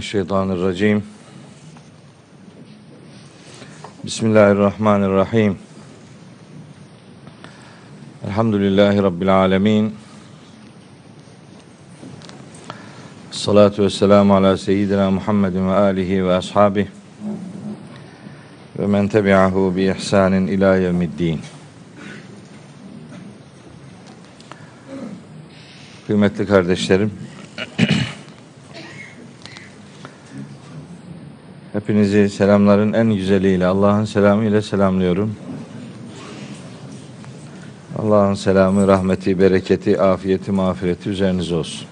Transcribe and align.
mineşşeytanirracim. 0.00 1.02
Bismillahirrahmanirrahim. 4.04 5.58
Elhamdülillahi 8.26 9.02
Rabbil 9.02 9.36
alemin. 9.36 9.94
Salatu 13.30 13.82
ve 13.82 13.90
selamu 13.90 14.34
ala 14.34 14.56
seyyidina 14.56 15.10
Muhammedin 15.10 15.68
ve 15.68 15.72
alihi 15.72 16.24
ve 16.24 16.34
ashabihi 16.34 16.88
ve 18.78 18.86
men 18.86 19.08
tebi'ahu 19.08 19.76
bi 19.76 19.82
ihsanin 19.82 20.46
ila 20.46 20.76
yevmiddin. 20.76 21.40
Kıymetli 26.06 26.46
kardeşlerim, 26.46 27.10
hepinizi 31.90 32.30
selamların 32.30 32.92
en 32.92 33.14
güzeliyle, 33.14 33.66
Allah'ın 33.66 34.04
selamı 34.04 34.44
ile 34.44 34.62
selamlıyorum. 34.62 35.36
Allah'ın 37.98 38.34
selamı, 38.34 38.86
rahmeti, 38.86 39.38
bereketi, 39.38 40.00
afiyeti, 40.00 40.52
mağfireti 40.52 41.10
üzerinize 41.10 41.54
olsun. 41.54 41.88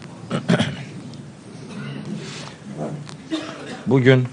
Bugün 3.86 4.24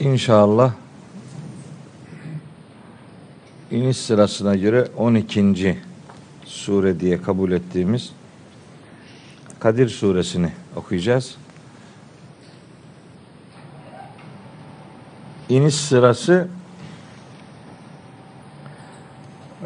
inşallah 0.00 0.72
iniş 3.70 3.96
sırasına 3.96 4.56
göre 4.56 4.88
12. 4.96 5.78
sure 6.44 7.00
diye 7.00 7.22
kabul 7.22 7.52
ettiğimiz 7.52 8.12
Kadir 9.60 9.88
suresini 9.88 10.52
okuyacağız. 10.76 11.36
İniş 15.56 15.74
sırası 15.74 16.48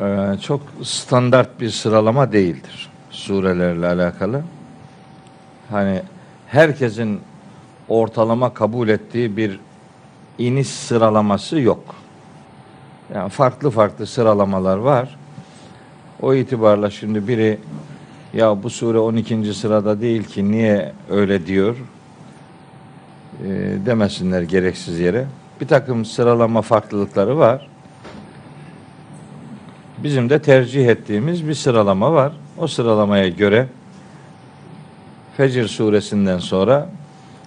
e, 0.01 0.37
çok 0.43 0.61
standart 0.83 1.61
bir 1.61 1.71
sıralama 1.71 2.33
değildir 2.33 2.91
surelerle 3.11 3.87
alakalı. 3.87 4.43
Hani 5.71 6.03
herkesin 6.47 7.21
ortalama 7.89 8.55
kabul 8.55 8.89
ettiği 8.89 9.37
bir 9.37 9.61
iniş 10.39 10.69
sıralaması 10.69 11.61
yok. 11.61 11.95
Yani 13.15 13.29
farklı 13.29 13.71
farklı 13.71 14.07
sıralamalar 14.07 14.77
var. 14.77 15.17
O 16.23 16.35
itibarla 16.35 16.91
şimdi 16.91 17.29
biri 17.29 17.59
ya 18.35 18.63
bu 18.63 18.71
sure 18.71 18.99
12. 18.99 19.55
sırada 19.55 20.01
değil 20.01 20.25
ki 20.25 20.53
niye 20.53 20.93
öyle 21.11 21.47
diyor 21.47 21.77
e, 23.45 23.49
demesinler 23.87 24.43
gereksiz 24.43 25.01
yere. 25.01 25.27
Bir 25.61 25.69
takım 25.69 26.05
sıralama 26.05 26.63
farklılıkları 26.63 27.39
var. 27.39 27.69
Bizim 29.99 30.31
de 30.31 30.43
tercih 30.43 30.89
ettiğimiz 30.89 31.49
bir 31.49 31.55
sıralama 31.55 32.13
var. 32.13 32.33
O 32.59 32.67
sıralamaya 32.67 33.29
göre 33.29 33.67
Fecr 35.37 35.65
suresinden 35.65 36.39
sonra 36.39 36.89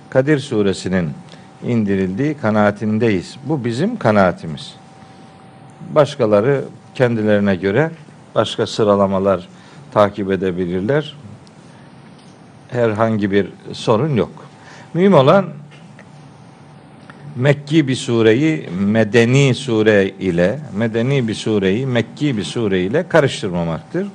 Kadir 0.09 0.39
suresinin 0.39 1.09
indirildiği 1.67 2.33
kanaatindeyiz. 2.33 3.35
Bu 3.45 3.65
bizim 3.65 3.97
kanaatimiz. 3.97 4.73
Başkaları 5.95 6.63
kendilerine 6.95 7.55
göre 7.55 7.91
başka 8.35 8.67
sıralamalar 8.67 9.47
takip 9.91 10.31
edebilirler. 10.31 11.15
Herhangi 12.69 13.31
bir 13.31 13.49
sorun 13.73 14.15
yok. 14.15 14.31
Mühim 14.93 15.13
olan 15.13 15.45
Mekki 17.35 17.87
bir 17.87 17.95
sureyi 17.95 18.69
medeni 18.79 19.55
sure 19.55 20.09
ile, 20.19 20.59
medeni 20.77 21.27
bir 21.27 21.35
sureyi 21.35 21.85
Mekki 21.85 22.37
bir 22.37 22.43
sure 22.43 22.81
ile 22.81 23.07
karıştırmamaktır. 23.07 24.07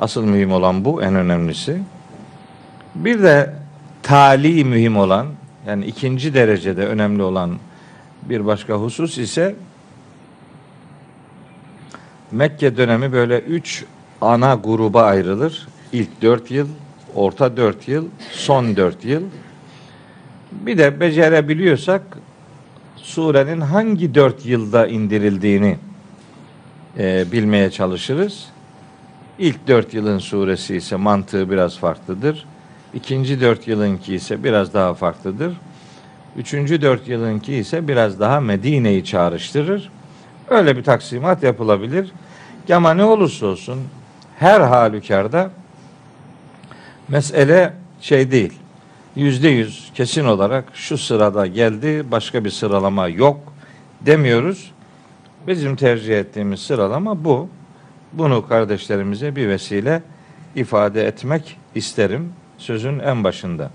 Asıl 0.00 0.24
mühim 0.24 0.52
olan 0.52 0.84
bu, 0.84 1.02
en 1.02 1.14
önemlisi. 1.14 1.82
Bir 2.94 3.22
de 3.22 3.54
tali 4.02 4.64
mühim 4.64 4.96
olan, 4.96 5.26
yani 5.66 5.84
ikinci 5.84 6.34
derecede 6.34 6.86
önemli 6.86 7.22
olan 7.22 7.58
bir 8.22 8.46
başka 8.46 8.74
husus 8.74 9.18
ise 9.18 9.54
Mekke 12.32 12.76
dönemi 12.76 13.12
böyle 13.12 13.38
üç 13.38 13.84
ana 14.20 14.54
gruba 14.54 15.02
ayrılır. 15.02 15.68
İlk 15.92 16.22
dört 16.22 16.50
yıl, 16.50 16.68
orta 17.14 17.56
dört 17.56 17.88
yıl, 17.88 18.06
son 18.32 18.76
dört 18.76 19.04
yıl. 19.04 19.22
Bir 20.52 20.78
de 20.78 21.00
becerebiliyorsak 21.00 22.02
surenin 22.96 23.60
hangi 23.60 24.14
dört 24.14 24.46
yılda 24.46 24.86
indirildiğini 24.86 25.76
e, 26.98 27.32
bilmeye 27.32 27.70
çalışırız. 27.70 28.48
İlk 29.38 29.68
dört 29.68 29.94
yılın 29.94 30.18
suresi 30.18 30.76
ise 30.76 30.96
mantığı 30.96 31.50
biraz 31.50 31.78
farklıdır. 31.78 32.46
İkinci 32.94 33.40
dört 33.40 33.68
yılınki 33.68 34.14
ise 34.14 34.44
biraz 34.44 34.74
daha 34.74 34.94
farklıdır. 34.94 35.56
Üçüncü 36.36 36.82
dört 36.82 37.08
yılınki 37.08 37.54
ise 37.54 37.88
biraz 37.88 38.20
daha 38.20 38.40
Medine'yi 38.40 39.04
çağrıştırır. 39.04 39.90
Öyle 40.48 40.76
bir 40.76 40.84
taksimat 40.84 41.42
yapılabilir. 41.42 42.12
Ama 42.72 42.94
ne 42.94 43.04
olursa 43.04 43.46
olsun 43.46 43.78
her 44.38 44.60
halükarda 44.60 45.50
mesele 47.08 47.72
şey 48.00 48.30
değil. 48.30 48.52
Yüzde 49.16 49.48
yüz 49.48 49.87
kesin 49.98 50.24
olarak 50.24 50.64
şu 50.74 50.98
sırada 50.98 51.46
geldi 51.46 52.04
başka 52.10 52.44
bir 52.44 52.50
sıralama 52.50 53.08
yok 53.08 53.52
demiyoruz. 54.00 54.72
Bizim 55.46 55.76
tercih 55.76 56.18
ettiğimiz 56.18 56.60
sıralama 56.60 57.24
bu. 57.24 57.48
Bunu 58.12 58.48
kardeşlerimize 58.48 59.36
bir 59.36 59.48
vesile 59.48 60.02
ifade 60.54 61.06
etmek 61.06 61.56
isterim 61.74 62.32
sözün 62.58 62.98
en 62.98 63.24
başında. 63.24 63.70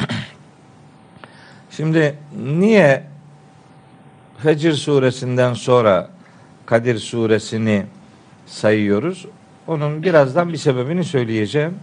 Şimdi 1.70 2.18
niye 2.44 3.04
Fecr 4.38 4.72
suresinden 4.72 5.54
sonra 5.54 6.10
Kadir 6.66 6.98
suresini 6.98 7.86
sayıyoruz? 8.46 9.26
Onun 9.66 10.02
birazdan 10.02 10.52
bir 10.52 10.58
sebebini 10.58 11.04
söyleyeceğim. 11.04 11.74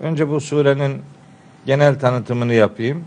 Önce 0.00 0.28
bu 0.28 0.40
surenin 0.40 1.02
genel 1.66 1.98
tanıtımını 1.98 2.54
yapayım. 2.54 3.04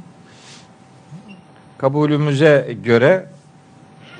Kabulümüze 1.77 2.77
göre 2.83 3.25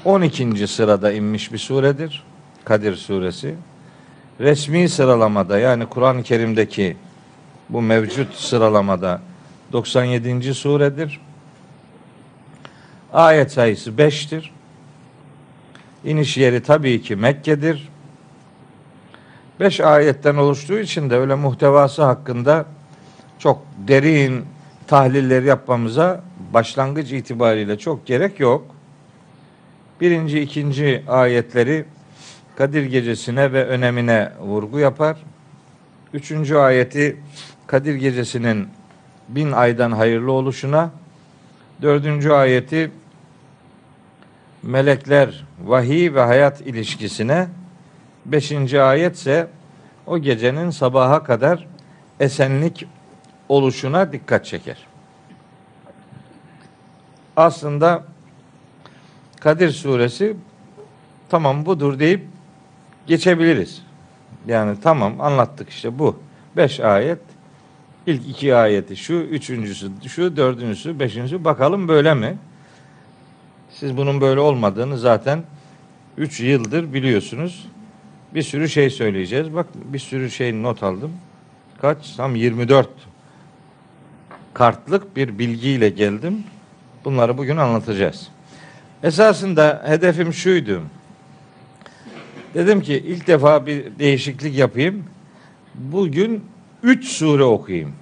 12. 0.06 0.68
sırada 0.68 1.12
inmiş 1.12 1.54
bir 1.54 1.58
suredir. 1.58 2.24
Kadir 2.66 2.96
suresi. 2.96 3.56
Resmi 4.40 4.90
sıralamada 4.90 5.60
yani 5.60 5.86
Kur'an-ı 5.86 6.24
Kerim'deki 6.24 6.98
bu 7.70 7.82
mevcut 7.82 8.34
sıralamada 8.34 9.22
97. 9.74 10.54
suredir. 10.54 11.22
Ayet 13.14 13.52
sayısı 13.52 13.92
5'tir. 13.92 14.50
İniş 16.06 16.38
yeri 16.38 16.64
tabii 16.64 17.02
ki 17.02 17.16
Mekke'dir. 17.16 17.90
5 19.60 19.80
ayetten 19.80 20.36
oluştuğu 20.36 20.80
için 20.80 21.10
de 21.10 21.18
öyle 21.18 21.36
muhtevası 21.36 22.04
hakkında 22.04 22.66
çok 23.40 23.62
derin 23.88 24.46
tahliller 24.88 25.44
yapmamıza 25.44 26.24
başlangıç 26.54 27.12
itibariyle 27.12 27.78
çok 27.78 28.06
gerek 28.06 28.40
yok. 28.40 28.76
Birinci, 30.02 30.40
ikinci 30.40 31.04
ayetleri 31.08 31.86
Kadir 32.58 32.84
gecesine 32.84 33.54
ve 33.54 33.66
önemine 33.66 34.32
vurgu 34.40 34.80
yapar. 34.80 35.18
Üçüncü 36.14 36.56
ayeti 36.56 37.18
Kadir 37.68 37.96
gecesinin 37.96 38.68
bin 39.30 39.52
aydan 39.52 39.92
hayırlı 39.92 40.32
oluşuna, 40.32 40.92
dördüncü 41.82 42.32
ayeti 42.32 42.92
melekler, 44.64 45.46
vahiy 45.66 46.14
ve 46.14 46.22
hayat 46.22 46.62
ilişkisine, 46.62 47.48
beşinci 48.26 48.82
ayet 48.82 49.16
ise 49.16 49.48
o 50.08 50.18
gecenin 50.18 50.70
sabaha 50.70 51.24
kadar 51.24 51.68
esenlik 52.20 52.88
oluşuna 53.50 54.12
dikkat 54.12 54.46
çeker. 54.46 54.78
Aslında 57.36 58.04
Kadir 59.40 59.70
suresi 59.70 60.36
tamam 61.30 61.66
budur 61.66 62.00
deyip 62.00 62.26
geçebiliriz. 63.08 63.82
Yani 64.48 64.78
tamam 64.84 65.22
anlattık 65.22 65.70
işte 65.70 66.00
bu. 66.00 66.20
Beş 66.58 66.80
ayet. 66.80 67.20
İlk 68.08 68.30
iki 68.30 68.56
ayeti 68.56 68.96
şu, 68.96 69.14
üçüncüsü 69.14 69.92
şu, 70.08 70.38
dördüncüsü, 70.38 71.00
beşincisi. 71.00 71.46
Bakalım 71.46 71.88
böyle 71.88 72.14
mi? 72.14 72.38
Siz 73.72 73.98
bunun 73.98 74.22
böyle 74.22 74.40
olmadığını 74.40 74.98
zaten 74.98 75.44
üç 76.18 76.40
yıldır 76.40 76.94
biliyorsunuz. 76.94 77.68
Bir 78.36 78.42
sürü 78.42 78.70
şey 78.70 78.90
söyleyeceğiz. 78.90 79.56
Bak 79.56 79.68
bir 79.76 80.00
sürü 80.00 80.32
şey 80.32 80.64
not 80.64 80.84
aldım. 80.84 81.12
Kaç? 81.82 82.16
Tam 82.16 82.36
24 82.36 82.90
kartlık 84.54 85.16
bir 85.16 85.40
bilgiyle 85.40 85.90
geldim. 85.90 86.44
Bunları 87.06 87.38
bugün 87.38 87.58
anlatacağız. 87.58 88.28
Esasında 89.04 89.84
hedefim 89.86 90.34
şuydu. 90.34 90.82
Dedim 92.54 92.82
ki 92.82 93.04
ilk 93.08 93.28
defa 93.28 93.66
bir 93.66 94.00
değişiklik 94.00 94.58
yapayım. 94.58 95.04
Bugün 95.76 96.46
3 96.84 97.08
sure 97.08 97.44
okuyayım. 97.44 97.94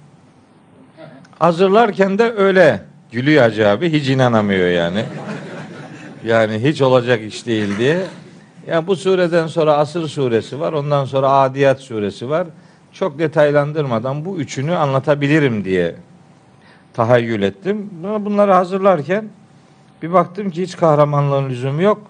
Hazırlarken 1.38 2.18
de 2.18 2.32
öyle 2.32 2.82
gülüyor 3.12 3.42
Hacı 3.42 3.68
abi. 3.68 3.92
Hiç 3.92 4.08
inanamıyor 4.08 4.68
yani. 4.68 5.04
Yani 6.24 6.64
hiç 6.64 6.82
olacak 6.82 7.22
iş 7.22 7.46
değil 7.46 7.78
diye. 7.78 8.00
Ya 8.66 8.86
bu 8.86 8.96
sureden 8.96 9.46
sonra 9.46 9.76
Asır 9.76 10.08
suresi 10.08 10.60
var. 10.60 10.72
Ondan 10.72 11.04
sonra 11.04 11.30
Adiyat 11.30 11.80
suresi 11.80 12.30
var. 12.30 12.46
Çok 12.92 13.18
detaylandırmadan 13.18 14.24
bu 14.24 14.38
üçünü 14.38 14.74
anlatabilirim 14.74 15.64
diye 15.64 15.94
tahayyül 16.98 17.42
ettim. 17.42 17.90
Bunları 18.20 18.52
hazırlarken 18.52 19.24
bir 20.02 20.12
baktım 20.12 20.50
ki 20.50 20.62
hiç 20.62 20.76
kahramanlığın 20.76 21.48
lüzumu 21.48 21.82
yok. 21.82 22.02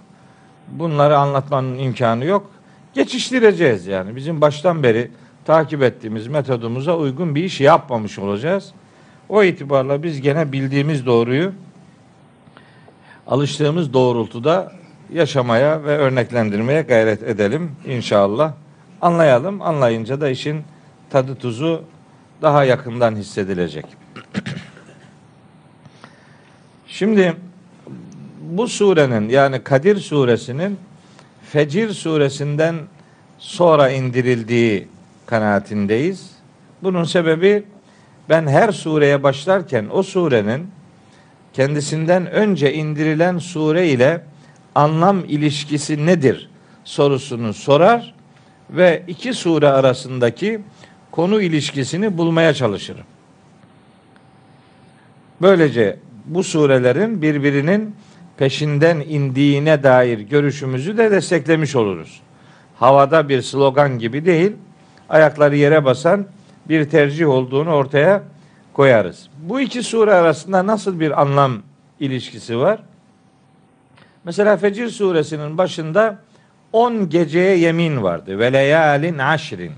Bunları 0.69 1.19
anlatmanın 1.19 1.79
imkanı 1.79 2.25
yok. 2.25 2.51
Geçiştireceğiz 2.95 3.87
yani. 3.87 4.17
Bizim 4.17 4.41
baştan 4.41 4.83
beri 4.83 5.11
takip 5.45 5.83
ettiğimiz 5.83 6.27
metodumuza 6.27 6.97
uygun 6.97 7.35
bir 7.35 7.45
iş 7.45 7.61
yapmamış 7.61 8.19
olacağız. 8.19 8.73
O 9.29 9.43
itibarla 9.43 10.03
biz 10.03 10.21
gene 10.21 10.53
bildiğimiz 10.53 11.07
doğruyu 11.07 11.53
alıştığımız 13.27 13.93
doğrultuda 13.93 14.73
yaşamaya 15.13 15.85
ve 15.85 15.99
örneklendirmeye 15.99 16.83
gayret 16.83 17.23
edelim 17.23 17.73
inşallah. 17.87 18.53
Anlayalım. 19.03 19.63
Anlayınca 19.63 20.21
da 20.21 20.29
işin 20.29 20.63
tadı 21.11 21.35
tuzu 21.35 21.83
daha 22.43 22.65
yakından 22.65 23.17
hissedilecek. 23.17 24.08
Şimdi 26.89 27.37
bu 28.41 28.69
surenin 28.69 29.29
yani 29.29 29.65
Kadir 29.65 29.97
suresinin 29.97 30.79
Fecir 31.43 31.91
suresinden 31.91 32.77
sonra 33.39 33.91
indirildiği 33.91 34.89
kanaatindeyiz. 35.27 36.31
Bunun 36.83 37.05
sebebi 37.05 37.63
ben 38.29 38.47
her 38.47 38.73
sureye 38.73 39.23
başlarken 39.23 39.87
o 39.93 40.03
surenin 40.03 40.71
kendisinden 41.53 42.27
önce 42.27 42.75
indirilen 42.75 43.39
sure 43.39 43.89
ile 43.89 44.25
anlam 44.75 45.25
ilişkisi 45.25 46.07
nedir 46.07 46.51
sorusunu 46.85 47.55
sorar 47.55 48.15
ve 48.71 49.03
iki 49.09 49.35
sure 49.35 49.69
arasındaki 49.69 50.61
konu 51.11 51.43
ilişkisini 51.43 52.19
bulmaya 52.19 52.55
çalışırım. 52.55 53.05
Böylece 55.43 55.99
bu 56.29 56.45
surelerin 56.45 57.23
birbirinin 57.23 57.95
peşinden 58.37 59.01
indiğine 59.01 59.83
dair 59.83 60.19
görüşümüzü 60.19 60.97
de 60.97 61.11
desteklemiş 61.11 61.77
oluruz. 61.77 62.21
Havada 62.77 63.29
bir 63.29 63.43
slogan 63.43 63.99
gibi 63.99 64.25
değil, 64.25 64.53
ayakları 65.09 65.57
yere 65.57 65.85
basan 65.85 66.27
bir 66.69 66.91
tercih 66.91 67.29
olduğunu 67.29 67.71
ortaya 67.71 68.23
koyarız. 68.73 69.29
Bu 69.39 69.61
iki 69.61 69.83
sure 69.83 70.15
arasında 70.15 70.67
nasıl 70.67 71.01
bir 71.01 71.21
anlam 71.23 71.63
ilişkisi 72.01 72.59
var? 72.59 72.81
Mesela 74.25 74.57
Fecir 74.57 74.89
suresinin 74.89 75.59
başında 75.59 76.19
10 76.73 77.09
geceye 77.09 77.57
yemin 77.57 78.03
vardı. 78.03 78.39
Ve 78.39 78.53
leyalin 78.53 79.19
aşrin. 79.19 79.73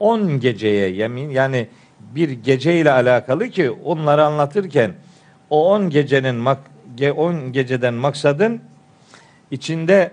10 0.00 0.40
geceye 0.40 0.88
yemin 0.88 1.30
yani 1.30 1.68
bir 2.14 2.30
gece 2.30 2.80
ile 2.80 2.92
alakalı 2.92 3.48
ki 3.48 3.70
onları 3.70 4.24
anlatırken 4.24 4.92
o 5.50 5.74
10 5.74 5.90
gecenin 5.90 6.46
10 7.16 7.52
geceden 7.52 7.94
maksadın 7.94 8.60
içinde 9.50 10.10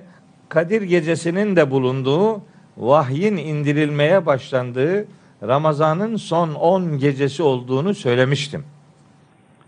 Kadir 0.49 0.81
gecesinin 0.81 1.55
de 1.55 1.71
bulunduğu 1.71 2.41
vahyin 2.77 3.37
indirilmeye 3.37 4.25
başlandığı 4.25 5.05
Ramazan'ın 5.43 6.15
son 6.15 6.53
10 6.53 6.97
gecesi 6.97 7.43
olduğunu 7.43 7.93
söylemiştim. 7.95 8.63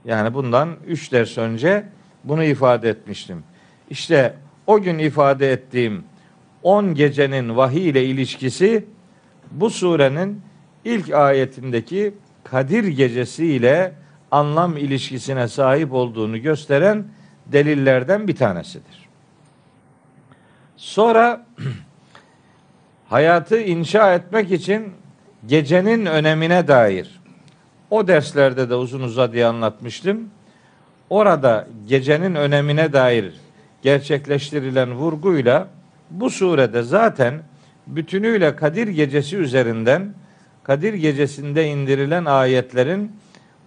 Yani 0.06 0.34
bundan 0.34 0.70
3 0.88 1.12
ders 1.12 1.38
önce 1.38 1.86
bunu 2.24 2.44
ifade 2.44 2.90
etmiştim. 2.90 3.44
İşte 3.90 4.34
o 4.68 4.82
gün 4.82 4.98
ifade 4.98 5.52
ettiğim 5.52 6.04
10 6.64 6.94
gecenin 6.94 7.58
vahiy 7.58 7.90
ile 7.90 8.06
ilişkisi 8.06 8.86
bu 9.52 9.70
surenin 9.70 10.42
ilk 10.86 11.14
ayetindeki 11.14 12.14
Kadir 12.44 12.84
gecesi 12.84 13.46
ile 13.46 13.94
anlam 14.38 14.78
ilişkisine 14.78 15.48
sahip 15.48 15.94
olduğunu 15.94 16.42
gösteren 16.42 17.06
delillerden 17.46 18.28
bir 18.28 18.36
tanesidir. 18.36 19.10
Sonra 20.78 21.46
hayatı 23.10 23.62
inşa 23.62 24.14
etmek 24.14 24.52
için 24.52 24.94
gecenin 25.48 26.06
önemine 26.06 26.68
dair 26.68 27.22
o 27.90 28.08
derslerde 28.08 28.70
de 28.70 28.76
uzun 28.76 29.02
uzadıya 29.02 29.50
anlatmıştım. 29.50 30.30
Orada 31.10 31.68
gecenin 31.88 32.36
önemine 32.36 32.94
dair 32.94 33.34
gerçekleştirilen 33.82 34.94
vurguyla 34.94 35.68
bu 36.12 36.30
surede 36.30 36.84
zaten 36.84 37.42
bütünüyle 37.88 38.56
Kadir 38.56 38.88
gecesi 38.88 39.38
üzerinden 39.38 40.14
Kadir 40.64 40.94
gecesinde 40.94 41.68
indirilen 41.68 42.26
ayetlerin 42.26 43.12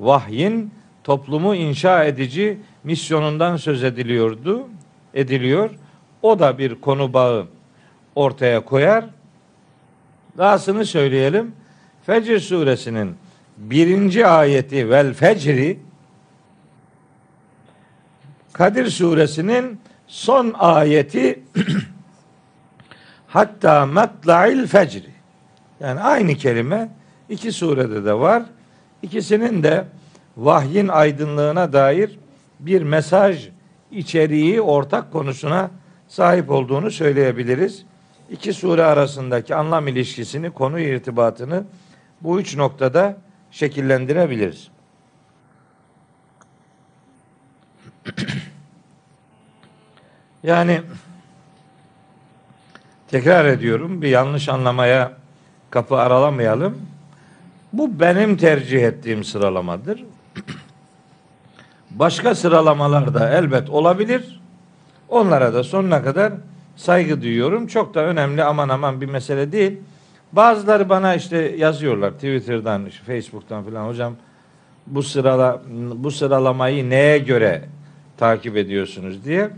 vahyin 0.00 0.70
toplumu 1.04 1.54
inşa 1.54 2.04
edici 2.04 2.58
misyonundan 2.84 3.56
söz 3.56 3.84
ediliyordu, 3.84 4.68
ediliyor. 5.14 5.70
O 6.22 6.38
da 6.38 6.58
bir 6.58 6.74
konu 6.74 7.12
bağı 7.12 7.46
ortaya 8.14 8.64
koyar. 8.64 9.04
Dahasını 10.38 10.84
söyleyelim. 10.84 11.52
Fecr 12.06 12.38
suresinin 12.38 13.14
birinci 13.58 14.26
ayeti 14.26 14.90
vel 14.90 15.14
fecri 15.14 15.78
Kadir 18.52 18.86
suresinin 18.86 19.80
son 20.06 20.54
ayeti 20.58 21.40
hatta 23.26 23.86
matla'il 23.86 24.66
fecri 24.66 25.10
yani 25.80 26.00
aynı 26.00 26.34
kelime 26.34 26.88
iki 27.28 27.52
surede 27.52 28.04
de 28.04 28.14
var. 28.14 28.42
İkisinin 29.02 29.62
de 29.62 29.84
vahyin 30.36 30.88
aydınlığına 30.88 31.72
dair 31.72 32.18
bir 32.60 32.82
mesaj 32.82 33.48
içeriği 33.90 34.60
ortak 34.60 35.12
konusuna 35.12 35.70
sahip 36.08 36.50
olduğunu 36.50 36.90
söyleyebiliriz. 36.90 37.84
İki 38.30 38.52
sure 38.52 38.84
arasındaki 38.84 39.54
anlam 39.54 39.88
ilişkisini, 39.88 40.50
konu 40.50 40.80
irtibatını 40.80 41.64
bu 42.20 42.40
üç 42.40 42.56
noktada 42.56 43.16
şekillendirebiliriz. 43.50 44.68
yani 50.42 50.82
tekrar 53.08 53.44
ediyorum 53.44 54.02
bir 54.02 54.08
yanlış 54.08 54.48
anlamaya 54.48 55.12
kapı 55.70 55.96
aralamayalım. 55.96 56.78
Bu 57.72 58.00
benim 58.00 58.36
tercih 58.36 58.82
ettiğim 58.82 59.24
sıralamadır. 59.24 60.04
Başka 61.90 62.34
sıralamalar 62.34 63.14
da 63.14 63.30
elbet 63.30 63.70
olabilir. 63.70 64.40
Onlara 65.08 65.54
da 65.54 65.64
sonuna 65.64 66.02
kadar 66.02 66.32
saygı 66.76 67.22
duyuyorum. 67.22 67.66
Çok 67.66 67.94
da 67.94 68.00
önemli 68.00 68.44
aman 68.44 68.68
aman 68.68 69.00
bir 69.00 69.06
mesele 69.06 69.52
değil. 69.52 69.78
Bazıları 70.32 70.88
bana 70.88 71.14
işte 71.14 71.36
yazıyorlar 71.36 72.10
Twitter'dan, 72.10 72.88
Facebook'tan 73.06 73.64
falan 73.64 73.86
hocam 73.88 74.14
bu 74.86 75.02
sırala 75.02 75.62
bu 75.94 76.10
sıralamayı 76.10 76.90
neye 76.90 77.18
göre 77.18 77.64
takip 78.16 78.56
ediyorsunuz 78.56 79.24
diye. 79.24 79.50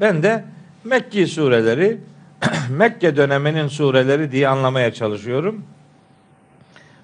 Ben 0.00 0.22
de 0.22 0.44
Mekki 0.84 1.26
sureleri 1.26 2.00
Mekke 2.70 3.16
döneminin 3.16 3.68
sureleri 3.68 4.32
diye 4.32 4.48
anlamaya 4.48 4.92
çalışıyorum. 4.92 5.64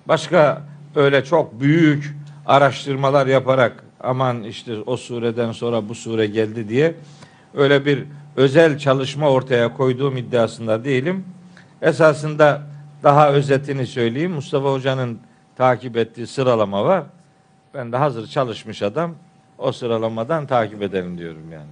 Başka 0.08 0.62
öyle 0.94 1.24
çok 1.24 1.60
büyük 1.60 2.16
araştırmalar 2.46 3.26
yaparak 3.26 3.84
aman 4.00 4.42
işte 4.42 4.80
o 4.86 4.96
sureden 4.96 5.52
sonra 5.52 5.88
bu 5.88 5.94
sure 5.94 6.26
geldi 6.26 6.68
diye 6.68 6.94
öyle 7.54 7.86
bir 7.86 8.04
özel 8.36 8.78
çalışma 8.78 9.30
ortaya 9.30 9.74
koyduğum 9.74 10.16
iddiasında 10.16 10.84
değilim. 10.84 11.24
Esasında 11.82 12.62
daha 13.02 13.32
özetini 13.32 13.86
söyleyeyim. 13.86 14.32
Mustafa 14.32 14.72
Hoca'nın 14.72 15.18
takip 15.56 15.96
ettiği 15.96 16.26
sıralama 16.26 16.84
var. 16.84 17.04
Ben 17.74 17.92
de 17.92 17.96
hazır 17.96 18.26
çalışmış 18.26 18.82
adam 18.82 19.14
o 19.58 19.72
sıralamadan 19.72 20.46
takip 20.46 20.82
edelim 20.82 21.18
diyorum 21.18 21.52
yani. 21.52 21.70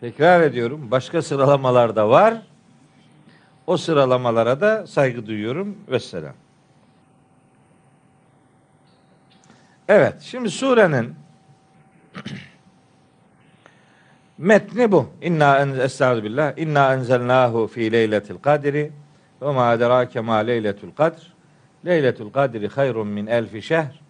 Tekrar 0.00 0.40
ediyorum. 0.40 0.90
Başka 0.90 1.22
sıralamalar 1.22 1.96
da 1.96 2.08
var. 2.08 2.34
O 3.66 3.76
sıralamalara 3.76 4.60
da 4.60 4.86
saygı 4.86 5.26
duyuyorum. 5.26 5.76
Vesselam. 5.88 6.34
Evet, 9.88 10.14
şimdi 10.20 10.50
surenin 10.50 11.14
metni 14.38 14.92
bu. 14.92 15.08
İnna 15.22 15.58
estağfirullah. 15.58 16.58
İnna 16.58 16.94
enzelnahu 16.94 17.66
fi 17.66 17.92
leyletil 17.92 18.38
kadri 18.38 18.92
ve 19.42 19.52
ma 19.52 19.68
adrake 19.68 20.20
ma 20.20 20.36
leyletul 20.36 20.90
kadr. 20.90 21.32
Leyletul 21.86 22.30
kadri 22.30 22.68
hayrun 22.68 23.06
min 23.06 23.26
elfi 23.26 23.62
şehr. 23.62 24.00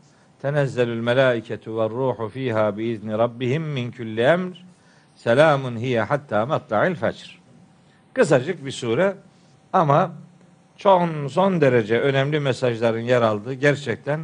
Tenezzelül 0.42 1.00
melâiketu 1.00 1.78
ve 1.78 1.88
ruhu 1.88 2.28
fiha 2.28 2.76
biizni 2.76 3.18
rabbihim 3.18 3.62
min 3.62 3.92
kulli 3.92 4.20
emr. 4.20 4.64
Selamun 5.16 5.76
hiye 5.76 6.02
hatta 6.02 6.46
matla'il 6.46 6.94
fecr. 6.94 7.38
Kısacık 8.14 8.64
bir 8.64 8.70
sure 8.70 9.14
ama 9.72 10.12
çok 10.76 11.08
son 11.30 11.60
derece 11.60 12.00
önemli 12.00 12.40
mesajların 12.40 13.00
yer 13.00 13.22
aldığı 13.22 13.54
gerçekten 13.54 14.20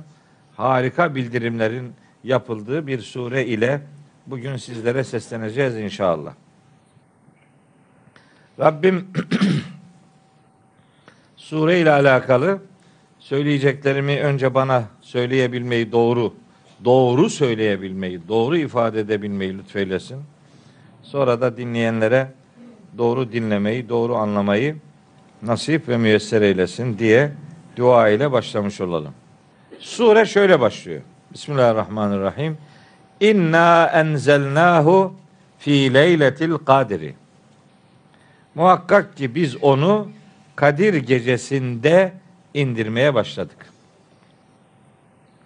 harika 0.56 1.14
bildirimlerin 1.14 1.92
yapıldığı 2.24 2.86
bir 2.86 3.00
sure 3.00 3.46
ile 3.46 3.80
bugün 4.26 4.56
sizlere 4.56 5.04
sesleneceğiz 5.04 5.76
inşallah. 5.76 6.32
Rabbim 8.60 9.06
sure 11.36 11.80
ile 11.80 11.90
alakalı 11.90 12.58
söyleyeceklerimi 13.18 14.20
önce 14.20 14.54
bana 14.54 14.84
söyleyebilmeyi 15.00 15.92
doğru, 15.92 16.34
doğru 16.84 17.30
söyleyebilmeyi, 17.30 18.28
doğru 18.28 18.56
ifade 18.56 19.00
edebilmeyi 19.00 19.58
lütfeylesin. 19.58 20.22
Sonra 21.02 21.40
da 21.40 21.56
dinleyenlere 21.56 22.32
doğru 22.98 23.32
dinlemeyi, 23.32 23.88
doğru 23.88 24.16
anlamayı 24.16 24.76
nasip 25.42 25.88
ve 25.88 25.96
müyesser 25.96 26.42
eylesin 26.42 26.98
diye 26.98 27.32
dua 27.76 28.08
ile 28.08 28.32
başlamış 28.32 28.80
olalım. 28.80 29.14
Sure 29.80 30.26
şöyle 30.26 30.60
başlıyor. 30.60 31.02
Bismillahirrahmanirrahim. 31.32 32.58
İnna 33.20 33.86
enzelnahu 33.86 35.14
fi 35.58 35.94
leyletil 35.94 36.52
kadri. 36.52 37.14
Muhakkak 38.54 39.16
ki 39.16 39.34
biz 39.34 39.56
onu 39.56 40.08
Kadir 40.56 40.94
gecesinde 40.94 42.12
indirmeye 42.54 43.14
başladık. 43.14 43.56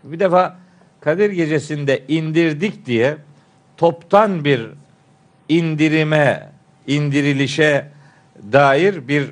Bir 0.04 0.20
defa 0.20 0.56
Kadir 1.00 1.30
gecesinde 1.30 2.04
indirdik 2.08 2.86
diye 2.86 3.16
toptan 3.76 4.44
bir 4.44 4.66
indirime, 5.48 6.50
indirilişe 6.86 7.88
dair 8.52 9.08
bir 9.08 9.30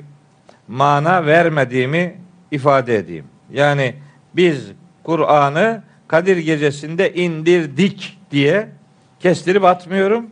mana 0.68 1.26
vermediğimi 1.26 2.16
ifade 2.50 2.96
edeyim. 2.96 3.24
Yani 3.52 3.94
biz 4.34 4.72
Kur'an'ı 5.06 5.82
Kadir 6.08 6.36
gecesinde 6.36 7.14
indirdik 7.14 8.18
diye 8.30 8.68
kestirip 9.20 9.64
atmıyorum. 9.64 10.30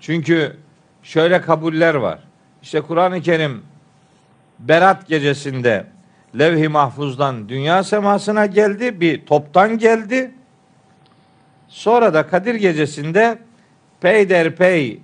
Çünkü 0.00 0.56
şöyle 1.02 1.40
kabuller 1.40 1.94
var. 1.94 2.18
İşte 2.62 2.80
Kur'an-ı 2.80 3.22
Kerim 3.22 3.62
Berat 4.58 5.08
gecesinde 5.08 5.86
levh-i 6.38 6.68
mahfuzdan 6.68 7.48
dünya 7.48 7.84
semasına 7.84 8.46
geldi. 8.46 9.00
Bir 9.00 9.26
toptan 9.26 9.78
geldi. 9.78 10.30
Sonra 11.68 12.14
da 12.14 12.26
Kadir 12.26 12.54
gecesinde 12.54 13.38
peyderpey 14.00 15.00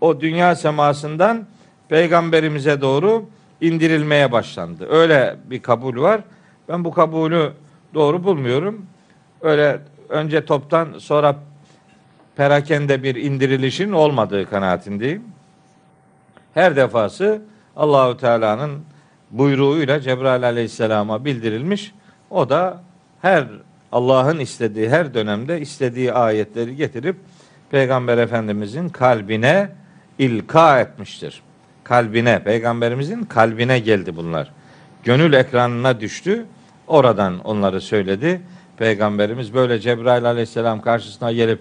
o 0.00 0.20
dünya 0.20 0.56
semasından 0.56 1.46
peygamberimize 1.88 2.80
doğru 2.80 3.28
indirilmeye 3.60 4.32
başlandı. 4.32 4.88
Öyle 4.90 5.36
bir 5.50 5.62
kabul 5.62 6.02
var. 6.02 6.20
Ben 6.68 6.84
bu 6.84 6.92
kabulü 6.92 7.52
doğru 7.94 8.24
bulmuyorum. 8.24 8.86
Öyle 9.40 9.80
önce 10.08 10.44
toptan 10.44 10.98
sonra 10.98 11.36
perakende 12.36 13.02
bir 13.02 13.14
indirilişin 13.14 13.92
olmadığı 13.92 14.50
kanaatindeyim. 14.50 15.22
Her 16.54 16.76
defası 16.76 17.42
Allahu 17.76 18.16
Teala'nın 18.16 18.84
buyruğuyla 19.30 20.00
Cebrail 20.00 20.44
Aleyhisselam'a 20.44 21.24
bildirilmiş. 21.24 21.94
O 22.30 22.48
da 22.48 22.82
her 23.22 23.46
Allah'ın 23.92 24.38
istediği 24.38 24.88
her 24.88 25.14
dönemde 25.14 25.60
istediği 25.60 26.12
ayetleri 26.12 26.76
getirip 26.76 27.16
Peygamber 27.70 28.18
Efendimizin 28.18 28.88
kalbine 28.88 29.68
ilka 30.18 30.80
etmiştir. 30.80 31.42
Kalbine, 31.84 32.42
Peygamberimizin 32.42 33.24
kalbine 33.24 33.78
geldi 33.78 34.16
bunlar. 34.16 34.52
Gönül 35.04 35.32
ekranına 35.32 36.00
düştü. 36.00 36.46
Oradan 36.86 37.38
onları 37.38 37.80
söyledi. 37.80 38.40
Peygamberimiz 38.76 39.54
böyle 39.54 39.80
Cebrail 39.80 40.24
aleyhisselam 40.24 40.80
karşısına 40.80 41.32
gelip 41.32 41.60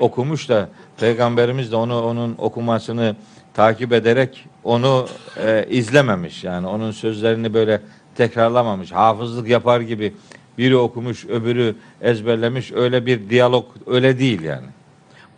okumuş 0.00 0.48
da 0.48 0.68
Peygamberimiz 1.00 1.72
de 1.72 1.76
onu 1.76 2.02
onun 2.02 2.34
okumasını 2.38 3.16
takip 3.54 3.92
ederek 3.92 4.48
onu 4.64 5.06
e, 5.44 5.66
izlememiş. 5.70 6.44
Yani 6.44 6.66
onun 6.66 6.90
sözlerini 6.90 7.54
böyle 7.54 7.80
tekrarlamamış. 8.14 8.92
Hafızlık 8.92 9.48
yapar 9.48 9.80
gibi 9.80 10.14
biri 10.58 10.76
okumuş, 10.76 11.26
öbürü 11.26 11.74
ezberlemiş. 12.00 12.72
Öyle 12.72 13.06
bir 13.06 13.30
diyalog 13.30 13.66
öyle 13.86 14.18
değil 14.18 14.42
yani. 14.42 14.66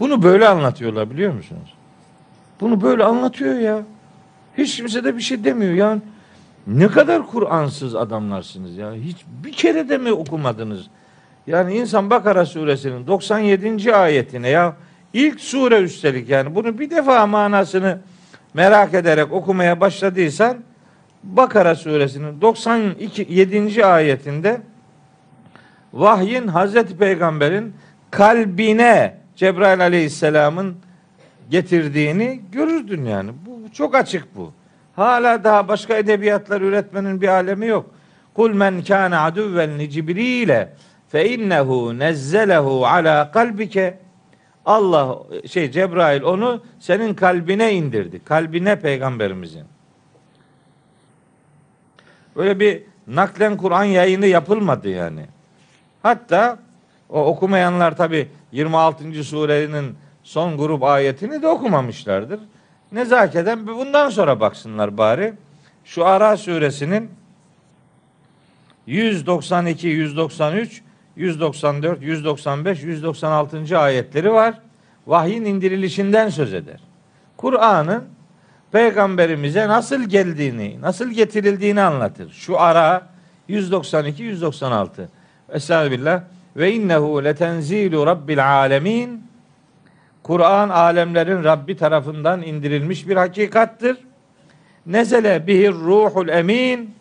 Bunu 0.01 0.23
böyle 0.23 0.49
anlatıyorlar 0.49 1.11
biliyor 1.11 1.33
musunuz? 1.33 1.75
Bunu 2.61 2.83
böyle 2.83 3.05
anlatıyor 3.05 3.59
ya. 3.59 3.83
Hiç 4.59 4.77
kimse 4.77 5.05
de 5.05 5.17
bir 5.17 5.23
şey 5.23 5.45
demiyor. 5.45 5.73
Yani 5.75 6.01
ne 6.69 6.89
kadar 6.89 7.27
Kur'ansız 7.27 7.95
adamlarsınız 7.95 8.77
ya. 8.77 8.93
Hiç 8.93 9.17
bir 9.45 9.53
kere 9.53 9.89
de 9.89 9.99
mi 9.99 10.13
okumadınız? 10.13 10.87
Yani 11.47 11.75
insan 11.75 12.11
Bakara 12.11 12.47
suresinin 12.47 13.07
97. 13.07 13.95
ayetine 13.95 14.49
ya 14.49 14.77
ilk 15.13 15.41
sure 15.41 15.81
üstelik 15.81 16.29
yani 16.29 16.55
bunu 16.55 16.79
bir 16.79 16.91
defa 16.91 17.27
manasını 17.27 17.99
merak 18.55 18.95
ederek 18.95 19.33
okumaya 19.33 19.81
başladıysan 19.81 20.59
Bakara 21.23 21.75
suresinin 21.75 22.41
97. 22.41 23.85
ayetinde 23.85 24.61
vahyin 25.93 26.49
Hazreti 26.49 26.97
Peygamber'in 26.97 27.75
kalbine 28.11 29.17
Cebrail 29.37 29.81
aleyhisselamın 29.81 30.77
getirdiğini 31.51 32.41
görürdün 32.53 33.05
yani. 33.05 33.31
Bu 33.47 33.73
çok 33.73 33.95
açık 33.95 34.37
bu. 34.37 34.53
Hala 34.99 35.45
daha 35.45 35.69
başka 35.69 35.97
edebiyatlar 35.97 36.61
üretmenin 36.61 37.21
bir 37.21 37.29
alemi 37.29 37.67
yok. 37.67 37.91
Kul 38.35 38.55
men 38.55 38.83
kana 38.83 39.25
aduven 39.25 39.79
li 39.79 39.91
Cibril'e 39.91 40.73
fe 41.09 41.29
innehu 41.29 41.99
nezzelehu 41.99 42.87
ala 42.87 43.31
kalbike 43.31 43.99
Allah 44.67 45.19
şey 45.47 45.71
Cebrail 45.71 46.23
onu 46.23 46.63
senin 46.79 47.15
kalbine 47.15 47.73
indirdi. 47.73 48.25
Kalbine 48.25 48.81
peygamberimizin. 48.81 49.65
Böyle 52.37 52.61
bir 52.61 52.83
naklen 53.07 53.57
Kur'an 53.57 53.85
yayını 53.85 54.27
yapılmadı 54.27 54.89
yani. 54.89 55.27
Hatta 56.03 56.59
o 57.09 57.25
okumayanlar 57.25 57.97
tabi 57.97 58.29
26. 58.53 59.25
surenin 59.25 59.97
son 60.23 60.57
grup 60.57 60.83
ayetini 60.83 61.43
de 61.43 61.49
okumamışlardır. 61.49 62.41
Nezaketen 62.93 63.67
bundan 63.67 64.11
sonra 64.11 64.41
baksınlar 64.41 64.99
bari. 64.99 65.35
Şu 65.85 66.07
Ara 66.07 66.37
suresinin 66.37 67.11
192, 68.87 69.89
193, 69.89 70.83
194, 71.17 72.03
195, 72.03 72.83
196. 72.83 73.79
ayetleri 73.79 74.33
var. 74.33 74.55
Vahyin 75.07 75.45
indirilişinden 75.45 76.29
söz 76.29 76.55
eder. 76.55 76.81
Kur'an'ın 77.37 78.05
peygamberimize 78.73 79.69
nasıl 79.69 80.03
geldiğini, 80.03 80.81
nasıl 80.81 81.11
getirildiğini 81.11 81.81
anlatır. 81.81 82.31
Şu 82.33 82.61
ara 82.61 83.07
192 83.49 84.23
196. 84.23 85.09
Estağfirullah. 85.53 86.23
Ve 86.57 86.73
innehu 86.73 87.25
letenzilu 87.25 88.07
rabbil 88.07 88.53
alemin. 88.53 89.28
Kur'an 90.29 90.69
alemlerin 90.69 91.45
Rabbi 91.45 91.77
tarafından 91.77 92.43
indirilmiş 92.43 93.09
bir 93.09 93.17
hakikattır. 93.17 93.97
Nezele 94.87 95.47
bihir 95.47 95.73
ruhul 95.73 96.29
emin. 96.29 96.95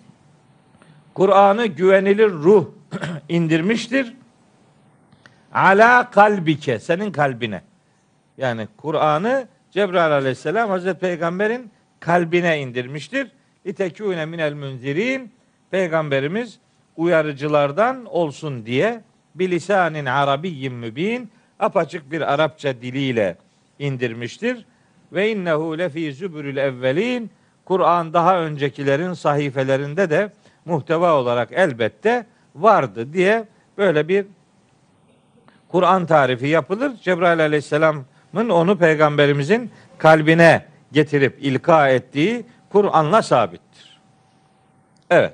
Kur'an'ı 1.13 1.65
güvenilir 1.65 2.29
ruh 2.29 2.65
indirmiştir. 3.29 4.13
Ala 5.53 6.09
kalbike 6.09 6.79
senin 6.79 7.11
kalbine. 7.11 7.61
Yani 8.37 8.67
Kur'an'ı 8.77 9.47
Cebrail 9.71 10.11
aleyhisselam 10.13 10.69
Hazreti 10.69 10.99
Peygamber'in 10.99 11.71
kalbine 11.99 12.59
indirmiştir. 12.59 13.31
İtekûne 13.65 14.25
minel 14.25 14.53
münzirin. 14.53 15.31
Peygamberimiz 15.71 16.59
uyarıcılardan 16.97 18.05
olsun 18.05 18.65
diye 18.65 19.01
bilisanin 19.35 20.05
arabiyyin 20.05 20.73
mübin 20.73 21.31
apaçık 21.59 22.11
bir 22.11 22.33
Arapça 22.33 22.81
diliyle 22.81 23.37
indirmiştir. 23.79 24.65
Ve 25.13 25.31
innehu 25.31 25.77
lefi 25.77 26.13
zübürül 26.13 26.57
evvelin 26.57 27.31
Kur'an 27.65 28.13
daha 28.13 28.39
öncekilerin 28.39 29.13
sahifelerinde 29.13 30.09
de 30.09 30.31
muhteva 30.65 31.13
olarak 31.13 31.49
elbette 31.51 32.25
vardı 32.55 33.13
diye 33.13 33.47
böyle 33.77 34.07
bir 34.07 34.25
Kur'an 35.67 36.05
tarifi 36.05 36.47
yapılır. 36.47 36.91
Cebrail 37.01 37.39
aleyhisselamın 37.39 38.05
onu 38.49 38.77
peygamberimizin 38.77 39.71
kalbine 39.97 40.65
getirip 40.91 41.37
ilka 41.41 41.89
ettiği 41.89 42.45
Kur'an'la 42.69 43.21
sabittir. 43.21 43.99
Evet. 45.09 45.33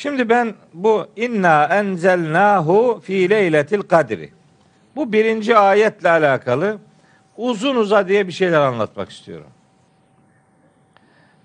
Şimdi 0.00 0.28
ben 0.28 0.54
bu 0.74 1.06
inna 1.16 1.64
enzelnahu 1.64 3.00
fi 3.04 3.30
leyletil 3.30 3.80
kadri. 3.80 4.30
Bu 4.96 5.12
birinci 5.12 5.56
ayetle 5.56 6.10
alakalı 6.10 6.78
uzun 7.36 7.76
uza 7.76 8.08
diye 8.08 8.26
bir 8.26 8.32
şeyler 8.32 8.60
anlatmak 8.60 9.10
istiyorum. 9.10 9.46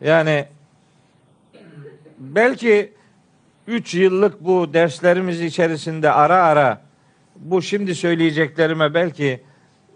Yani 0.02 0.46
belki 2.18 2.94
3 3.68 3.96
yıllık 3.96 4.44
bu 4.44 4.74
derslerimiz 4.74 5.42
içerisinde 5.42 6.12
ara 6.12 6.44
ara 6.44 6.82
bu 7.36 7.62
şimdi 7.62 7.96
söyleyeceklerime 7.96 8.94
belki 8.94 9.44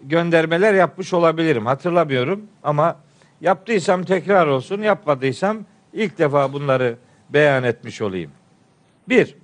göndermeler 0.02 0.74
yapmış 0.74 1.12
olabilirim. 1.12 1.66
Hatırlamıyorum 1.66 2.46
ama 2.62 2.96
yaptıysam 3.40 4.04
tekrar 4.04 4.46
olsun, 4.46 4.82
yapmadıysam 4.82 5.58
ilk 5.92 6.18
defa 6.18 6.52
bunları 6.52 6.96
beyan 7.30 7.64
etmiş 7.64 8.02
olayım. 8.02 8.30
Bir, 9.08 9.36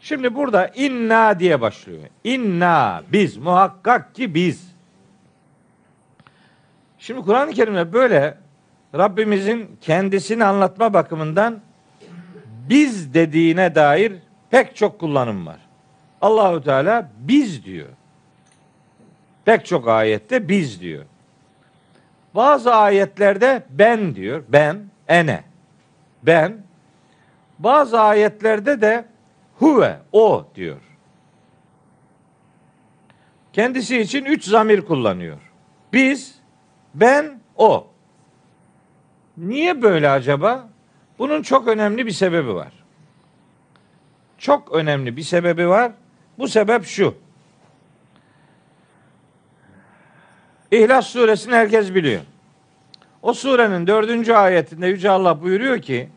şimdi 0.00 0.34
burada 0.34 0.66
inna 0.66 1.38
diye 1.38 1.60
başlıyor. 1.60 2.02
İnna, 2.24 3.02
biz, 3.12 3.36
muhakkak 3.36 4.14
ki 4.14 4.34
biz. 4.34 4.68
Şimdi 6.98 7.20
Kur'an-ı 7.20 7.52
Kerim'de 7.52 7.92
böyle 7.92 8.38
Rabbimizin 8.94 9.76
kendisini 9.80 10.44
anlatma 10.44 10.94
bakımından 10.94 11.60
biz 12.68 13.14
dediğine 13.14 13.74
dair 13.74 14.12
pek 14.50 14.76
çok 14.76 15.00
kullanım 15.00 15.46
var. 15.46 15.58
Allahu 16.20 16.62
Teala 16.62 17.10
biz 17.18 17.64
diyor. 17.64 17.88
Pek 19.44 19.66
çok 19.66 19.88
ayette 19.88 20.48
biz 20.48 20.80
diyor. 20.80 21.04
Bazı 22.34 22.74
ayetlerde 22.74 23.62
ben 23.70 24.14
diyor. 24.14 24.44
Ben, 24.48 24.78
ene. 25.08 25.44
Ben. 26.22 26.67
Bazı 27.58 28.00
ayetlerde 28.00 28.80
de 28.80 29.04
huve, 29.58 29.98
o 30.12 30.46
diyor. 30.54 30.80
Kendisi 33.52 33.98
için 33.98 34.24
üç 34.24 34.44
zamir 34.44 34.80
kullanıyor. 34.80 35.38
Biz, 35.92 36.34
ben, 36.94 37.40
o. 37.56 37.86
Niye 39.36 39.82
böyle 39.82 40.10
acaba? 40.10 40.68
Bunun 41.18 41.42
çok 41.42 41.68
önemli 41.68 42.06
bir 42.06 42.10
sebebi 42.10 42.54
var. 42.54 42.72
Çok 44.38 44.72
önemli 44.72 45.16
bir 45.16 45.22
sebebi 45.22 45.68
var. 45.68 45.92
Bu 46.38 46.48
sebep 46.48 46.84
şu. 46.84 47.14
İhlas 50.70 51.06
suresini 51.06 51.54
herkes 51.54 51.94
biliyor. 51.94 52.20
O 53.22 53.32
surenin 53.32 53.86
dördüncü 53.86 54.32
ayetinde 54.32 54.86
Yüce 54.86 55.10
Allah 55.10 55.42
buyuruyor 55.42 55.82
ki 55.82 56.08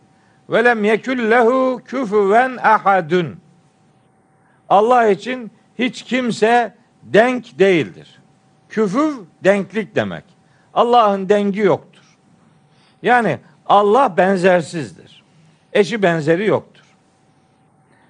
velem 0.51 0.83
yekül 0.83 1.31
lehu 1.31 1.81
küfüven 1.85 2.57
ahadun. 2.57 3.35
Allah 4.69 5.07
için 5.07 5.51
hiç 5.79 6.03
kimse 6.03 6.75
denk 7.03 7.59
değildir. 7.59 8.19
Küfüv 8.69 9.13
denklik 9.43 9.95
demek. 9.95 10.23
Allah'ın 10.73 11.29
dengi 11.29 11.59
yoktur. 11.59 12.03
Yani 13.03 13.39
Allah 13.65 14.17
benzersizdir. 14.17 15.23
Eşi 15.73 16.03
benzeri 16.03 16.47
yoktur. 16.47 16.83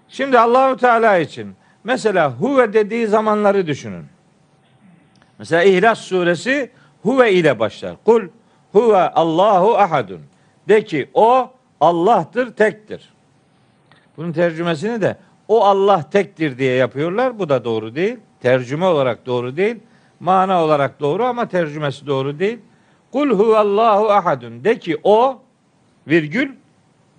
Şimdi 0.10 0.40
Allahu 0.40 0.78
Teala 0.78 1.18
için 1.18 1.56
mesela 1.84 2.32
huve 2.32 2.74
dediği 2.74 3.08
zamanları 3.08 3.68
düşünün. 3.68 4.06
Mesela 5.40 5.64
İhlas 5.64 6.00
suresi 6.00 6.72
huve 7.04 7.34
ile 7.34 7.60
başlar. 7.60 7.96
Kul 8.06 8.28
huve 8.72 9.10
Allahu 9.10 9.78
ahadun. 9.78 10.22
De 10.68 10.86
ki 10.86 11.10
o 11.14 11.52
Allah'tır, 11.82 12.54
tektir. 12.54 13.10
Bunun 14.18 14.32
tercümesini 14.32 15.02
de 15.02 15.18
o 15.48 15.64
Allah 15.64 16.10
tektir 16.10 16.58
diye 16.58 16.76
yapıyorlar. 16.76 17.40
Bu 17.40 17.50
da 17.50 17.66
doğru 17.66 17.96
değil. 17.96 18.18
Tercüme 18.42 18.86
olarak 18.86 19.26
doğru 19.26 19.58
değil. 19.58 19.76
Mana 20.20 20.64
olarak 20.64 21.00
doğru 21.00 21.24
ama 21.24 21.48
tercümesi 21.48 22.08
doğru 22.08 22.40
değil. 22.40 22.60
Kul 23.12 23.30
huvallahu 23.30 24.12
ahadun. 24.12 24.64
De 24.64 24.80
ki 24.80 24.98
o 25.04 25.40
virgül 26.08 26.52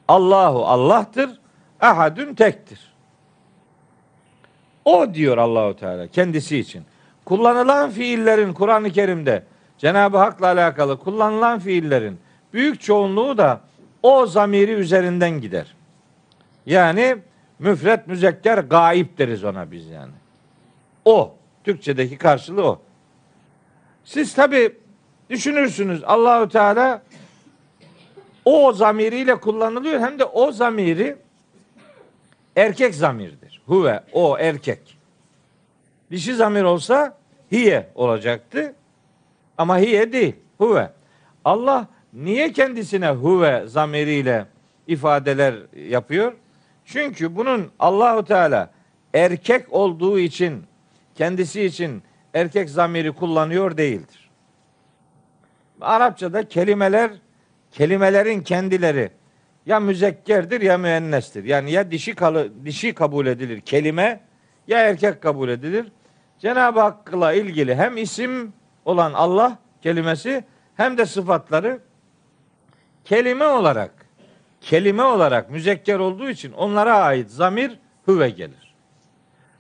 Allahu 0.09 0.67
Allah'tır. 0.67 1.31
Ahadun 1.81 2.35
tektir. 2.35 2.93
O 4.85 5.15
diyor 5.15 5.39
Allahu 5.39 5.77
Teala 5.77 6.07
kendisi 6.07 6.59
için. 6.59 6.83
Kullanılan 7.25 7.91
fiillerin 7.91 8.53
Kur'an-ı 8.53 8.91
Kerim'de 8.91 9.43
Cenab-ı 9.79 10.19
Hak'la 10.19 10.47
alakalı 10.47 10.99
kullanılan 10.99 11.59
fiillerin 11.59 12.19
büyük 12.53 12.81
çoğunluğu 12.81 13.39
da 13.39 13.61
o 14.03 14.27
zamiri 14.27 14.73
üzerinden 14.73 15.41
gider. 15.41 15.75
Yani 16.67 17.17
müfret 17.59 18.07
müzekker 18.07 18.59
gaip 18.59 19.19
deriz 19.19 19.45
ona 19.45 19.71
biz 19.71 19.87
yani. 19.87 20.13
O. 21.05 21.35
Türkçedeki 21.65 22.19
karşılığı 22.19 22.67
o. 22.67 22.81
Siz 24.05 24.35
tabi 24.35 24.77
düşünürsünüz 25.31 26.05
Allahu 26.05 26.49
Teala 26.49 27.03
o 28.45 28.73
zamiriyle 28.73 29.41
kullanılıyor 29.41 30.01
hem 30.01 30.19
de 30.19 30.25
o 30.25 30.53
zamiri 30.53 31.17
erkek 32.57 32.95
zamirdir. 32.95 33.63
Huve 33.67 34.03
o 34.13 34.39
erkek. 34.39 34.99
Dişi 36.11 36.35
zamir 36.35 36.63
olsa 36.63 37.17
hiye 37.53 37.89
olacaktı. 37.95 38.75
Ama 39.59 39.79
hiye 39.79 40.13
değil. 40.13 40.37
Huve. 40.59 40.91
Allah 41.45 41.87
niye 42.13 42.53
kendisine 42.53 43.11
huve 43.11 43.67
zamiriyle 43.67 44.47
ifadeler 44.87 45.55
yapıyor? 45.89 46.33
Çünkü 46.85 47.37
bunun 47.37 47.71
Allahu 47.79 48.25
Teala 48.25 48.71
erkek 49.15 49.73
olduğu 49.73 50.19
için 50.19 50.65
kendisi 51.15 51.63
için 51.63 52.03
erkek 52.35 52.71
zamiri 52.71 53.13
kullanıyor 53.13 53.77
değildir. 53.77 54.31
Arapçada 55.81 56.49
kelimeler 56.49 57.11
kelimelerin 57.71 58.41
kendileri 58.41 59.11
ya 59.67 59.81
müzekkerdir 59.81 60.61
ya 60.61 60.79
müennestir. 60.79 61.45
Yani 61.45 61.71
ya 61.71 61.91
dişi 61.91 62.15
kalı, 62.15 62.65
dişi 62.65 62.95
kabul 62.95 63.27
edilir 63.27 63.61
kelime 63.61 64.21
ya 64.69 64.79
erkek 64.79 65.23
kabul 65.23 65.49
edilir. 65.49 65.93
Cenab-ı 66.39 66.81
Hakk'la 66.81 67.33
ilgili 67.33 67.75
hem 67.75 67.97
isim 67.97 68.53
olan 68.85 69.13
Allah 69.13 69.59
kelimesi 69.83 70.45
hem 70.77 70.99
de 70.99 71.07
sıfatları 71.07 71.81
kelime 73.05 73.47
olarak 73.47 74.07
kelime 74.61 75.03
olarak 75.03 75.51
müzekker 75.51 75.99
olduğu 75.99 76.31
için 76.31 76.53
onlara 76.53 76.97
ait 76.97 77.31
zamir 77.31 77.79
hüve 78.09 78.31
gelir. 78.31 78.75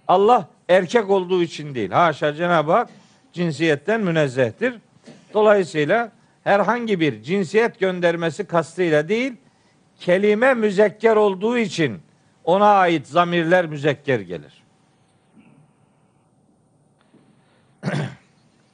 Allah 0.08 0.48
erkek 0.68 1.10
olduğu 1.10 1.42
için 1.42 1.74
değil. 1.74 1.90
Haşa 1.90 2.34
Cenab-ı 2.34 2.72
Hak 2.72 2.88
cinsiyetten 3.32 4.00
münezzehtir. 4.00 4.74
Dolayısıyla 5.34 6.12
herhangi 6.44 7.00
bir 7.00 7.22
cinsiyet 7.22 7.80
göndermesi 7.80 8.46
kastıyla 8.46 9.08
değil, 9.08 9.32
kelime 10.00 10.54
müzekker 10.54 11.16
olduğu 11.16 11.58
için 11.58 12.00
ona 12.44 12.66
ait 12.66 13.06
zamirler 13.06 13.66
müzekker 13.66 14.20
gelir. 14.20 14.62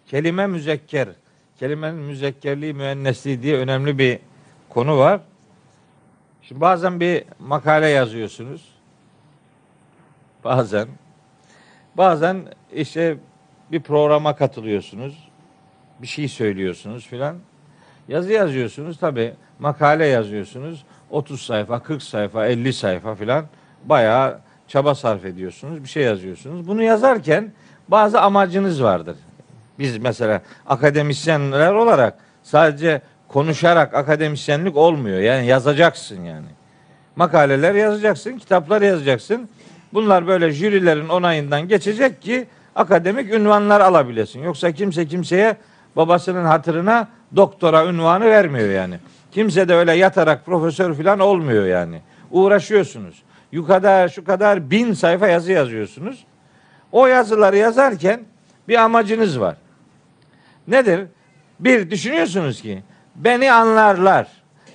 kelime 0.06 0.46
müzekker, 0.46 1.08
kelimenin 1.58 2.00
müzekkerliği, 2.00 2.74
müennesliği 2.74 3.42
diye 3.42 3.56
önemli 3.56 3.98
bir 3.98 4.18
konu 4.68 4.98
var. 4.98 5.20
Şimdi 6.42 6.60
bazen 6.60 7.00
bir 7.00 7.24
makale 7.38 7.88
yazıyorsunuz. 7.88 8.68
Bazen. 10.44 10.88
Bazen 11.96 12.44
işte 12.72 13.16
bir 13.72 13.82
programa 13.82 14.36
katılıyorsunuz. 14.36 15.28
Bir 16.02 16.06
şey 16.06 16.28
söylüyorsunuz 16.28 17.06
filan. 17.06 17.36
Yazı 18.08 18.32
yazıyorsunuz 18.32 18.98
tabi 18.98 19.34
makale 19.58 20.06
yazıyorsunuz. 20.06 20.84
30 21.10 21.42
sayfa, 21.42 21.82
40 21.82 22.02
sayfa, 22.02 22.46
50 22.46 22.72
sayfa 22.72 23.14
filan 23.14 23.44
bayağı 23.84 24.40
çaba 24.68 24.94
sarf 24.94 25.24
ediyorsunuz. 25.24 25.82
Bir 25.82 25.88
şey 25.88 26.02
yazıyorsunuz. 26.02 26.68
Bunu 26.68 26.82
yazarken 26.82 27.52
bazı 27.88 28.20
amacınız 28.20 28.82
vardır. 28.82 29.16
Biz 29.78 29.98
mesela 29.98 30.42
akademisyenler 30.66 31.72
olarak 31.72 32.18
sadece 32.42 33.02
konuşarak 33.28 33.94
akademisyenlik 33.94 34.76
olmuyor. 34.76 35.20
Yani 35.20 35.46
yazacaksın 35.46 36.24
yani. 36.24 36.46
Makaleler 37.16 37.74
yazacaksın, 37.74 38.38
kitaplar 38.38 38.82
yazacaksın. 38.82 39.48
Bunlar 39.92 40.26
böyle 40.26 40.50
jürilerin 40.50 41.08
onayından 41.08 41.68
geçecek 41.68 42.22
ki 42.22 42.46
akademik 42.74 43.32
ünvanlar 43.32 43.80
alabilesin. 43.80 44.42
Yoksa 44.42 44.72
kimse 44.72 45.06
kimseye 45.06 45.56
babasının 45.96 46.44
hatırına 46.44 47.08
doktora 47.36 47.86
ünvanı 47.86 48.24
vermiyor 48.24 48.70
yani. 48.70 48.98
Kimse 49.32 49.68
de 49.68 49.74
öyle 49.74 49.92
yatarak 49.92 50.46
profesör 50.46 50.94
falan 50.94 51.20
olmuyor 51.20 51.66
yani. 51.66 52.00
Uğraşıyorsunuz. 52.30 53.22
Şu 53.54 53.66
kadar 53.66 54.08
şu 54.08 54.24
kadar 54.24 54.70
bin 54.70 54.92
sayfa 54.92 55.28
yazı 55.28 55.52
yazıyorsunuz. 55.52 56.24
O 56.92 57.06
yazıları 57.06 57.56
yazarken 57.56 58.20
bir 58.68 58.74
amacınız 58.74 59.40
var. 59.40 59.56
Nedir? 60.68 61.06
Bir 61.60 61.90
düşünüyorsunuz 61.90 62.62
ki 62.62 62.82
beni 63.18 63.52
anlarlar. 63.52 64.26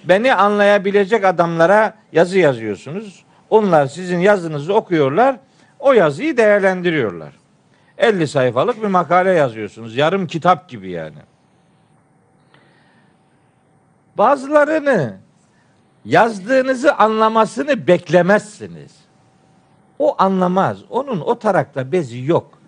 Beni 0.03 0.33
anlayabilecek 0.33 1.25
adamlara 1.25 1.93
yazı 2.11 2.39
yazıyorsunuz. 2.39 3.23
Onlar 3.49 3.87
sizin 3.87 4.19
yazınızı 4.19 4.73
okuyorlar. 4.73 5.35
O 5.79 5.93
yazıyı 5.93 6.37
değerlendiriyorlar. 6.37 7.33
50 7.97 8.27
sayfalık 8.27 8.83
bir 8.83 8.87
makale 8.87 9.31
yazıyorsunuz. 9.31 9.97
Yarım 9.97 10.27
kitap 10.27 10.69
gibi 10.69 10.91
yani. 10.91 11.17
Bazılarını 14.17 15.17
yazdığınızı 16.05 16.95
anlamasını 16.95 17.87
beklemezsiniz. 17.87 18.91
O 19.99 20.15
anlamaz. 20.17 20.77
Onun 20.89 21.21
o 21.21 21.39
tarakta 21.39 21.91
bezi 21.91 22.23
yok. 22.25 22.59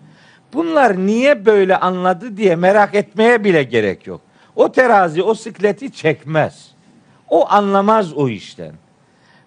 Bunlar 0.52 0.96
niye 0.96 1.46
böyle 1.46 1.76
anladı 1.76 2.36
diye 2.36 2.56
merak 2.56 2.94
etmeye 2.94 3.44
bile 3.44 3.62
gerek 3.62 4.06
yok. 4.06 4.20
O 4.56 4.72
terazi 4.72 5.22
o 5.22 5.34
sikleti 5.34 5.92
çekmez. 5.92 6.70
O 7.28 7.50
anlamaz 7.50 8.12
o 8.12 8.28
işten. 8.28 8.72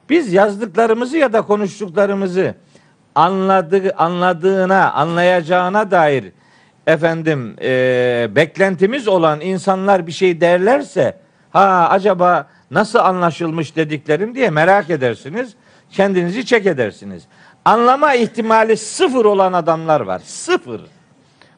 Biz 0.10 0.34
yazdıklarımızı 0.34 1.18
ya 1.18 1.34
da 1.34 1.42
konuştuklarımızı 1.42 2.56
anladığı, 3.16 3.94
anladığına, 3.98 4.92
anlayacağına 4.92 5.92
dair 5.92 6.26
efendim 6.88 7.56
e, 7.62 8.28
beklentimiz 8.36 9.08
olan 9.08 9.42
insanlar 9.42 10.08
bir 10.08 10.12
şey 10.12 10.42
derlerse 10.42 11.18
ha 11.52 11.88
acaba 11.90 12.48
nasıl 12.72 13.00
anlaşılmış 13.00 13.76
dediklerim 13.76 14.36
diye 14.36 14.50
merak 14.50 14.90
edersiniz. 14.90 15.56
Kendinizi 15.92 16.46
çek 16.46 16.66
edersiniz. 16.66 17.24
Anlama 17.66 18.14
ihtimali 18.14 18.78
sıfır 18.78 19.26
olan 19.26 19.54
adamlar 19.54 20.02
var. 20.02 20.22
Sıfır. 20.26 20.82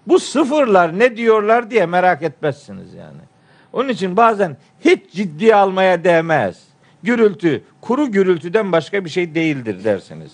Bu 0.07 0.19
sıfırlar 0.19 0.99
ne 0.99 1.17
diyorlar 1.17 1.71
diye 1.71 1.85
merak 1.85 2.23
etmezsiniz 2.23 2.93
yani. 2.93 3.30
Onun 3.73 3.89
için 3.89 4.17
bazen 4.17 4.57
hiç 4.79 5.11
ciddiye 5.11 5.55
almaya 5.55 6.03
değmez. 6.03 6.63
Gürültü, 7.03 7.63
kuru 7.81 8.11
gürültüden 8.11 8.71
başka 8.71 9.05
bir 9.05 9.09
şey 9.09 9.35
değildir 9.35 9.83
dersiniz. 9.83 10.31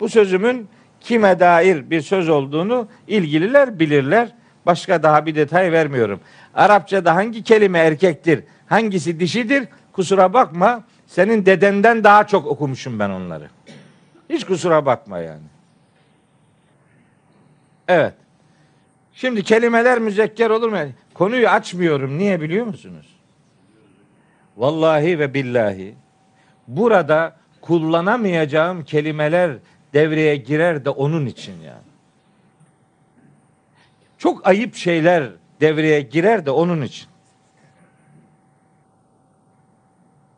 Bu 0.00 0.08
sözümün 0.08 0.68
kime 1.00 1.40
dair 1.40 1.90
bir 1.90 2.00
söz 2.00 2.28
olduğunu 2.28 2.88
ilgililer 3.08 3.78
bilirler. 3.78 4.28
Başka 4.66 5.02
daha 5.02 5.26
bir 5.26 5.34
detay 5.34 5.72
vermiyorum. 5.72 6.20
Arapçada 6.54 7.14
hangi 7.14 7.42
kelime 7.42 7.78
erkektir, 7.78 8.44
hangisi 8.66 9.20
dişidir? 9.20 9.68
Kusura 9.92 10.32
bakma. 10.32 10.84
Senin 11.06 11.46
dedenden 11.46 12.04
daha 12.04 12.26
çok 12.26 12.46
okumuşum 12.46 12.98
ben 12.98 13.10
onları. 13.10 13.48
Hiç 14.30 14.44
kusura 14.44 14.86
bakma 14.86 15.18
yani. 15.18 15.42
Evet. 17.88 18.14
Şimdi 19.12 19.42
kelimeler 19.42 19.98
müzekker 19.98 20.50
olur 20.50 20.68
mu? 20.68 20.78
Konuyu 21.18 21.48
açmıyorum. 21.48 22.18
Niye 22.18 22.40
biliyor 22.40 22.66
musunuz? 22.66 23.06
Vallahi 24.56 25.18
ve 25.18 25.34
billahi 25.34 25.94
burada 26.68 27.36
kullanamayacağım 27.60 28.84
kelimeler 28.84 29.56
devreye 29.94 30.36
girer 30.36 30.84
de 30.84 30.90
onun 30.90 31.26
için 31.26 31.60
yani. 31.60 31.88
Çok 34.18 34.46
ayıp 34.46 34.74
şeyler 34.74 35.30
devreye 35.60 36.00
girer 36.00 36.46
de 36.46 36.50
onun 36.50 36.82
için. 36.82 37.08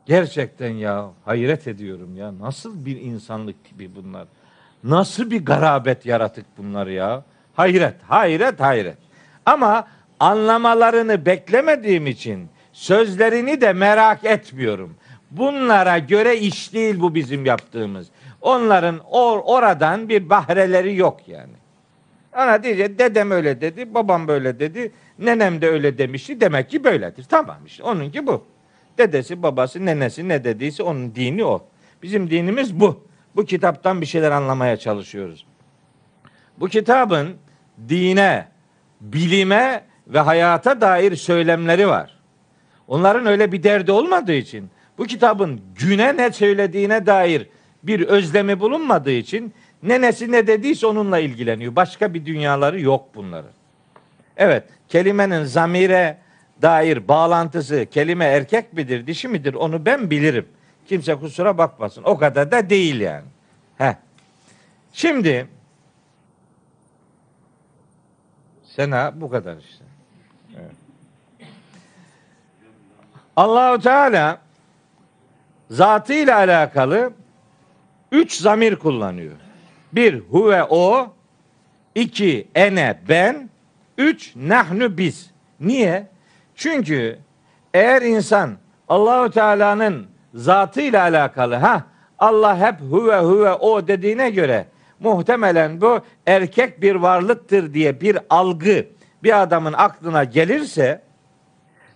Gerçekten 0.07 0.71
ya 0.71 1.11
hayret 1.25 1.69
ediyorum 1.69 2.17
ya. 2.17 2.39
Nasıl 2.39 2.87
bir 2.87 3.01
insanlık 3.01 3.65
tipi 3.65 3.95
bunlar? 3.97 4.27
Nasıl 4.85 5.31
bir 5.31 5.45
garabet 5.45 6.07
yaratık 6.07 6.47
bunlar 6.59 6.87
ya? 6.87 7.25
Hayret, 7.55 8.03
hayret, 8.03 8.61
hayret. 8.61 8.99
Ama 9.47 9.87
anlamalarını 10.21 11.27
beklemediğim 11.27 12.07
için 12.07 12.49
sözlerini 12.73 13.61
de 13.61 13.73
merak 13.73 14.25
etmiyorum. 14.25 14.95
Bunlara 15.31 15.99
göre 15.99 16.39
iş 16.39 16.73
değil 16.73 17.01
bu 17.01 17.15
bizim 17.15 17.47
yaptığımız. 17.47 18.07
Onların 18.41 19.01
or 19.11 19.41
oradan 19.45 20.09
bir 20.09 20.31
bahreleri 20.31 20.97
yok 20.97 21.29
yani. 21.29 21.53
Ana 22.33 22.63
diyecek 22.63 22.99
dedem 22.99 23.31
öyle 23.31 23.61
dedi, 23.61 23.95
babam 23.95 24.29
böyle 24.29 24.59
dedi, 24.59 24.93
nenem 25.19 25.63
de 25.63 25.69
öyle 25.69 25.99
demişti. 25.99 26.41
Demek 26.41 26.71
ki 26.71 26.85
böyledir. 26.85 27.25
Tamam 27.25 27.59
işte 27.67 27.83
onunki 27.83 28.27
bu. 28.27 28.45
Dedesi, 28.99 29.43
babası, 29.43 29.87
nenesi 29.87 30.29
ne 30.29 30.45
dediyse 30.45 30.83
onun 30.83 31.15
dini 31.15 31.45
o. 31.45 31.67
Bizim 32.03 32.31
dinimiz 32.31 32.81
bu. 32.81 33.07
Bu 33.37 33.45
kitaptan 33.45 34.01
bir 34.01 34.07
şeyler 34.07 34.31
anlamaya 34.31 34.77
çalışıyoruz. 34.77 35.47
Bu 36.59 36.69
kitabın 36.69 37.37
dine, 37.89 38.49
bilime 39.01 39.85
ve 40.13 40.19
hayata 40.19 40.81
dair 40.81 41.17
söylemleri 41.17 41.89
var. 41.89 42.17
Onların 42.89 43.27
öyle 43.27 43.53
bir 43.53 43.63
derdi 43.63 43.93
olmadığı 43.93 44.33
için 44.33 44.71
bu 44.99 45.05
kitabın 45.05 45.61
güne 45.79 46.17
ne 46.17 46.33
söylediğine 46.33 47.07
dair 47.07 47.49
bir 47.83 48.01
özlemi 48.01 48.61
bulunmadığı 48.61 49.11
için 49.11 49.55
nenesi 49.83 50.33
ne 50.33 50.47
dediyse 50.47 50.87
onunla 50.87 51.19
ilgileniyor. 51.19 51.77
Başka 51.77 52.15
bir 52.15 52.27
dünyaları 52.27 52.81
yok 52.81 53.09
bunların. 53.15 53.51
Evet, 54.37 54.65
kelimenin 54.89 55.45
zamire 55.45 56.19
dair 56.63 57.09
bağlantısı 57.09 57.87
kelime 57.91 58.25
erkek 58.25 58.73
midir, 58.73 59.07
dişi 59.07 59.29
midir 59.29 59.55
onu 59.55 59.87
ben 59.87 60.11
bilirim. 60.11 60.47
Kimse 60.89 61.15
kusura 61.15 61.59
bakmasın. 61.59 62.03
O 62.05 62.19
kadar 62.19 62.53
da 62.53 62.71
değil 62.71 63.01
yani. 63.01 63.25
He. 63.79 63.97
Şimdi 64.93 65.49
Sena 68.65 69.21
bu 69.21 69.31
kadar 69.31 69.57
işte. 69.57 69.85
Evet. 70.59 70.77
Allahu 73.37 73.81
Teala 73.81 74.39
zatıyla 75.71 76.37
alakalı 76.37 77.13
üç 78.13 78.35
zamir 78.35 78.77
kullanıyor. 78.77 79.37
Bir 79.93 80.21
huve 80.21 80.65
o, 80.65 81.13
iki 81.95 82.49
ene 82.55 82.99
ben, 83.09 83.51
üç 83.99 84.33
nahnu 84.37 84.99
biz. 84.99 85.31
Niye? 85.61 86.07
Çünkü 86.55 87.19
eğer 87.75 88.03
insan 88.03 88.51
Allahu 88.89 89.31
Teala'nın 89.31 90.07
zatıyla 90.35 91.03
alakalı 91.03 91.55
ha 91.55 91.85
Allah 92.19 92.59
hep 92.59 92.81
huve 92.81 93.19
huve 93.19 93.53
o 93.53 93.89
dediğine 93.89 94.31
göre 94.31 94.67
muhtemelen 95.01 95.81
bu 95.81 96.01
erkek 96.27 96.83
bir 96.83 96.95
varlıktır 96.95 97.75
diye 97.75 98.01
bir 98.01 98.19
algı 98.31 98.87
bir 99.23 99.43
adamın 99.43 99.73
aklına 99.73 100.25
gelirse 100.25 101.03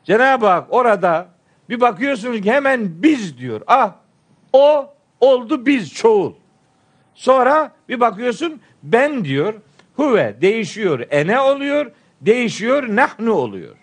Cenab-ı 0.04 0.46
Hak 0.46 0.66
orada 0.70 1.28
bir 1.68 1.80
bakıyorsunuz 1.80 2.40
ki 2.40 2.52
hemen 2.52 3.02
biz 3.02 3.38
diyor. 3.38 3.60
Ah 3.66 3.92
o 4.52 4.94
oldu 5.20 5.66
biz 5.66 5.94
çoğul. 5.94 6.32
Sonra 7.14 7.72
bir 7.88 8.00
bakıyorsun 8.00 8.60
ben 8.82 9.24
diyor. 9.24 9.54
Huve 9.96 10.36
değişiyor. 10.40 11.06
Ene 11.10 11.40
oluyor. 11.40 11.92
Değişiyor. 12.20 12.96
Nahnu 12.96 13.32
oluyor. 13.32 13.76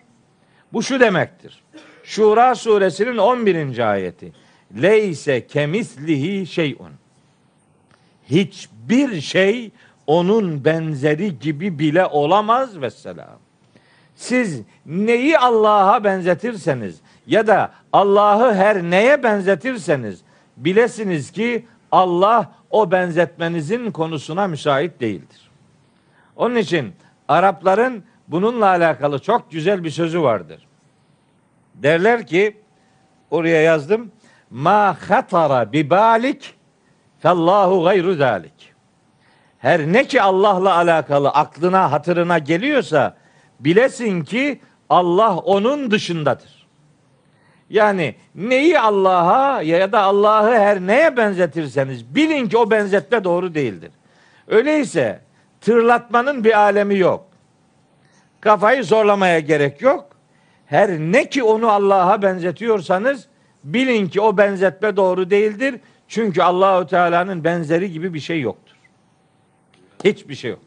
Bu 0.72 0.82
şu 0.82 1.00
demektir. 1.00 1.62
Şura 2.04 2.54
suresinin 2.54 3.16
11. 3.16 3.90
ayeti. 3.90 4.32
Leyse 4.82 5.46
kemislihi 5.46 6.46
şeyun. 6.46 6.92
Hiçbir 8.30 9.20
şey 9.20 9.70
onun 10.06 10.64
benzeri 10.64 11.38
gibi 11.38 11.78
bile 11.78 12.06
olamaz 12.06 12.80
ve 12.80 12.90
selam. 12.90 13.41
Siz 14.14 14.62
neyi 14.86 15.38
Allah'a 15.38 16.04
benzetirseniz 16.04 17.00
ya 17.26 17.46
da 17.46 17.72
Allah'ı 17.92 18.54
her 18.54 18.82
neye 18.82 19.22
benzetirseniz 19.22 20.20
bilesiniz 20.56 21.30
ki 21.30 21.66
Allah 21.92 22.52
o 22.70 22.90
benzetmenizin 22.90 23.90
konusuna 23.90 24.46
müsait 24.46 25.00
değildir. 25.00 25.50
Onun 26.36 26.56
için 26.56 26.92
Arapların 27.28 28.04
bununla 28.28 28.66
alakalı 28.66 29.18
çok 29.18 29.50
güzel 29.50 29.84
bir 29.84 29.90
sözü 29.90 30.22
vardır. 30.22 30.66
Derler 31.74 32.26
ki 32.26 32.56
oraya 33.30 33.62
yazdım. 33.62 34.12
Ma 34.50 34.96
hatara 35.08 35.72
bi 35.72 35.90
balik 35.90 36.54
fellahu 37.18 37.82
gayru 37.84 38.14
zalik. 38.14 38.72
Her 39.58 39.80
ne 39.80 40.04
ki 40.04 40.22
Allah'la 40.22 40.76
alakalı 40.76 41.30
aklına 41.30 41.92
hatırına 41.92 42.38
geliyorsa 42.38 43.16
bilesin 43.64 44.24
ki 44.24 44.60
Allah 44.88 45.36
onun 45.36 45.90
dışındadır. 45.90 46.66
Yani 47.70 48.14
neyi 48.34 48.80
Allah'a 48.80 49.62
ya 49.62 49.92
da 49.92 50.00
Allah'ı 50.00 50.58
her 50.58 50.80
neye 50.80 51.16
benzetirseniz 51.16 52.14
bilin 52.14 52.48
ki 52.48 52.58
o 52.58 52.70
benzetme 52.70 53.24
doğru 53.24 53.54
değildir. 53.54 53.90
Öyleyse 54.48 55.20
tırlatmanın 55.60 56.44
bir 56.44 56.58
alemi 56.58 56.98
yok. 56.98 57.26
Kafayı 58.40 58.84
zorlamaya 58.84 59.38
gerek 59.38 59.82
yok. 59.82 60.08
Her 60.66 60.90
ne 60.90 61.28
ki 61.28 61.42
onu 61.42 61.68
Allah'a 61.70 62.22
benzetiyorsanız 62.22 63.26
bilin 63.64 64.08
ki 64.08 64.20
o 64.20 64.38
benzetme 64.38 64.96
doğru 64.96 65.30
değildir. 65.30 65.80
Çünkü 66.08 66.42
Allahu 66.42 66.86
Teala'nın 66.86 67.44
benzeri 67.44 67.92
gibi 67.92 68.14
bir 68.14 68.20
şey 68.20 68.40
yoktur. 68.40 68.76
Hiçbir 70.04 70.34
şey 70.34 70.50
yok. 70.50 70.60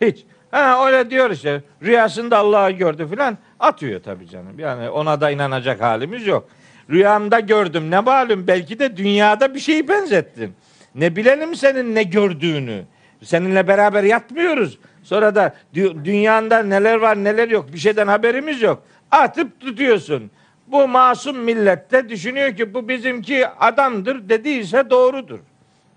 Hiç. 0.00 0.24
Ha 0.50 0.86
öyle 0.86 1.10
diyor 1.10 1.30
işte. 1.30 1.62
Rüyasında 1.82 2.38
Allah'ı 2.38 2.70
gördü 2.70 3.08
filan. 3.10 3.38
Atıyor 3.60 4.02
tabii 4.02 4.28
canım. 4.28 4.58
Yani 4.58 4.88
ona 4.90 5.20
da 5.20 5.30
inanacak 5.30 5.80
halimiz 5.80 6.26
yok. 6.26 6.48
Rüyamda 6.90 7.40
gördüm. 7.40 7.90
Ne 7.90 8.00
malum 8.00 8.46
belki 8.46 8.78
de 8.78 8.96
dünyada 8.96 9.54
bir 9.54 9.60
şeyi 9.60 9.88
benzettin. 9.88 10.54
Ne 10.94 11.16
bilelim 11.16 11.54
senin 11.56 11.94
ne 11.94 12.02
gördüğünü. 12.02 12.82
Seninle 13.22 13.68
beraber 13.68 14.02
yatmıyoruz. 14.04 14.78
Sonra 15.02 15.34
da 15.34 15.54
dü- 15.74 16.04
dünyanda 16.04 16.62
neler 16.62 16.96
var 16.96 17.24
neler 17.24 17.48
yok 17.48 17.72
bir 17.72 17.78
şeyden 17.78 18.06
haberimiz 18.06 18.62
yok. 18.62 18.82
Atıp 19.10 19.60
tutuyorsun. 19.60 20.30
Bu 20.66 20.88
masum 20.88 21.38
millette 21.38 22.08
düşünüyor 22.08 22.56
ki 22.56 22.74
bu 22.74 22.88
bizimki 22.88 23.48
adamdır 23.48 24.28
dediyse 24.28 24.90
doğrudur. 24.90 25.38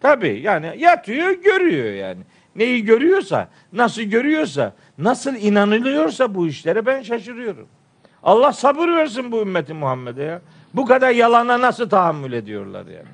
Tabii 0.01 0.39
yani 0.43 0.73
yatıyor 0.77 1.29
görüyor 1.29 1.93
yani. 1.93 2.21
Neyi 2.55 2.85
görüyorsa, 2.85 3.47
nasıl 3.73 4.01
görüyorsa, 4.01 4.73
nasıl 4.97 5.35
inanılıyorsa 5.35 6.35
bu 6.35 6.47
işlere 6.47 6.85
ben 6.85 7.01
şaşırıyorum. 7.01 7.67
Allah 8.23 8.53
sabır 8.53 8.87
versin 8.87 9.31
bu 9.31 9.41
ümmeti 9.41 9.73
Muhammed'e 9.73 10.23
ya. 10.23 10.41
Bu 10.73 10.85
kadar 10.85 11.09
yalana 11.09 11.61
nasıl 11.61 11.89
tahammül 11.89 12.33
ediyorlar 12.33 12.85
yani. 12.85 13.07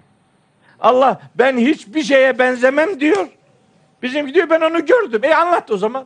Allah 0.80 1.22
ben 1.36 1.58
hiçbir 1.58 2.04
şeye 2.04 2.40
benzemem 2.40 3.00
diyor. 3.00 3.28
Bizimki 4.04 4.34
diyor 4.34 4.50
ben 4.50 4.62
onu 4.62 4.86
gördüm. 4.86 5.24
E 5.24 5.36
anlat 5.36 5.72
o 5.72 5.78
zaman. 5.78 6.06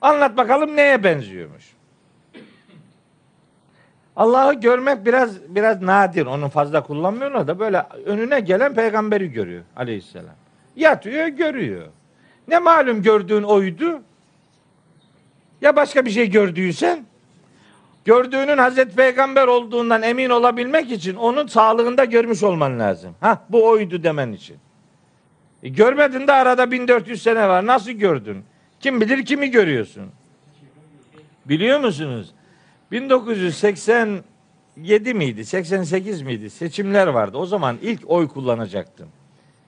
Anlat 0.00 0.36
bakalım 0.36 0.76
neye 0.76 1.04
benziyormuş. 1.04 1.76
Allah'ı 4.16 4.54
görmek 4.54 5.06
biraz 5.06 5.54
biraz 5.54 5.82
nadir. 5.82 6.26
Onu 6.26 6.48
fazla 6.48 6.82
kullanmıyorlar 6.82 7.46
da 7.46 7.58
böyle 7.58 7.86
önüne 8.04 8.40
gelen 8.40 8.74
peygamberi 8.74 9.32
görüyor 9.32 9.62
aleyhisselam. 9.76 10.34
Yatıyor 10.76 11.26
görüyor. 11.26 11.86
Ne 12.48 12.58
malum 12.58 13.02
gördüğün 13.02 13.42
oydu? 13.42 14.02
Ya 15.60 15.76
başka 15.76 16.04
bir 16.04 16.10
şey 16.10 16.30
gördüysen? 16.30 17.06
Gördüğünün 18.04 18.58
Hazreti 18.58 18.96
Peygamber 18.96 19.46
olduğundan 19.46 20.02
emin 20.02 20.30
olabilmek 20.30 20.92
için 20.92 21.14
onun 21.14 21.46
sağlığında 21.46 22.04
görmüş 22.04 22.42
olman 22.42 22.78
lazım. 22.78 23.14
Ha 23.20 23.44
bu 23.48 23.66
oydu 23.66 24.02
demen 24.02 24.32
için. 24.32 24.56
E, 25.62 25.68
görmedin 25.68 26.26
de 26.26 26.32
arada 26.32 26.70
1400 26.70 27.22
sene 27.22 27.48
var. 27.48 27.66
Nasıl 27.66 27.90
gördün? 27.90 28.44
Kim 28.80 29.00
bilir 29.00 29.24
kimi 29.24 29.50
görüyorsun? 29.50 30.04
Biliyor 31.46 31.80
musunuz? 31.80 32.32
1987 32.92 35.14
miydi? 35.14 35.44
88 35.44 36.22
miydi? 36.22 36.50
Seçimler 36.50 37.06
vardı. 37.06 37.38
O 37.38 37.46
zaman 37.46 37.78
ilk 37.82 38.10
oy 38.10 38.28
kullanacaktım. 38.28 39.08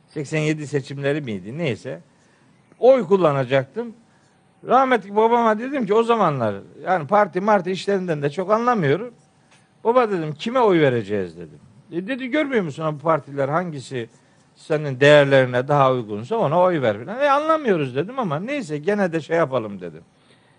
87 0.09 0.67
seçimleri 0.67 1.21
miydi? 1.21 1.59
Neyse. 1.59 2.01
Oy 2.81 3.07
kullanacaktım. 3.07 3.95
Rahmetli 4.67 5.17
babama 5.17 5.59
dedim 5.59 5.87
ki 5.87 5.95
o 5.95 6.03
zamanlar 6.03 6.55
yani 6.85 7.07
parti 7.07 7.41
marti 7.41 7.71
işlerinden 7.71 8.23
de 8.23 8.31
çok 8.31 8.51
anlamıyorum. 8.51 9.15
Baba 9.85 10.11
dedim 10.11 10.35
kime 10.35 10.61
oy 10.61 10.81
vereceğiz 10.81 11.37
dedim. 11.37 11.61
E 11.93 12.07
dedi 12.07 12.29
görmüyor 12.29 12.65
musun 12.65 12.95
bu 12.95 12.99
partiler 12.99 13.49
hangisi 13.49 14.09
senin 14.57 15.01
değerlerine 15.01 15.69
daha 15.69 15.93
uygunsa 15.93 16.37
ona 16.37 16.61
oy 16.61 16.83
ver 16.83 17.05
falan. 17.05 17.21
E 17.21 17.31
anlamıyoruz 17.31 17.97
dedim 17.97 18.19
ama 18.19 18.41
neyse 18.41 18.79
gene 18.79 19.13
de 19.13 19.21
şey 19.21 19.37
yapalım 19.37 19.81
dedim. 19.81 20.03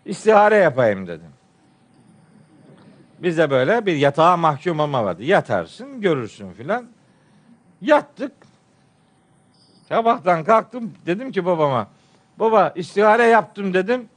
İstihare 0.06 0.56
yapayım 0.56 1.08
dedim. 1.08 1.30
Bize 3.20 3.50
böyle 3.50 3.86
bir 3.86 3.96
yatağa 3.96 4.38
mahkum 4.38 4.80
olma 4.80 5.06
vardı. 5.06 5.24
Yatarsın 5.24 6.02
görürsün 6.02 6.52
filan. 6.52 6.86
Yattık. 7.82 8.32
Sabahtan 9.90 10.44
kalktım 10.44 10.94
dedim 11.06 11.32
ki 11.32 11.46
babama 11.46 11.88
baba 12.40 12.74
istihare 12.76 13.24
yaptım 13.24 13.74
dedim. 13.74 14.10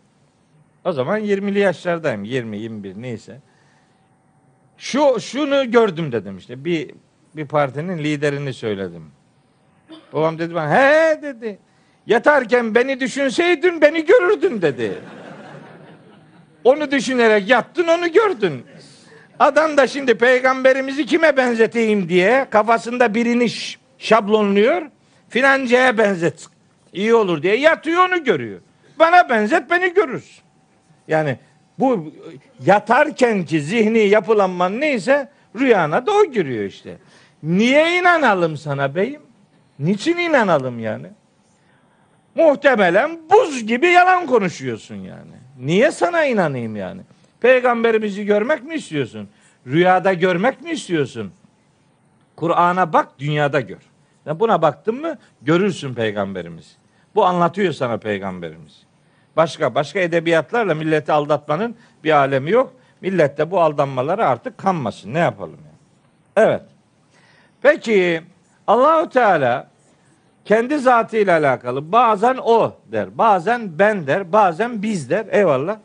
O 0.85 0.92
zaman 0.92 1.20
20'li 1.20 1.58
yaşlardayım. 1.58 2.24
20 2.24 2.58
21 2.58 3.02
neyse. 3.02 3.40
Şu 4.78 5.20
şunu 5.20 5.70
gördüm 5.70 6.12
dedim 6.12 6.38
işte. 6.38 6.64
Bir 6.64 6.90
bir 7.37 7.46
partinin 7.46 7.98
liderini 7.98 8.54
söyledim. 8.54 9.11
Babam 10.12 10.38
dedi 10.38 10.54
bana 10.54 10.70
he 10.70 11.22
dedi. 11.22 11.58
Yatarken 12.06 12.74
beni 12.74 13.00
düşünseydin 13.00 13.80
beni 13.80 14.04
görürdün 14.04 14.62
dedi. 14.62 14.98
Onu 16.64 16.90
düşünerek 16.90 17.48
yattın 17.48 17.88
onu 17.88 18.12
gördün. 18.12 18.64
Adam 19.38 19.76
da 19.76 19.87
şimdi 19.87 20.14
peygamberimizi 20.14 21.06
kime 21.06 21.37
benzeteyim 21.37 22.08
diye 22.08 22.46
kafasında 22.50 23.14
birini 23.14 23.46
şablonluyor. 23.98 24.82
Filancaya 25.28 25.98
benzet. 25.98 26.46
İyi 26.92 27.14
olur 27.14 27.42
diye 27.42 27.57
yatıyor 27.57 28.09
onu 28.09 28.24
görüyor. 28.24 28.61
Bana 28.98 29.28
benzet 29.28 29.70
beni 29.70 29.94
görürsün. 29.94 30.42
Yani 31.09 31.38
bu 31.78 32.12
yatarken 32.66 33.44
ki 33.44 33.61
zihni 33.61 33.98
yapılanman 33.98 34.81
neyse 34.81 35.28
rüyana 35.59 36.07
da 36.07 36.12
o 36.12 36.24
giriyor 36.24 36.64
işte. 36.64 36.96
Niye 37.42 37.98
inanalım 37.98 38.57
sana 38.57 38.94
beyim? 38.94 39.22
Niçin 39.78 40.16
inanalım 40.16 40.78
yani? 40.78 41.07
Muhtemelen 42.35 43.18
buz 43.31 43.66
gibi 43.66 43.87
yalan 43.87 44.26
konuşuyorsun 44.26 44.94
yani. 44.94 45.33
Niye 45.59 45.90
sana 45.90 46.24
inanayım 46.24 46.76
yani? 46.76 47.00
Peygamberimizi 47.40 48.24
görmek 48.24 48.62
mi 48.64 48.74
istiyorsun? 48.74 49.28
Rüyada 49.66 50.12
görmek 50.12 50.62
mi 50.62 50.70
istiyorsun? 50.70 51.33
Kur'an'a 52.37 52.92
bak, 52.92 53.09
dünyada 53.18 53.61
gör. 53.61 53.78
Buna 54.26 54.62
baktın 54.62 55.00
mı 55.00 55.18
görürsün 55.42 55.94
peygamberimiz. 55.94 56.76
Bu 57.14 57.25
anlatıyor 57.25 57.72
sana 57.72 57.96
peygamberimiz. 57.96 58.83
Başka 59.37 59.75
başka 59.75 60.01
edebiyatlarla 60.01 60.75
milleti 60.75 61.12
aldatmanın 61.12 61.77
bir 62.05 62.11
alemi 62.11 62.51
yok. 62.51 62.72
Millet 63.01 63.38
de 63.38 63.51
bu 63.51 63.61
aldanmalara 63.61 64.29
artık 64.29 64.59
kanmasın. 64.59 65.14
Ne 65.14 65.18
yapalım 65.18 65.59
yani? 65.66 66.48
Evet. 66.48 66.62
Peki 67.62 68.22
Allahu 68.66 69.09
Teala 69.09 69.68
kendi 70.44 70.79
zatıyla 70.79 71.38
alakalı 71.38 71.92
bazen 71.92 72.37
o 72.37 72.72
der, 72.87 73.18
bazen 73.18 73.79
ben 73.79 74.07
der, 74.07 74.33
bazen 74.33 74.83
biz 74.83 75.11
der. 75.11 75.27
Eyvallah. 75.31 75.79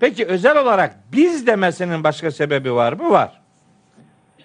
Peki 0.00 0.26
özel 0.26 0.58
olarak 0.58 0.96
biz 1.12 1.46
demesinin 1.46 2.04
başka 2.04 2.30
sebebi 2.30 2.74
var 2.74 2.92
mı? 2.92 3.10
Var. 3.10 3.40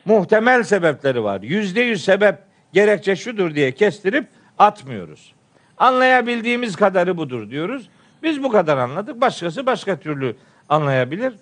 Muhtemel 0.05 0.63
sebepleri 0.63 1.23
var. 1.23 1.41
Yüzde 1.41 1.81
yüz 1.81 2.05
sebep 2.05 2.35
gerekçe 2.73 3.15
şudur 3.15 3.55
diye 3.55 3.71
kestirip 3.71 4.27
atmıyoruz. 4.57 5.34
Anlayabildiğimiz 5.77 6.75
kadarı 6.75 7.17
budur 7.17 7.49
diyoruz. 7.49 7.89
Biz 8.23 8.43
bu 8.43 8.49
kadar 8.49 8.77
anladık. 8.77 9.21
Başkası 9.21 9.65
başka 9.65 9.99
türlü 9.99 10.35
anlayabilir. 10.69 11.33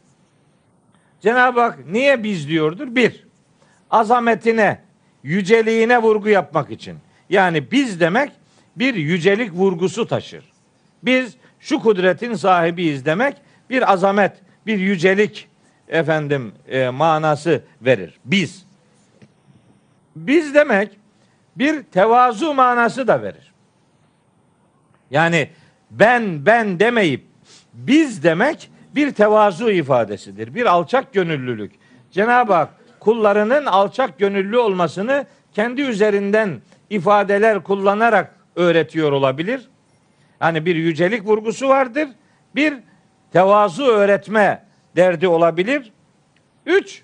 Cenab-ı 1.22 1.62
Hak 1.62 1.88
niye 1.88 2.24
biz 2.24 2.48
diyordur? 2.48 2.96
Bir, 2.96 3.28
azametine, 3.89 4.80
yüceliğine 5.24 6.02
vurgu 6.02 6.30
yapmak 6.30 6.72
için. 6.72 6.98
Yani 7.30 7.72
biz 7.72 8.00
demek 8.00 8.32
bir 8.76 8.96
yücelik 8.96 9.54
vurgusu 9.54 10.08
taşır. 10.08 10.43
Biz 11.04 11.36
şu 11.60 11.80
kudretin 11.80 12.34
sahibiyiz 12.34 13.06
demek 13.06 13.38
bir 13.69 13.91
azamet, 13.91 14.32
bir 14.65 14.78
yücelik 14.78 15.48
efendim 15.88 16.54
e, 16.67 16.89
manası 16.89 17.63
verir. 17.82 18.19
Biz. 18.26 18.65
Biz 20.15 20.56
demek 20.56 20.91
bir 21.56 21.84
tevazu 21.84 22.54
manası 22.54 23.08
da 23.08 23.22
verir. 23.22 23.53
Yani 25.13 25.49
ben 25.91 26.45
ben 26.45 26.80
demeyip 26.80 27.23
biz 27.73 28.23
demek 28.23 28.69
bir 28.95 29.12
tevazu 29.12 29.71
ifadesidir. 29.71 30.56
Bir 30.56 30.65
alçak 30.65 31.13
gönüllülük. 31.13 31.71
Cenab-ı 32.12 32.54
Hak 32.54 32.69
kullarının 32.99 33.65
alçak 33.65 34.19
gönüllü 34.19 34.58
olmasını 34.58 35.26
kendi 35.54 35.82
üzerinden 35.82 36.62
ifadeler 36.89 37.63
kullanarak 37.63 38.36
öğretiyor 38.56 39.12
olabilir. 39.12 39.69
Yani 40.41 40.65
bir 40.65 40.76
yücelik 40.76 41.26
vurgusu 41.26 41.69
vardır. 41.69 42.10
Bir 42.56 42.73
tevazu 43.34 43.84
öğretme 43.84 44.65
derdi 44.95 45.28
olabilir. 45.28 45.91
Üç, 46.65 47.02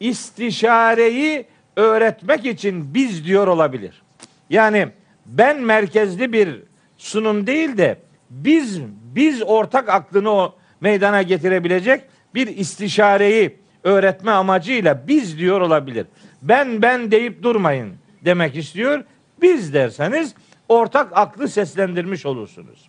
istişareyi 0.00 1.46
öğretmek 1.76 2.46
için 2.46 2.94
biz 2.94 3.24
diyor 3.24 3.46
olabilir. 3.46 4.02
Yani 4.50 4.88
ben 5.26 5.60
merkezli 5.60 6.32
bir 6.32 6.67
sunum 6.98 7.46
değil 7.46 7.78
de 7.78 7.98
biz 8.30 8.80
biz 9.14 9.42
ortak 9.42 9.88
aklını 9.88 10.30
o 10.30 10.54
meydana 10.80 11.22
getirebilecek 11.22 12.04
bir 12.34 12.46
istişareyi 12.46 13.56
öğretme 13.84 14.30
amacıyla 14.30 15.08
biz 15.08 15.38
diyor 15.38 15.60
olabilir. 15.60 16.06
Ben 16.42 16.82
ben 16.82 17.10
deyip 17.10 17.42
durmayın 17.42 17.94
demek 18.24 18.56
istiyor. 18.56 19.04
Biz 19.42 19.74
derseniz 19.74 20.34
ortak 20.68 21.08
aklı 21.14 21.48
seslendirmiş 21.48 22.26
olursunuz. 22.26 22.88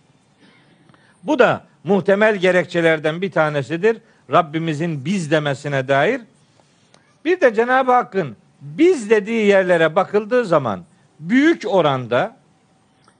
Bu 1.22 1.38
da 1.38 1.64
muhtemel 1.84 2.36
gerekçelerden 2.36 3.22
bir 3.22 3.30
tanesidir. 3.30 3.96
Rabbimizin 4.30 5.04
biz 5.04 5.30
demesine 5.30 5.88
dair. 5.88 6.20
Bir 7.24 7.40
de 7.40 7.54
Cenab-ı 7.54 7.92
Hakk'ın 7.92 8.36
biz 8.60 9.10
dediği 9.10 9.46
yerlere 9.46 9.96
bakıldığı 9.96 10.44
zaman 10.44 10.84
büyük 11.20 11.62
oranda 11.66 12.36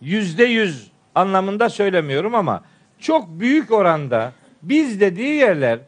yüzde 0.00 0.44
yüz 0.44 0.90
anlamında 1.14 1.68
söylemiyorum 1.68 2.34
ama 2.34 2.62
çok 2.98 3.40
büyük 3.40 3.72
oranda 3.72 4.32
biz 4.62 5.00
dediği 5.00 5.34
yerler 5.34 5.78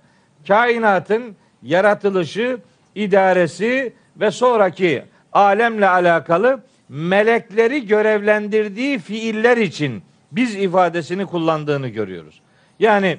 kainatın 0.48 1.36
yaratılışı, 1.62 2.58
idaresi 2.94 3.92
ve 4.16 4.30
sonraki 4.30 5.04
alemle 5.32 5.88
alakalı 5.88 6.60
melekleri 6.88 7.86
görevlendirdiği 7.86 8.98
fiiller 8.98 9.56
için 9.56 10.02
biz 10.32 10.54
ifadesini 10.54 11.26
kullandığını 11.26 11.88
görüyoruz. 11.88 12.40
Yani 12.78 13.18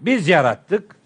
biz 0.00 0.28
yarattık, 0.28 0.96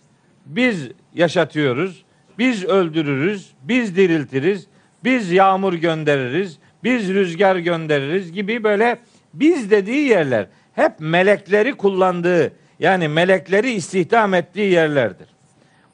biz 0.47 0.89
yaşatıyoruz, 1.15 2.05
biz 2.39 2.65
öldürürüz, 2.65 3.51
biz 3.63 3.97
diriltiriz, 3.97 4.67
biz 5.05 5.33
yağmur 5.33 5.73
göndeririz, 5.73 6.59
biz 6.85 7.09
rüzgar 7.09 7.57
göndeririz 7.57 8.33
gibi 8.33 8.65
böyle 8.65 8.99
biz 9.35 9.71
dediği 9.71 10.09
yerler 10.09 10.47
hep 10.73 10.93
melekleri 10.99 11.75
kullandığı 11.75 12.53
yani 12.79 13.09
melekleri 13.09 13.71
istihdam 13.73 14.35
ettiği 14.35 14.73
yerlerdir. 14.73 15.29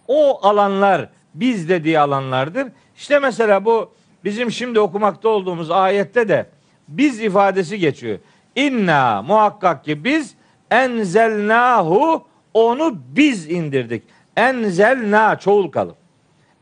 O 0.09 0.46
alanlar 0.46 1.09
biz 1.35 1.68
dediği 1.68 1.99
alanlardır. 2.01 2.68
İşte 2.96 3.18
mesela 3.18 3.64
bu 3.64 3.92
bizim 4.25 4.51
şimdi 4.51 4.81
okumakta 4.81 5.29
olduğumuz 5.29 5.70
ayette 5.70 6.29
de 6.29 6.46
biz 6.88 7.20
ifadesi 7.20 7.79
geçiyor. 7.79 8.18
İnna 8.57 9.22
muhakkak 9.22 9.85
ki 9.85 10.05
biz 10.05 10.35
enzelnahu 10.70 12.27
onu 12.55 12.99
biz 13.09 13.51
indirdik. 13.51 14.03
Enzelna 14.37 15.38
çoğul 15.38 15.70
kalıp. 15.70 15.96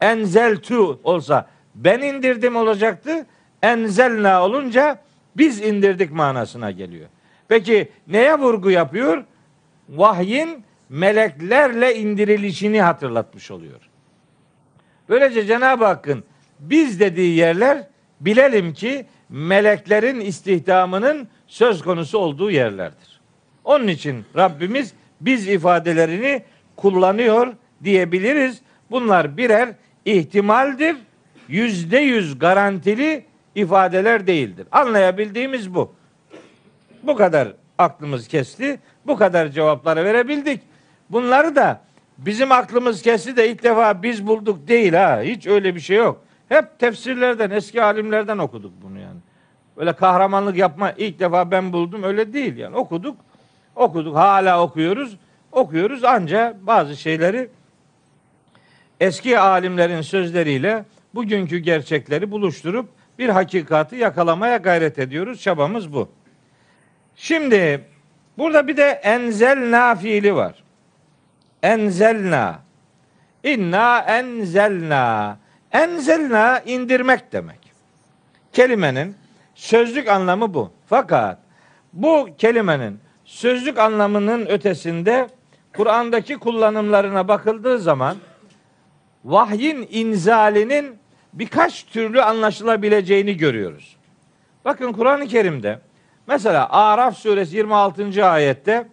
Enzeltu 0.00 1.00
olsa 1.04 1.46
ben 1.74 2.00
indirdim 2.00 2.56
olacaktı. 2.56 3.26
Enzelna 3.64 4.42
olunca 4.44 4.98
biz 5.37 5.61
indirdik 5.61 6.12
manasına 6.12 6.70
geliyor. 6.70 7.09
Peki 7.48 7.88
neye 8.09 8.38
vurgu 8.38 8.70
yapıyor? 8.70 9.24
Vahyin 9.88 10.64
meleklerle 10.88 11.94
indirilişini 11.94 12.83
hatırlatmış 12.83 13.50
oluyor. 13.50 13.81
Böylece 15.09 15.46
Cenab-ı 15.46 15.85
Hakk'ın 15.85 16.24
biz 16.59 17.00
dediği 17.00 17.37
yerler 17.37 17.88
bilelim 18.20 18.72
ki 18.72 19.07
meleklerin 19.29 20.20
istihdamının 20.20 21.29
söz 21.46 21.83
konusu 21.83 22.18
olduğu 22.18 22.50
yerlerdir. 22.50 23.20
Onun 23.64 23.88
için 23.88 24.24
Rabbimiz 24.37 24.94
biz 25.20 25.48
ifadelerini 25.48 26.42
kullanıyor 26.77 27.53
diyebiliriz. 27.85 28.61
Bunlar 28.90 29.37
birer 29.37 29.68
ihtimaldir. 30.05 30.96
Yüzde 31.48 31.98
yüz 31.98 32.38
garantili 32.38 33.24
ifadeler 33.54 34.26
değildir. 34.26 34.66
Anlayabildiğimiz 34.72 35.74
bu. 35.74 35.94
Bu 37.02 37.16
kadar 37.16 37.48
aklımız 37.78 38.28
kesti. 38.28 38.80
Bu 39.06 39.16
kadar 39.16 39.48
cevapları 39.48 40.04
verebildik. 40.04 40.60
Bunları 41.10 41.56
da 41.56 41.80
bizim 42.18 42.52
aklımız 42.52 43.02
kesti 43.02 43.36
de 43.36 43.50
ilk 43.50 43.62
defa 43.62 44.02
biz 44.02 44.26
bulduk 44.26 44.68
değil 44.68 44.92
ha. 44.92 45.20
Hiç 45.22 45.46
öyle 45.46 45.74
bir 45.74 45.80
şey 45.80 45.96
yok. 45.96 46.24
Hep 46.48 46.78
tefsirlerden, 46.78 47.50
eski 47.50 47.82
alimlerden 47.82 48.38
okuduk 48.38 48.72
bunu 48.82 48.98
yani. 48.98 49.18
Böyle 49.76 49.92
kahramanlık 49.92 50.56
yapma 50.56 50.92
ilk 50.92 51.20
defa 51.20 51.50
ben 51.50 51.72
buldum 51.72 52.02
öyle 52.02 52.32
değil 52.32 52.56
yani. 52.56 52.76
Okuduk, 52.76 53.16
okuduk, 53.76 54.16
hala 54.16 54.62
okuyoruz. 54.62 55.16
Okuyoruz 55.52 56.04
ancak 56.04 56.66
bazı 56.66 56.96
şeyleri 56.96 57.48
eski 59.00 59.38
alimlerin 59.38 60.00
sözleriyle 60.00 60.84
bugünkü 61.14 61.58
gerçekleri 61.58 62.30
buluşturup 62.30 62.88
bir 63.18 63.29
hakikati 63.29 63.96
yakalamaya 63.96 64.57
gayret 64.57 64.98
ediyoruz. 64.98 65.40
Çabamız 65.40 65.92
bu. 65.92 66.09
Şimdi 67.16 67.85
burada 68.38 68.68
bir 68.68 68.77
de 68.77 68.88
enzelna 68.88 69.94
fiili 69.94 70.35
var. 70.35 70.64
Enzelna. 71.62 72.59
İnna 73.44 73.98
enzelna. 73.98 75.38
Enzelna 75.72 76.61
indirmek 76.61 77.33
demek. 77.33 77.59
Kelimenin 78.53 79.16
sözlük 79.55 80.09
anlamı 80.09 80.55
bu. 80.55 80.70
Fakat 80.87 81.38
bu 81.92 82.29
kelimenin 82.38 83.00
sözlük 83.24 83.79
anlamının 83.79 84.46
ötesinde 84.46 85.29
Kur'an'daki 85.77 86.38
kullanımlarına 86.38 87.29
bakıldığı 87.29 87.79
zaman 87.79 88.16
vahyin 89.24 89.88
inzalinin 89.90 90.98
birkaç 91.34 91.84
türlü 91.84 92.22
anlaşılabileceğini 92.22 93.36
görüyoruz. 93.36 93.96
Bakın 94.64 94.92
Kur'an-ı 94.92 95.26
Kerim'de 95.26 95.78
mesela 96.26 96.68
Araf 96.70 97.18
suresi 97.18 97.56
26. 97.56 98.26
ayette 98.26 98.88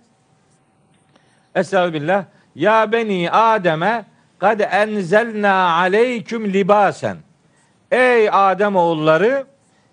Estağfirullah 1.55 2.25
Ya 2.55 2.91
beni 2.91 3.31
Adem'e 3.31 4.05
kad 4.39 4.59
enzelna 4.59 5.75
aleyküm 5.75 6.53
libasen 6.53 7.17
Ey 7.91 8.29
Adem 8.31 8.75
oğulları 8.75 9.45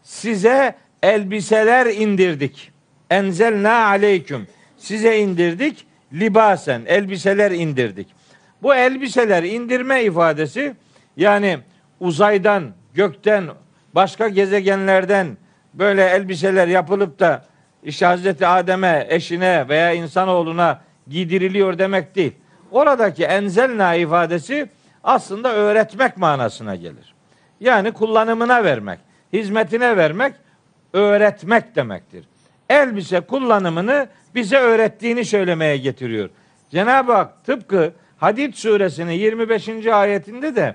size 0.03 0.75
elbiseler 1.03 1.87
indirdik. 1.87 2.73
Enzelna 3.11 3.87
aleyküm 3.87 4.49
size 4.77 5.19
indirdik 5.19 5.87
libasen 6.13 6.83
elbiseler 6.87 7.51
indirdik. 7.51 8.09
Bu 8.63 8.75
elbiseler 8.75 9.43
indirme 9.43 10.05
ifadesi 10.05 10.75
yani 11.17 11.59
uzaydan, 12.01 12.73
gökten, 12.95 13.45
başka 13.95 14.29
gezegenlerden 14.29 15.37
böyle 15.75 16.05
elbiseler 16.05 16.69
yapılıp 16.69 17.21
da 17.21 17.45
işte 17.83 18.07
Hazreti 18.07 18.47
Adem'e, 18.47 19.07
eşine 19.09 19.69
veya 19.69 19.93
insanoğluna 19.93 20.81
giydiriliyor 21.09 21.79
demek 21.79 22.17
değil. 22.17 22.33
Oradaki 22.71 23.25
enzelna 23.25 23.95
ifadesi 23.95 24.69
aslında 25.05 25.55
öğretmek 25.55 26.17
manasına 26.17 26.75
gelir. 26.75 27.15
Yani 27.61 27.93
kullanımına 27.93 28.65
vermek, 28.65 28.99
hizmetine 29.33 29.97
vermek, 29.97 30.35
öğretmek 30.93 31.77
demektir. 31.77 32.25
Elbise 32.69 33.21
kullanımını 33.21 34.09
bize 34.35 34.57
öğrettiğini 34.57 35.25
söylemeye 35.25 35.77
getiriyor. 35.77 36.31
Cenab-ı 36.71 37.13
Hak 37.13 37.45
tıpkı 37.45 37.93
Hadid 38.17 38.55
suresinin 38.55 39.13
25. 39.13 39.87
ayetinde 39.87 40.57
de 40.57 40.75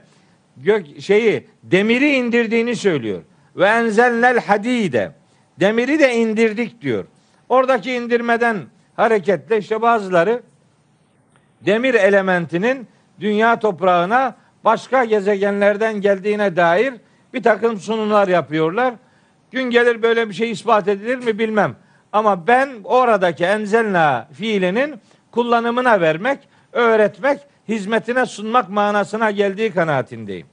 gök 0.58 1.02
şeyi 1.02 1.48
demiri 1.64 2.16
indirdiğini 2.16 2.76
söylüyor. 2.76 3.22
Ve 3.56 3.66
enzelnel 3.66 4.40
hadide. 4.40 5.12
Demiri 5.60 6.00
de 6.00 6.16
indirdik 6.16 6.82
diyor. 6.82 7.06
Oradaki 7.50 7.94
indirmeden 7.94 8.58
hareketle 8.96 9.58
işte 9.58 9.82
bazıları 9.82 10.42
demir 11.62 11.94
elementinin 11.94 12.88
dünya 13.20 13.60
toprağına 13.60 14.36
başka 14.64 15.06
gezegenlerden 15.06 16.02
geldiğine 16.02 16.56
dair 16.56 16.94
bir 17.34 17.44
takım 17.44 17.78
sunumlar 17.78 18.28
yapıyorlar. 18.28 18.94
Gün 19.52 19.64
gelir 19.64 20.02
böyle 20.02 20.30
bir 20.30 20.34
şey 20.34 20.52
ispat 20.52 20.88
edilir 20.88 21.18
mi 21.18 21.40
bilmem. 21.40 21.76
Ama 22.12 22.48
ben 22.48 22.70
oradaki 22.84 23.44
enzelna 23.44 24.28
fiilinin 24.34 24.96
kullanımına 25.32 26.02
vermek, 26.02 26.40
öğretmek, 26.72 27.40
hizmetine 27.68 28.26
sunmak 28.26 28.70
manasına 28.70 29.32
geldiği 29.32 29.72
kanaatindeyim. 29.72 30.48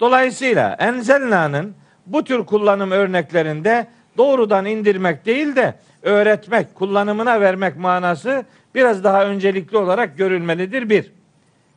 Dolayısıyla 0.00 0.76
enzelna'nın 0.78 1.74
bu 2.06 2.24
tür 2.24 2.46
kullanım 2.46 2.90
örneklerinde 2.90 3.86
doğrudan 4.16 4.66
indirmek 4.66 5.26
değil 5.26 5.56
de 5.56 5.74
öğretmek, 6.02 6.74
kullanımına 6.74 7.40
vermek 7.40 7.76
manası 7.76 8.44
biraz 8.74 9.04
daha 9.04 9.24
öncelikli 9.24 9.76
olarak 9.76 10.18
görülmelidir 10.18 10.90
bir. 10.90 11.12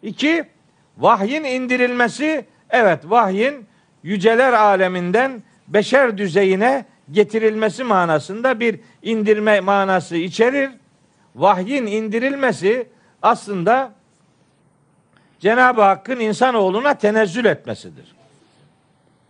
İki, 0.02 0.44
vahyin 0.98 1.44
indirilmesi, 1.44 2.46
evet 2.70 3.00
vahyin 3.04 3.66
yüceler 4.04 4.54
aleminden 4.54 5.44
beşer 5.68 6.18
düzeyine 6.18 6.86
getirilmesi 7.12 7.84
manasında 7.84 8.60
bir 8.60 8.80
indirme 9.02 9.60
manası 9.60 10.18
içerir. 10.18 10.70
Vahyin 11.36 11.86
indirilmesi 11.86 12.88
aslında 13.22 13.92
Cenab-ı 15.44 15.82
Hakk'ın 15.82 16.20
insanoğluna 16.20 16.94
tenezzül 16.94 17.46
etmesidir. 17.46 18.16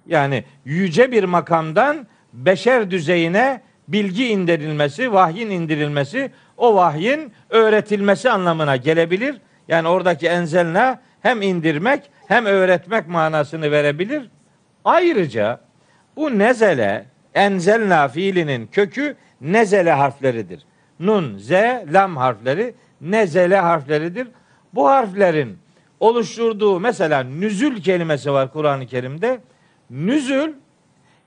Yani 0.07 0.43
yüce 0.66 1.11
bir 1.11 1.24
makamdan 1.24 2.07
beşer 2.34 2.91
düzeyine 2.91 3.61
bilgi 3.88 4.28
indirilmesi, 4.28 5.14
vahyin 5.14 5.49
indirilmesi, 5.49 6.32
o 6.57 6.76
vahyin 6.76 7.34
öğretilmesi 7.49 8.30
anlamına 8.30 8.76
gelebilir. 8.76 9.41
Yani 9.68 9.88
oradaki 9.88 10.28
enzelna 10.28 11.01
hem 11.22 11.41
indirmek 11.41 12.11
hem 12.28 12.45
öğretmek 12.45 13.07
manasını 13.07 13.72
verebilir. 13.72 14.30
Ayrıca 14.86 15.59
bu 16.16 16.39
nezele, 16.39 17.05
enzelna 17.34 18.07
fiilinin 18.07 18.68
kökü 18.68 19.16
nezele 19.41 19.91
harfleridir. 19.91 20.66
Nun, 20.99 21.38
z, 21.38 21.51
lam 21.93 22.18
harfleri 22.18 22.76
nezele 23.01 23.59
harfleridir. 23.59 24.28
Bu 24.74 24.89
harflerin 24.89 25.62
oluşturduğu 26.04 26.80
mesela 26.80 27.24
nüzül 27.24 27.82
kelimesi 27.82 28.32
var 28.32 28.54
Kur'an-ı 28.54 28.88
Kerim'de. 28.88 29.41
Nüzül 29.89 30.54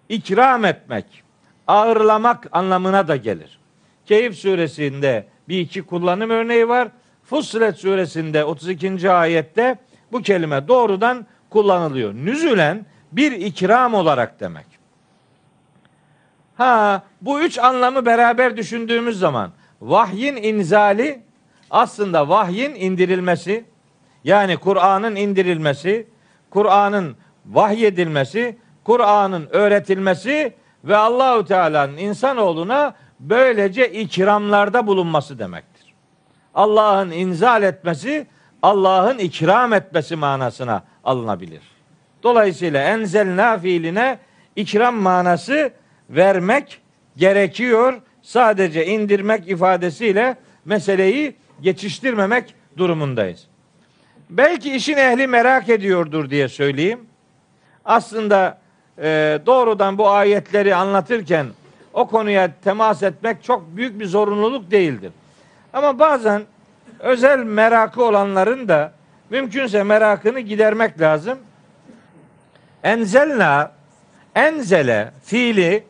ikram 0.09 0.65
etmek, 0.65 1.23
ağırlamak 1.67 2.47
anlamına 2.53 3.09
da 3.09 3.17
gelir. 3.17 3.59
Keyif 4.07 4.35
suresinde 4.35 5.27
bir 5.49 5.59
iki 5.59 5.83
kullanım 5.83 6.31
örneği 6.31 6.69
var. 6.69 6.89
Fussilet 7.25 7.77
suresinde 7.77 8.45
32. 8.45 9.11
ayette 9.11 9.79
bu 10.13 10.23
kelime 10.23 10.69
doğrudan 10.69 11.27
kullanılıyor. 11.51 12.15
Nüzülen 12.15 12.87
bir 13.13 13.33
ikram 13.33 13.95
olarak 13.95 14.41
demek. 14.41 14.67
Ha 16.57 17.03
bu 17.23 17.41
üç 17.41 17.59
anlamı 17.59 18.07
beraber 18.07 18.57
düşündüğümüz 18.57 19.19
zaman 19.19 19.51
vahyin 19.81 20.37
inzali 20.37 21.23
aslında 21.71 22.29
vahyin 22.29 22.75
indirilmesi 22.75 23.65
yani 24.27 24.57
Kur'an'ın 24.57 25.17
indirilmesi, 25.17 26.07
Kur'an'ın 26.51 27.17
vahyedilmesi, 27.47 28.57
Kur'an'ın 28.85 29.49
öğretilmesi 29.51 30.55
ve 30.85 30.97
Allahu 30.97 31.45
Teala'nın 31.45 31.97
insanoğluna 31.97 32.95
böylece 33.21 33.93
ikramlarda 33.93 34.87
bulunması 34.87 35.39
demektir. 35.39 35.95
Allah'ın 36.55 37.11
inzal 37.11 37.63
etmesi, 37.63 38.27
Allah'ın 38.63 39.19
ikram 39.19 39.73
etmesi 39.73 40.17
manasına 40.17 40.85
alınabilir. 41.05 41.63
Dolayısıyla 42.23 42.83
enzelna 42.83 43.59
fiiline 43.59 44.19
ikram 44.57 44.97
manası 44.97 45.71
vermek 46.11 46.81
gerekiyor. 47.17 48.01
Sadece 48.23 48.87
indirmek 48.87 49.49
ifadesiyle 49.49 50.37
meseleyi 50.65 51.37
geçiştirmemek 51.61 52.55
durumundayız. 52.77 53.47
Belki 54.31 54.77
işin 54.77 54.97
ehli 54.97 55.27
merak 55.27 55.69
ediyordur 55.69 56.31
diye 56.31 56.49
söyleyeyim. 56.49 57.01
Aslında 57.85 58.59
e, 58.99 59.39
doğrudan 59.47 59.99
bu 59.99 60.09
ayetleri 60.09 60.75
anlatırken 60.75 61.47
o 61.93 62.09
konuya 62.09 62.51
temas 62.65 63.03
etmek 63.03 63.45
çok 63.45 63.77
büyük 63.77 64.01
bir 64.01 64.07
zorunluluk 64.07 64.71
değildir. 64.71 65.13
Ama 65.73 65.99
bazen 65.99 66.43
özel 66.99 67.39
merakı 67.39 68.05
olanların 68.05 68.69
da 68.69 68.93
mümkünse 69.31 69.83
merakını 69.83 70.41
gidermek 70.41 71.01
lazım. 71.01 71.39
Enzelna, 72.83 73.73
enzele 74.35 75.13
fiili 75.25 75.85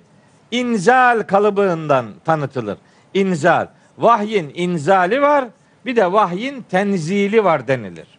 inzal 0.51 1.23
kalıbından 1.23 2.07
tanıtılır. 2.25 2.79
İnzal. 3.15 3.67
Vahyin 3.99 4.53
inzali 4.55 5.23
var, 5.23 5.45
bir 5.87 5.97
de 5.97 6.13
vahyin 6.13 6.63
tenzili 6.71 7.45
var 7.45 7.69
denilir. 7.69 8.16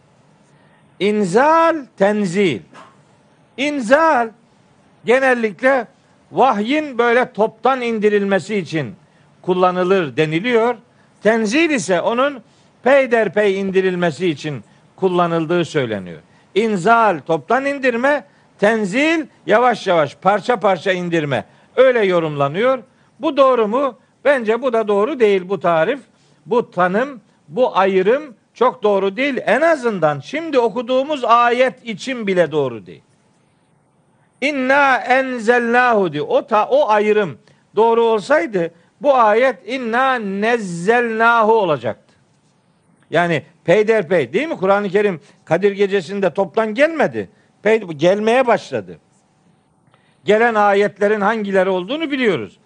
İnzal, 1.00 1.76
tenzil. 1.96 2.60
İnzal 3.56 4.30
genellikle 5.04 5.86
vahyin 6.32 6.98
böyle 6.98 7.32
toptan 7.32 7.80
indirilmesi 7.80 8.56
için 8.56 8.94
kullanılır 9.42 10.16
deniliyor. 10.16 10.74
Tenzil 11.22 11.70
ise 11.70 12.00
onun 12.00 12.42
peyderpey 12.82 13.60
indirilmesi 13.60 14.28
için 14.28 14.64
kullanıldığı 14.96 15.64
söyleniyor. 15.64 16.18
İnzal 16.54 17.18
toptan 17.26 17.64
indirme, 17.64 18.24
tenzil 18.58 19.26
yavaş 19.46 19.86
yavaş 19.86 20.16
parça 20.16 20.60
parça 20.60 20.92
indirme. 20.92 21.44
Öyle 21.76 22.04
yorumlanıyor. 22.04 22.78
Bu 23.20 23.36
doğru 23.36 23.68
mu? 23.68 23.98
Bence 24.24 24.62
bu 24.62 24.72
da 24.72 24.88
doğru 24.88 25.20
değil 25.20 25.48
bu 25.48 25.60
tarif. 25.60 26.00
Bu 26.46 26.70
tanım, 26.70 27.20
bu 27.48 27.76
ayrım 27.78 28.34
çok 28.58 28.82
doğru 28.82 29.16
değil. 29.16 29.38
En 29.46 29.60
azından 29.60 30.20
şimdi 30.20 30.58
okuduğumuz 30.58 31.24
ayet 31.24 31.86
için 31.86 32.26
bile 32.26 32.52
doğru 32.52 32.86
değil. 32.86 33.02
İnna 34.40 34.96
enzelnahu 34.96 36.12
diyor. 36.12 36.26
O 36.28 36.46
ta 36.46 36.68
o 36.68 36.88
ayrım 36.88 37.38
doğru 37.76 38.02
olsaydı 38.02 38.70
bu 39.02 39.14
ayet 39.14 39.68
inna 39.68 40.14
nezzelnahu 40.14 41.52
olacaktı. 41.52 42.14
Yani 43.10 43.42
peyderpey 43.64 44.32
değil 44.32 44.48
mi? 44.48 44.56
Kur'an-ı 44.56 44.88
Kerim 44.88 45.20
Kadir 45.44 45.72
gecesinde 45.72 46.34
toptan 46.34 46.74
gelmedi. 46.74 47.30
Pey, 47.62 47.80
gelmeye 47.80 48.46
başladı. 48.46 48.98
Gelen 50.24 50.54
ayetlerin 50.54 51.20
hangileri 51.20 51.70
olduğunu 51.70 52.10
biliyoruz. 52.10 52.58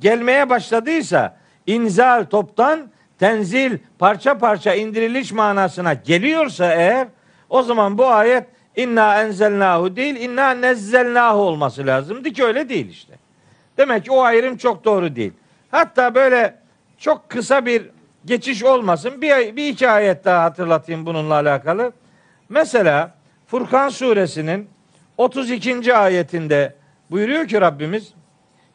Gelmeye 0.00 0.50
başladıysa 0.50 1.36
inzal 1.66 2.24
toptan 2.24 2.90
tenzil 3.20 3.78
parça 3.98 4.38
parça 4.38 4.74
indiriliş 4.74 5.32
manasına 5.32 5.94
geliyorsa 5.94 6.74
eğer 6.74 7.08
o 7.48 7.62
zaman 7.62 7.98
bu 7.98 8.06
ayet 8.06 8.44
inna 8.76 9.22
enzelnahu 9.22 9.96
değil 9.96 10.16
inna 10.16 10.50
nezzelnahu 10.50 11.38
olması 11.38 11.86
lazımdı 11.86 12.30
ki 12.30 12.44
öyle 12.44 12.68
değil 12.68 12.88
işte. 12.88 13.14
Demek 13.78 14.04
ki 14.04 14.12
o 14.12 14.20
ayrım 14.20 14.56
çok 14.56 14.84
doğru 14.84 15.16
değil. 15.16 15.32
Hatta 15.70 16.14
böyle 16.14 16.54
çok 16.98 17.28
kısa 17.28 17.66
bir 17.66 17.90
geçiş 18.24 18.64
olmasın. 18.64 19.22
Bir, 19.22 19.56
bir 19.56 19.68
iki 19.68 19.88
ayet 19.88 20.24
daha 20.24 20.44
hatırlatayım 20.44 21.06
bununla 21.06 21.34
alakalı. 21.34 21.92
Mesela 22.48 23.14
Furkan 23.46 23.88
suresinin 23.88 24.68
32. 25.16 25.94
ayetinde 25.94 26.74
buyuruyor 27.10 27.48
ki 27.48 27.60
Rabbimiz 27.60 28.12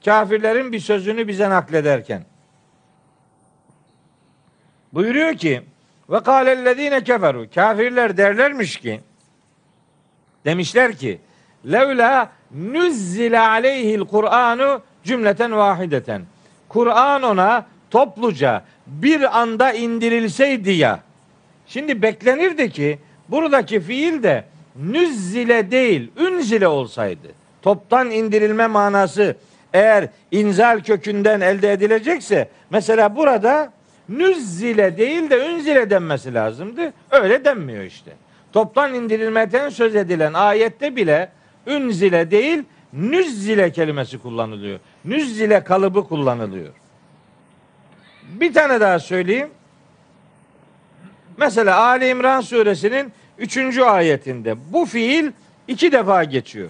kafirlerin 0.06 0.72
bir 0.72 0.80
sözünü 0.80 1.28
bize 1.28 1.50
naklederken 1.50 2.26
buyuruyor 4.96 5.34
ki 5.34 5.62
ve 6.10 6.20
kâlellezîne 6.20 7.04
keferu 7.04 7.46
kafirler 7.56 8.18
derlermiş 8.18 8.78
ki 8.78 9.00
demişler 10.46 10.96
ki 10.96 11.20
levla 11.72 12.32
nüzzile 12.52 13.40
aleyhil 13.40 14.00
Kur'anu 14.00 14.82
cümleten 15.04 15.58
vahideten 15.58 16.22
Kur'an 16.70 17.24
ona 17.24 17.66
topluca 17.92 18.64
bir 18.88 19.40
anda 19.40 19.74
indirilseydi 19.74 20.72
ya. 20.72 21.00
Şimdi 21.68 22.02
beklenirdi 22.02 22.70
ki 22.70 23.00
buradaki 23.30 23.82
fiil 23.82 24.24
de 24.24 24.46
nüzzile 24.76 25.72
değil 25.72 26.12
ünzile 26.18 26.68
olsaydı. 26.68 27.28
Toptan 27.62 28.12
indirilme 28.12 28.68
manası 28.68 29.36
eğer 29.74 30.08
inzal 30.32 30.80
kökünden 30.80 31.42
elde 31.42 31.72
edilecekse 31.72 32.50
mesela 32.70 33.16
burada 33.16 33.74
nüzzile 34.10 34.98
değil 34.98 35.30
de 35.30 35.50
ünzile 35.50 35.90
denmesi 35.90 36.34
lazımdı. 36.34 36.94
Öyle 37.12 37.46
denmiyor 37.46 37.84
işte. 37.84 38.12
Toptan 38.54 38.94
indirilmeden 38.94 39.70
söz 39.70 39.96
edilen 39.96 40.34
ayette 40.34 40.96
bile 40.96 41.32
ünzile 41.68 42.32
değil 42.32 42.64
nüzzile 42.94 43.72
kelimesi 43.72 44.18
kullanılıyor. 44.18 44.80
Nüzzile 45.06 45.64
kalıbı 45.64 46.08
kullanılıyor. 46.08 46.74
Bir 48.24 48.54
tane 48.54 48.82
daha 48.82 49.00
söyleyeyim. 49.00 49.50
Mesela 51.38 51.80
Ali 51.84 52.08
İmran 52.08 52.42
suresinin 52.42 53.14
3. 53.38 53.78
ayetinde 53.78 54.56
bu 54.74 54.86
fiil 54.86 55.32
iki 55.68 55.92
defa 55.92 56.24
geçiyor. 56.24 56.70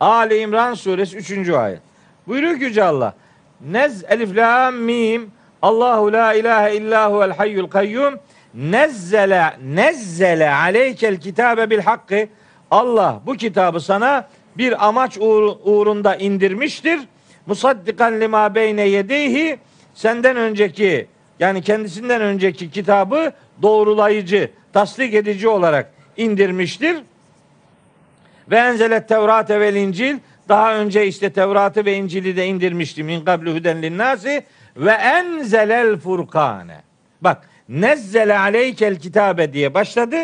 Ali 0.00 0.36
İmran 0.36 0.74
suresi 0.74 1.16
3. 1.16 1.48
ayet. 1.48 1.80
Buyuruyor 2.26 2.58
ki 2.58 2.64
Yüce 2.64 2.84
Allah. 2.84 3.14
Nez 3.60 4.04
elif 4.04 4.36
la 4.36 4.70
mim 4.70 5.30
Allahu 5.62 6.12
la 6.12 6.34
ilahe 6.34 6.76
illa 6.76 7.12
huvel 7.12 7.32
hayyul 7.32 7.68
kayyum 7.68 8.14
nezzele 8.54 9.44
nezzele 9.64 10.50
aleykel 10.50 11.16
kitabe 11.16 11.70
bil 11.70 11.80
hakkı 11.80 12.28
Allah 12.70 13.20
bu 13.26 13.34
kitabı 13.34 13.80
sana 13.80 14.28
bir 14.58 14.88
amaç 14.88 15.18
uğrunda 15.18 16.16
indirmiştir. 16.16 17.00
Musaddikan 17.46 18.20
lima 18.20 18.54
beyne 18.54 18.88
yedeyhi 18.88 19.58
senden 19.94 20.36
önceki 20.36 21.06
yani 21.40 21.62
kendisinden 21.62 22.20
önceki 22.20 22.70
kitabı 22.70 23.32
doğrulayıcı, 23.62 24.50
tasdik 24.72 25.14
edici 25.14 25.48
olarak 25.48 25.92
indirmiştir. 26.16 26.96
Ve 28.50 28.56
enzelet 28.56 29.08
Tevrat 29.08 29.50
ve 29.50 29.80
İncil 29.80 30.18
daha 30.48 30.74
önce 30.74 31.06
işte 31.06 31.32
Tevrat'ı 31.32 31.84
ve 31.84 31.94
İncil'i 31.94 32.36
de 32.36 32.46
indirmişti. 32.46 33.02
Min 33.02 33.24
kablu 33.24 33.54
huden 33.54 33.82
linnâsi 33.82 34.44
ve 34.80 34.90
enzelel 34.90 35.96
furkane. 35.96 36.82
Bak 37.20 37.48
nezzele 37.68 38.38
aleykel 38.38 38.96
kitabe 38.96 39.52
diye 39.52 39.74
başladı. 39.74 40.16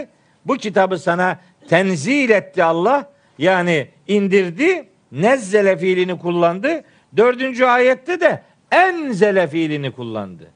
Bu 0.46 0.57
kitabı 0.57 0.98
sana 0.98 1.38
tenzil 1.68 2.30
etti 2.30 2.64
Allah. 2.64 3.11
Yani 3.38 3.88
indirdi. 4.09 4.88
Nezzele 5.12 5.76
fiilini 5.76 6.18
kullandı. 6.18 6.84
Dördüncü 7.16 7.64
ayette 7.64 8.20
de 8.20 8.42
enzele 8.70 9.46
fiilini 9.48 9.92
kullandı. 9.92 10.50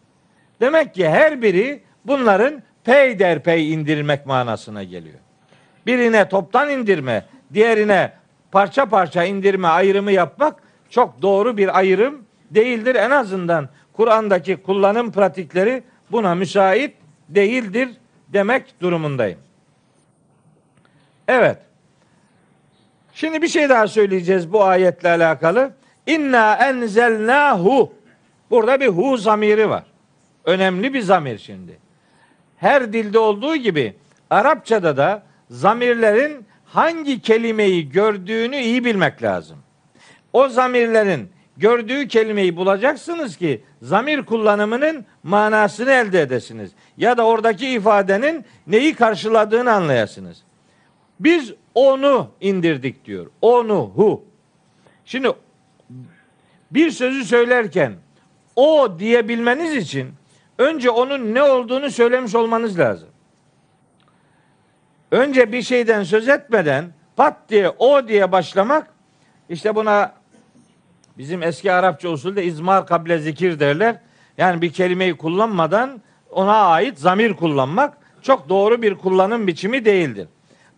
Demek 0.60 0.94
ki 0.94 1.08
her 1.08 1.42
biri 1.42 1.82
bunların 2.04 2.62
peyderpey 2.84 3.72
indirmek 3.72 4.26
manasına 4.26 4.82
geliyor. 4.82 5.18
Birine 5.86 6.28
toptan 6.28 6.70
indirme, 6.70 7.24
diğerine 7.54 8.12
parça 8.52 8.86
parça 8.86 9.24
indirme 9.24 9.68
ayrımı 9.68 10.12
yapmak 10.12 10.62
çok 10.90 11.22
doğru 11.22 11.56
bir 11.56 11.78
ayrım 11.78 12.24
değildir. 12.50 12.94
En 12.94 13.10
azından 13.10 13.68
Kur'an'daki 14.00 14.56
kullanım 14.56 15.12
pratikleri 15.12 15.82
buna 16.10 16.34
müsait 16.34 16.94
değildir 17.28 17.88
demek 18.28 18.80
durumundayım. 18.80 19.38
Evet. 21.28 21.58
Şimdi 23.14 23.42
bir 23.42 23.48
şey 23.48 23.68
daha 23.68 23.88
söyleyeceğiz 23.88 24.52
bu 24.52 24.64
ayetle 24.64 25.08
alakalı. 25.08 25.72
İnna 26.06 26.54
enzelnahu. 26.54 27.92
Burada 28.50 28.80
bir 28.80 28.88
hu 28.88 29.16
zamiri 29.16 29.70
var. 29.70 29.84
önemli 30.44 30.94
bir 30.94 31.00
zamir 31.00 31.38
şimdi. 31.38 31.78
Her 32.56 32.92
dilde 32.92 33.18
olduğu 33.18 33.56
gibi 33.56 33.94
Arapçada 34.30 34.96
da 34.96 35.22
zamirlerin 35.50 36.46
hangi 36.64 37.22
kelimeyi 37.22 37.90
gördüğünü 37.90 38.56
iyi 38.56 38.84
bilmek 38.84 39.22
lazım. 39.22 39.58
O 40.32 40.48
zamirlerin 40.48 41.30
gördüğü 41.60 42.08
kelimeyi 42.08 42.56
bulacaksınız 42.56 43.36
ki 43.36 43.62
zamir 43.82 44.22
kullanımının 44.22 45.04
manasını 45.22 45.90
elde 45.90 46.20
edesiniz. 46.20 46.70
Ya 46.96 47.16
da 47.16 47.26
oradaki 47.26 47.68
ifadenin 47.68 48.44
neyi 48.66 48.94
karşıladığını 48.94 49.72
anlayasınız. 49.72 50.42
Biz 51.20 51.54
onu 51.74 52.30
indirdik 52.40 53.04
diyor. 53.04 53.26
Onu, 53.42 53.92
hu. 53.94 54.24
Şimdi 55.04 55.32
bir 56.70 56.90
sözü 56.90 57.24
söylerken 57.24 57.92
o 58.56 58.98
diyebilmeniz 58.98 59.76
için 59.76 60.08
önce 60.58 60.90
onun 60.90 61.34
ne 61.34 61.42
olduğunu 61.42 61.90
söylemiş 61.90 62.34
olmanız 62.34 62.78
lazım. 62.78 63.08
Önce 65.10 65.52
bir 65.52 65.62
şeyden 65.62 66.02
söz 66.02 66.28
etmeden 66.28 66.84
pat 67.16 67.36
diye 67.48 67.68
o 67.68 68.08
diye 68.08 68.32
başlamak 68.32 68.86
işte 69.48 69.74
buna 69.74 70.19
bizim 71.20 71.42
eski 71.42 71.72
Arapça 71.72 72.08
usulde 72.08 72.44
izmar 72.44 72.86
kable 72.86 73.18
zikir 73.18 73.60
derler. 73.60 73.96
Yani 74.38 74.62
bir 74.62 74.72
kelimeyi 74.72 75.16
kullanmadan 75.16 76.00
ona 76.30 76.56
ait 76.56 76.98
zamir 76.98 77.32
kullanmak 77.32 77.96
çok 78.22 78.48
doğru 78.48 78.82
bir 78.82 78.94
kullanım 78.94 79.46
biçimi 79.46 79.84
değildir. 79.84 80.28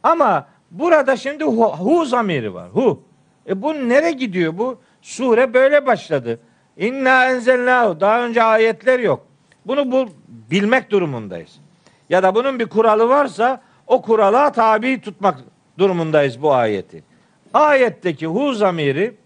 Ama 0.03 0.47
burada 0.71 1.17
şimdi 1.17 1.45
hu, 1.45 1.77
hu 1.77 2.05
zamiri 2.05 2.55
var. 2.55 2.69
Hu. 2.73 3.03
E 3.49 3.63
bu 3.63 3.75
nereye 3.75 4.13
gidiyor 4.13 4.59
bu? 4.59 4.79
Sure 5.03 5.55
böyle 5.55 5.87
başladı. 5.87 6.41
İnna 6.77 7.31
enzelnahu. 7.31 8.01
Daha 8.01 8.25
önce 8.25 8.43
ayetler 8.43 8.99
yok. 8.99 9.27
Bunu 9.67 9.93
bu 9.93 10.09
bilmek 10.51 10.91
durumundayız. 10.91 11.61
Ya 12.11 12.23
da 12.23 12.35
bunun 12.35 12.59
bir 12.59 12.67
kuralı 12.67 13.09
varsa 13.09 13.61
o 13.87 14.03
kurala 14.03 14.53
tabi 14.53 15.01
tutmak 15.01 15.39
durumundayız 15.79 16.43
bu 16.43 16.55
ayeti. 16.55 17.05
Ayetteki 17.55 18.27
hu 18.27 18.53
zamiri 18.53 19.22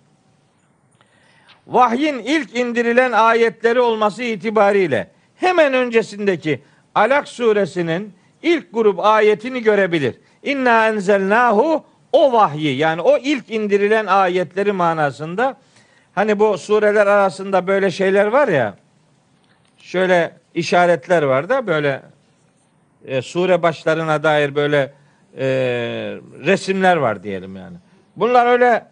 vahyin 1.67 2.19
ilk 2.19 2.57
indirilen 2.57 3.13
ayetleri 3.13 3.81
olması 3.81 4.23
itibariyle 4.23 5.11
hemen 5.37 5.75
öncesindeki 5.75 6.61
Alak 6.95 7.29
suresinin 7.29 8.15
ilk 8.43 8.73
grup 8.73 9.01
ayetini 9.01 9.63
görebilir. 9.63 10.15
İnna 10.43 10.89
enzelnahu 10.89 11.85
o 12.13 12.33
vahyi 12.33 12.77
yani 12.77 13.01
o 13.01 13.19
ilk 13.19 13.51
indirilen 13.51 14.07
ayetleri 14.07 14.73
manasında 14.73 15.57
hani 16.15 16.39
bu 16.39 16.59
sureler 16.59 17.07
arasında 17.07 17.67
böyle 17.67 17.91
şeyler 17.91 18.27
var 18.27 18.49
ya 18.49 18.75
şöyle 19.79 20.33
işaretler 20.55 21.23
var 21.23 21.49
da 21.49 21.67
böyle 21.67 22.03
e, 23.07 23.23
sure 23.23 23.63
başlarına 23.63 24.23
dair 24.23 24.55
böyle 24.55 24.93
e, 25.39 25.47
resimler 26.45 26.97
var 26.97 27.23
diyelim 27.23 27.57
yani. 27.57 27.77
Bunlar 28.17 28.47
öyle 28.47 28.87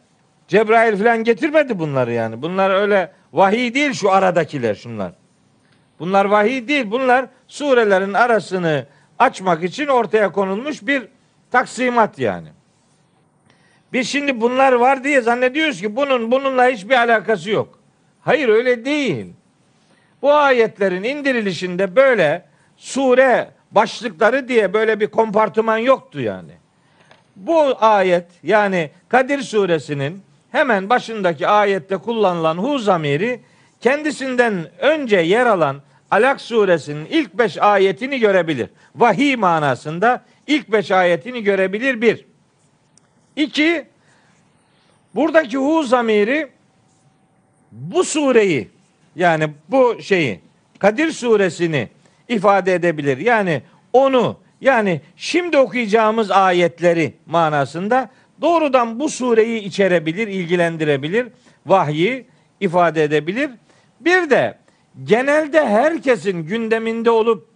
Cebrail 0.48 0.98
falan 0.98 1.24
getirmedi 1.24 1.78
bunları 1.78 2.12
yani. 2.12 2.42
Bunlar 2.42 2.70
öyle 2.70 3.12
vahiy 3.32 3.74
değil 3.74 3.92
şu 3.92 4.12
aradakiler 4.12 4.74
şunlar. 4.74 5.12
Bunlar 5.98 6.24
vahiy 6.24 6.68
değil. 6.68 6.90
Bunlar 6.90 7.26
surelerin 7.48 8.14
arasını 8.14 8.86
açmak 9.18 9.64
için 9.64 9.86
ortaya 9.86 10.32
konulmuş 10.32 10.86
bir 10.86 11.08
taksimat 11.50 12.18
yani. 12.18 12.48
Biz 13.92 14.08
şimdi 14.08 14.40
bunlar 14.40 14.72
var 14.72 15.04
diye 15.04 15.20
zannediyoruz 15.20 15.80
ki 15.80 15.96
bunun 15.96 16.30
bununla 16.30 16.66
hiçbir 16.66 16.94
alakası 16.94 17.50
yok. 17.50 17.78
Hayır 18.20 18.48
öyle 18.48 18.84
değil. 18.84 19.26
Bu 20.22 20.32
ayetlerin 20.32 21.02
indirilişinde 21.02 21.96
böyle 21.96 22.44
sure 22.76 23.48
başlıkları 23.70 24.48
diye 24.48 24.72
böyle 24.72 25.00
bir 25.00 25.06
kompartıman 25.06 25.78
yoktu 25.78 26.20
yani. 26.20 26.52
Bu 27.36 27.76
ayet 27.80 28.26
yani 28.42 28.90
Kadir 29.08 29.42
suresinin 29.42 30.22
hemen 30.54 30.90
başındaki 30.90 31.48
ayette 31.48 31.96
kullanılan 31.96 32.58
hu 32.58 32.78
zamiri 32.78 33.40
kendisinden 33.80 34.66
önce 34.78 35.16
yer 35.16 35.46
alan 35.46 35.82
Alak 36.10 36.40
suresinin 36.40 37.06
ilk 37.06 37.34
beş 37.34 37.58
ayetini 37.58 38.18
görebilir. 38.18 38.68
Vahiy 38.96 39.36
manasında 39.36 40.24
ilk 40.46 40.72
beş 40.72 40.90
ayetini 40.90 41.42
görebilir 41.42 42.00
bir. 42.00 42.24
İki, 43.36 43.86
buradaki 45.14 45.58
hu 45.58 45.82
zamiri 45.82 46.48
bu 47.72 48.04
sureyi 48.04 48.68
yani 49.16 49.48
bu 49.68 50.02
şeyi 50.02 50.40
Kadir 50.78 51.12
suresini 51.12 51.88
ifade 52.28 52.74
edebilir. 52.74 53.18
Yani 53.18 53.62
onu 53.92 54.36
yani 54.60 55.00
şimdi 55.16 55.58
okuyacağımız 55.58 56.30
ayetleri 56.30 57.14
manasında 57.26 58.10
doğrudan 58.40 59.00
bu 59.00 59.08
sureyi 59.08 59.60
içerebilir, 59.60 60.28
ilgilendirebilir, 60.28 61.26
vahyi 61.66 62.26
ifade 62.60 63.04
edebilir. 63.04 63.50
Bir 64.00 64.30
de 64.30 64.58
genelde 65.04 65.66
herkesin 65.66 66.42
gündeminde 66.42 67.10
olup 67.10 67.48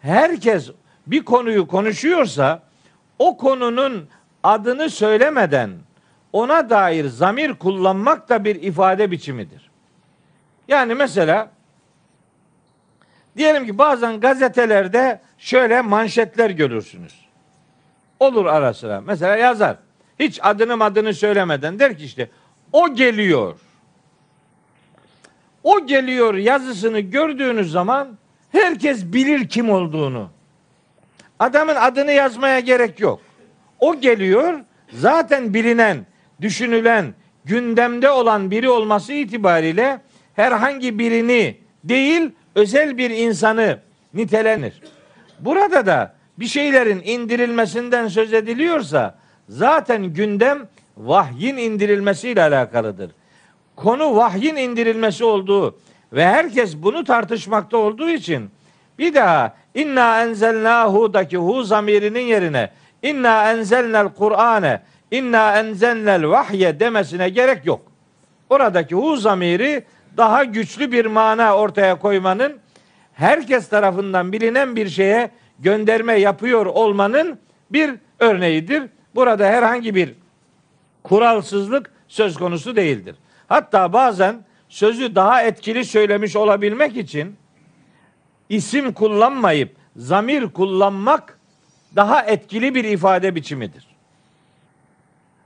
herkes 0.00 0.70
bir 1.06 1.24
konuyu 1.24 1.66
konuşuyorsa 1.66 2.62
o 3.18 3.36
konunun 3.36 4.08
adını 4.42 4.90
söylemeden 4.90 5.70
ona 6.32 6.70
dair 6.70 7.04
zamir 7.08 7.54
kullanmak 7.54 8.28
da 8.28 8.44
bir 8.44 8.62
ifade 8.62 9.10
biçimidir. 9.10 9.70
Yani 10.68 10.94
mesela 10.94 11.50
diyelim 13.36 13.66
ki 13.66 13.78
bazen 13.78 14.20
gazetelerde 14.20 15.20
şöyle 15.38 15.80
manşetler 15.80 16.50
görürsünüz. 16.50 17.26
Olur 18.20 18.46
ara 18.46 18.74
sıra. 18.74 19.00
Mesela 19.00 19.36
yazar. 19.36 19.76
Hiç 20.20 20.40
adını 20.42 20.84
adını 20.84 21.14
söylemeden 21.14 21.78
der 21.78 21.98
ki 21.98 22.04
işte 22.04 22.30
o 22.72 22.94
geliyor. 22.94 23.54
O 25.62 25.86
geliyor 25.86 26.34
yazısını 26.34 27.00
gördüğünüz 27.00 27.70
zaman 27.72 28.18
herkes 28.52 29.04
bilir 29.04 29.48
kim 29.48 29.70
olduğunu. 29.70 30.30
Adamın 31.38 31.74
adını 31.74 32.12
yazmaya 32.12 32.60
gerek 32.60 33.00
yok. 33.00 33.20
O 33.80 34.00
geliyor 34.00 34.60
zaten 34.92 35.54
bilinen, 35.54 36.06
düşünülen, 36.40 37.14
gündemde 37.44 38.10
olan 38.10 38.50
biri 38.50 38.68
olması 38.68 39.12
itibariyle 39.12 40.00
herhangi 40.34 40.98
birini 40.98 41.56
değil 41.84 42.30
özel 42.54 42.98
bir 42.98 43.10
insanı 43.10 43.78
nitelenir. 44.14 44.82
Burada 45.40 45.86
da 45.86 46.14
bir 46.38 46.46
şeylerin 46.46 47.02
indirilmesinden 47.04 48.08
söz 48.08 48.32
ediliyorsa 48.32 49.18
zaten 49.48 50.04
gündem 50.04 50.68
vahyin 50.96 51.56
indirilmesiyle 51.56 52.42
alakalıdır. 52.42 53.10
Konu 53.76 54.16
vahyin 54.16 54.56
indirilmesi 54.56 55.24
olduğu 55.24 55.78
ve 56.12 56.26
herkes 56.26 56.76
bunu 56.76 57.04
tartışmakta 57.04 57.76
olduğu 57.76 58.08
için 58.08 58.50
bir 58.98 59.14
daha 59.14 59.54
inna 59.74 60.22
enzelnahu'daki 60.22 61.36
hu 61.36 61.62
zamirinin 61.62 62.20
yerine 62.20 62.70
inna 63.02 63.52
enzelnel 63.52 64.08
Kur'ane 64.08 64.82
inna 65.10 65.58
enzelnel 65.58 66.28
vahye 66.28 66.80
demesine 66.80 67.28
gerek 67.28 67.66
yok. 67.66 67.80
Oradaki 68.50 68.94
hu 68.94 69.16
zamiri 69.16 69.84
daha 70.16 70.44
güçlü 70.44 70.92
bir 70.92 71.06
mana 71.06 71.56
ortaya 71.56 71.98
koymanın 71.98 72.56
herkes 73.12 73.68
tarafından 73.68 74.32
bilinen 74.32 74.76
bir 74.76 74.88
şeye 74.88 75.30
gönderme 75.58 76.12
yapıyor 76.14 76.66
olmanın 76.66 77.38
bir 77.70 77.94
örneğidir. 78.18 78.82
Burada 79.16 79.46
herhangi 79.46 79.94
bir 79.94 80.14
kuralsızlık 81.02 81.90
söz 82.08 82.36
konusu 82.36 82.76
değildir. 82.76 83.16
Hatta 83.48 83.92
bazen 83.92 84.44
sözü 84.68 85.14
daha 85.14 85.42
etkili 85.42 85.84
söylemiş 85.84 86.36
olabilmek 86.36 86.96
için 86.96 87.36
isim 88.48 88.92
kullanmayıp 88.92 89.76
zamir 89.96 90.48
kullanmak 90.48 91.38
daha 91.96 92.22
etkili 92.22 92.74
bir 92.74 92.84
ifade 92.84 93.34
biçimidir. 93.34 93.86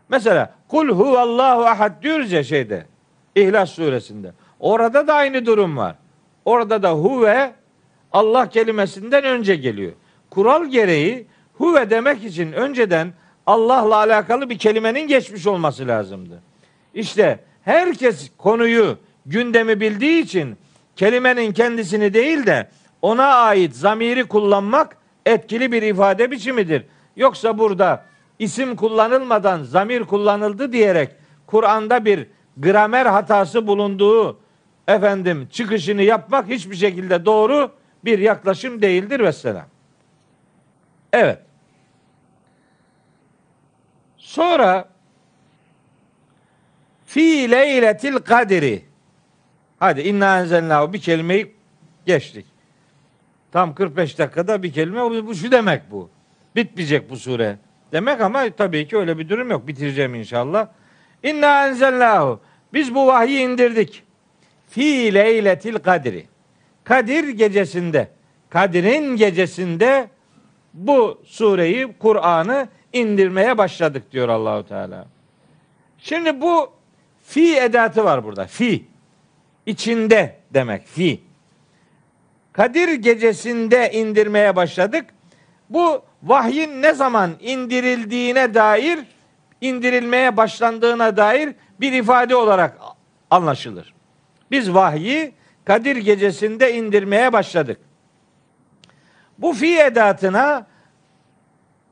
Mesela 0.08 0.54
kul 0.68 0.88
huvallahu 0.88 1.66
ahad 1.66 2.02
diyoruz 2.02 2.32
ya 2.32 2.44
şeyde 2.44 2.86
İhlas 3.34 3.70
suresinde. 3.70 4.32
Orada 4.60 5.06
da 5.06 5.14
aynı 5.14 5.46
durum 5.46 5.76
var. 5.76 5.96
Orada 6.44 6.82
da 6.82 6.92
huve 6.92 7.52
Allah 8.12 8.48
kelimesinden 8.48 9.24
önce 9.24 9.56
geliyor. 9.56 9.92
Kural 10.30 10.66
gereği 10.66 11.26
huve 11.54 11.90
demek 11.90 12.24
için 12.24 12.52
önceden 12.52 13.12
Allah'la 13.47 13.97
alakalı 13.97 14.51
bir 14.51 14.59
kelimenin 14.59 15.09
geçmiş 15.09 15.47
olması 15.47 15.88
lazımdı. 15.88 16.43
İşte 16.95 17.38
herkes 17.62 18.30
konuyu, 18.38 18.99
gündemi 19.26 19.80
bildiği 19.80 20.22
için 20.22 20.57
kelimenin 20.97 21.53
kendisini 21.53 22.14
değil 22.14 22.47
de 22.47 22.68
ona 23.03 23.26
ait 23.26 23.76
zamiri 23.76 24.24
kullanmak 24.24 24.97
etkili 25.26 25.72
bir 25.72 25.82
ifade 25.82 26.30
biçimidir. 26.30 26.84
Yoksa 27.16 27.59
burada 27.59 28.05
isim 28.38 28.76
kullanılmadan 28.76 29.62
zamir 29.62 30.05
kullanıldı 30.05 30.72
diyerek 30.72 31.11
Kur'an'da 31.47 32.05
bir 32.05 32.26
gramer 32.57 33.07
hatası 33.07 33.66
bulunduğu 33.66 34.41
efendim 34.88 35.49
çıkışını 35.53 36.03
yapmak 36.03 36.49
hiçbir 36.49 36.76
şekilde 36.76 37.24
doğru 37.24 37.70
bir 38.05 38.18
yaklaşım 38.18 38.82
değildir 38.82 39.20
vesselam. 39.20 39.66
Evet. 41.12 41.38
Sonra 44.31 44.89
fi 47.07 47.51
leyletil 47.51 48.14
kadiri. 48.14 48.83
Hadi 49.78 50.01
inna 50.01 50.41
enzelnahu 50.41 50.93
bir 50.93 51.01
kelimeyi 51.01 51.55
geçtik. 52.07 52.47
Tam 53.53 53.74
45 53.74 54.18
dakikada 54.18 54.62
bir 54.62 54.72
kelime. 54.72 55.26
Bu, 55.26 55.35
şu 55.35 55.53
demek 55.53 55.91
bu. 55.91 56.11
Bitmeyecek 56.57 57.11
bu 57.11 57.16
sure. 57.16 57.59
Demek 57.93 58.20
ama 58.20 58.51
tabii 58.51 58.89
ki 58.89 58.97
öyle 58.97 59.18
bir 59.18 59.28
durum 59.28 59.51
yok. 59.51 59.66
Bitireceğim 59.66 60.14
inşallah. 60.14 60.66
İnna 61.22 61.68
enzelnahu. 61.68 62.41
Biz 62.72 62.95
bu 62.95 63.07
vahyi 63.07 63.41
indirdik. 63.41 64.03
Fi 64.68 65.14
leyletil 65.14 65.74
kadri. 65.74 66.26
Kadir 66.85 67.28
gecesinde. 67.28 68.09
Kadir'in 68.51 69.16
gecesinde 69.16 70.09
bu 70.74 71.22
sureyi, 71.24 71.93
Kur'an'ı 71.99 72.68
indirmeye 72.93 73.59
başladık 73.59 74.12
diyor 74.12 74.28
Allahu 74.28 74.68
Teala. 74.68 75.07
Şimdi 75.99 76.41
bu 76.41 76.70
fi 77.22 77.57
edatı 77.57 78.05
var 78.05 78.24
burada. 78.24 78.47
Fi. 78.47 78.84
İçinde 79.66 80.36
demek 80.55 80.86
fi. 80.86 81.20
Kadir 82.53 82.93
gecesinde 82.93 83.91
indirmeye 83.93 84.57
başladık. 84.57 85.05
Bu 85.70 86.03
vahyin 86.22 86.82
ne 86.82 86.95
zaman 86.95 87.30
indirildiğine 87.41 88.55
dair, 88.55 88.99
indirilmeye 89.61 90.36
başlandığına 90.36 91.16
dair 91.16 91.55
bir 91.80 91.93
ifade 91.93 92.36
olarak 92.36 92.78
anlaşılır. 93.30 93.95
Biz 94.51 94.74
vahyi 94.74 95.32
Kadir 95.64 95.97
gecesinde 95.97 96.76
indirmeye 96.76 97.32
başladık. 97.32 97.80
Bu 99.38 99.53
fi 99.53 99.78
edatına 99.78 100.66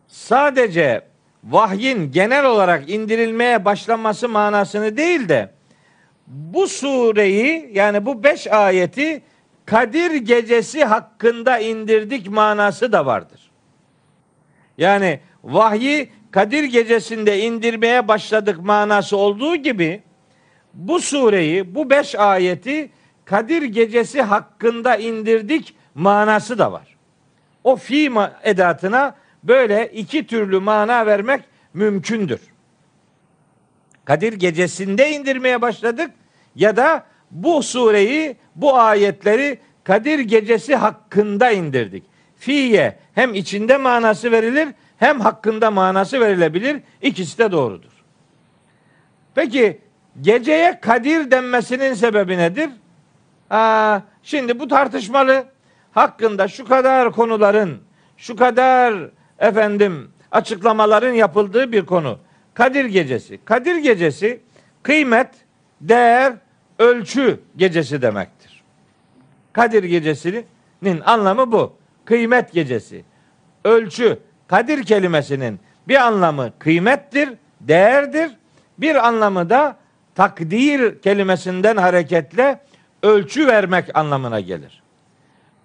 sadece 0.09 1.03
vahyin 1.45 2.13
genel 2.13 2.45
olarak 2.45 2.91
indirilmeye 2.91 3.65
başlanması 3.65 4.29
manasını 4.29 4.97
değil 4.97 5.29
de 5.29 5.51
bu 6.27 6.69
sureyi 6.69 7.71
yani 7.73 8.07
bu 8.07 8.25
beş 8.25 8.47
ayeti 8.47 9.23
Kadir 9.67 10.15
gecesi 10.15 10.85
hakkında 10.85 11.59
indirdik 11.59 12.29
manası 12.31 12.93
da 12.93 13.07
vardır. 13.07 13.51
Yani 14.79 15.21
vahyi 15.45 16.11
Kadir 16.31 16.65
gecesinde 16.65 17.41
indirmeye 17.41 18.09
başladık 18.09 18.59
manası 18.63 19.17
olduğu 19.17 19.57
gibi 19.57 20.03
bu 20.75 21.01
sureyi, 21.01 21.75
bu 21.75 21.91
beş 21.91 22.15
ayeti 22.15 22.91
Kadir 23.25 23.63
gecesi 23.63 24.23
hakkında 24.23 24.97
indirdik 24.97 25.77
manası 25.95 26.59
da 26.59 26.73
var. 26.73 26.97
O 27.65 27.77
fi 27.77 28.13
edatına 28.43 29.15
böyle 29.43 29.91
iki 29.93 30.27
türlü 30.27 30.61
mana 30.61 31.07
vermek 31.07 31.41
mümkündür. 31.75 32.41
Kadir 34.05 34.33
gecesinde 34.33 35.11
indirmeye 35.11 35.63
başladık 35.63 36.11
ya 36.55 36.77
da 36.77 37.05
bu 37.31 37.63
sureyi, 37.63 38.37
bu 38.55 38.79
ayetleri 38.79 39.59
Kadir 39.85 40.19
gecesi 40.19 40.77
hakkında 40.77 41.51
indirdik. 41.51 42.05
Fiye 42.37 42.99
hem 43.15 43.35
içinde 43.35 43.77
manası 43.77 44.33
verilir 44.33 44.69
hem 44.97 45.21
hakkında 45.21 45.71
manası 45.71 46.21
verilebilir. 46.21 46.81
İkisi 47.03 47.39
de 47.39 47.53
doğrudur. 47.53 47.91
Peki 49.35 49.81
geceye 50.21 50.81
Kadir 50.81 51.31
denmesinin 51.31 51.95
sebebi 51.95 52.39
nedir? 52.39 52.71
Aa, 53.51 54.01
şimdi 54.23 54.59
bu 54.59 54.69
tartışmalı. 54.69 55.45
Hakkında 55.93 56.49
şu 56.49 56.65
kadar 56.65 57.13
konuların, 57.13 57.83
şu 58.17 58.37
kadar 58.37 59.11
efendim 59.39 60.11
açıklamaların 60.31 61.13
yapıldığı 61.13 61.73
bir 61.73 61.87
konu. 61.87 62.19
Kadir 62.55 62.85
gecesi. 62.85 63.39
Kadir 63.45 63.77
gecesi 63.77 64.41
kıymet, 64.83 65.29
değer, 65.81 66.33
ölçü 66.79 67.41
gecesi 67.57 68.03
demektir. 68.03 68.63
Kadir 69.53 69.85
gecesinin 69.85 71.01
anlamı 71.05 71.53
bu. 71.53 71.77
Kıymet 72.05 72.53
gecesi. 72.53 73.05
Ölçü. 73.65 74.19
Kadir 74.49 74.83
kelimesinin 74.83 75.61
bir 75.89 76.07
anlamı 76.07 76.53
kıymettir, 76.59 77.31
değerdir. 77.61 78.31
Bir 78.79 79.09
anlamı 79.09 79.51
da 79.51 79.77
takdir 80.15 81.03
kelimesinden 81.03 81.77
hareketle 81.77 82.61
ölçü 83.03 83.47
vermek 83.47 83.97
anlamına 83.97 84.41
gelir. 84.41 84.83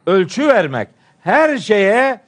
Ölçü 0.07 0.47
vermek 0.47 0.87
her 1.21 1.57
şeye 1.57 2.19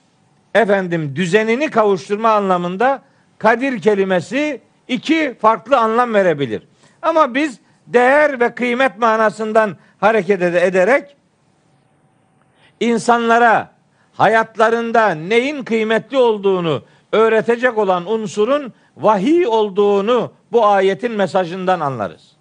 efendim 0.55 1.15
düzenini 1.15 1.69
kavuşturma 1.69 2.29
anlamında 2.29 3.01
kadir 3.37 3.81
kelimesi 3.81 4.61
iki 4.87 5.35
farklı 5.41 5.77
anlam 5.77 6.13
verebilir. 6.13 6.63
Ama 7.01 7.35
biz 7.35 7.59
değer 7.87 8.39
ve 8.39 8.55
kıymet 8.55 8.97
manasından 8.97 9.77
hareket 9.99 10.41
ederek 10.41 11.15
insanlara 12.79 13.71
hayatlarında 14.13 15.09
neyin 15.09 15.63
kıymetli 15.63 16.17
olduğunu 16.17 16.83
öğretecek 17.11 17.77
olan 17.77 18.11
unsurun 18.11 18.73
vahiy 18.97 19.47
olduğunu 19.47 20.33
bu 20.51 20.65
ayetin 20.65 21.11
mesajından 21.11 21.79
anlarız. 21.79 22.31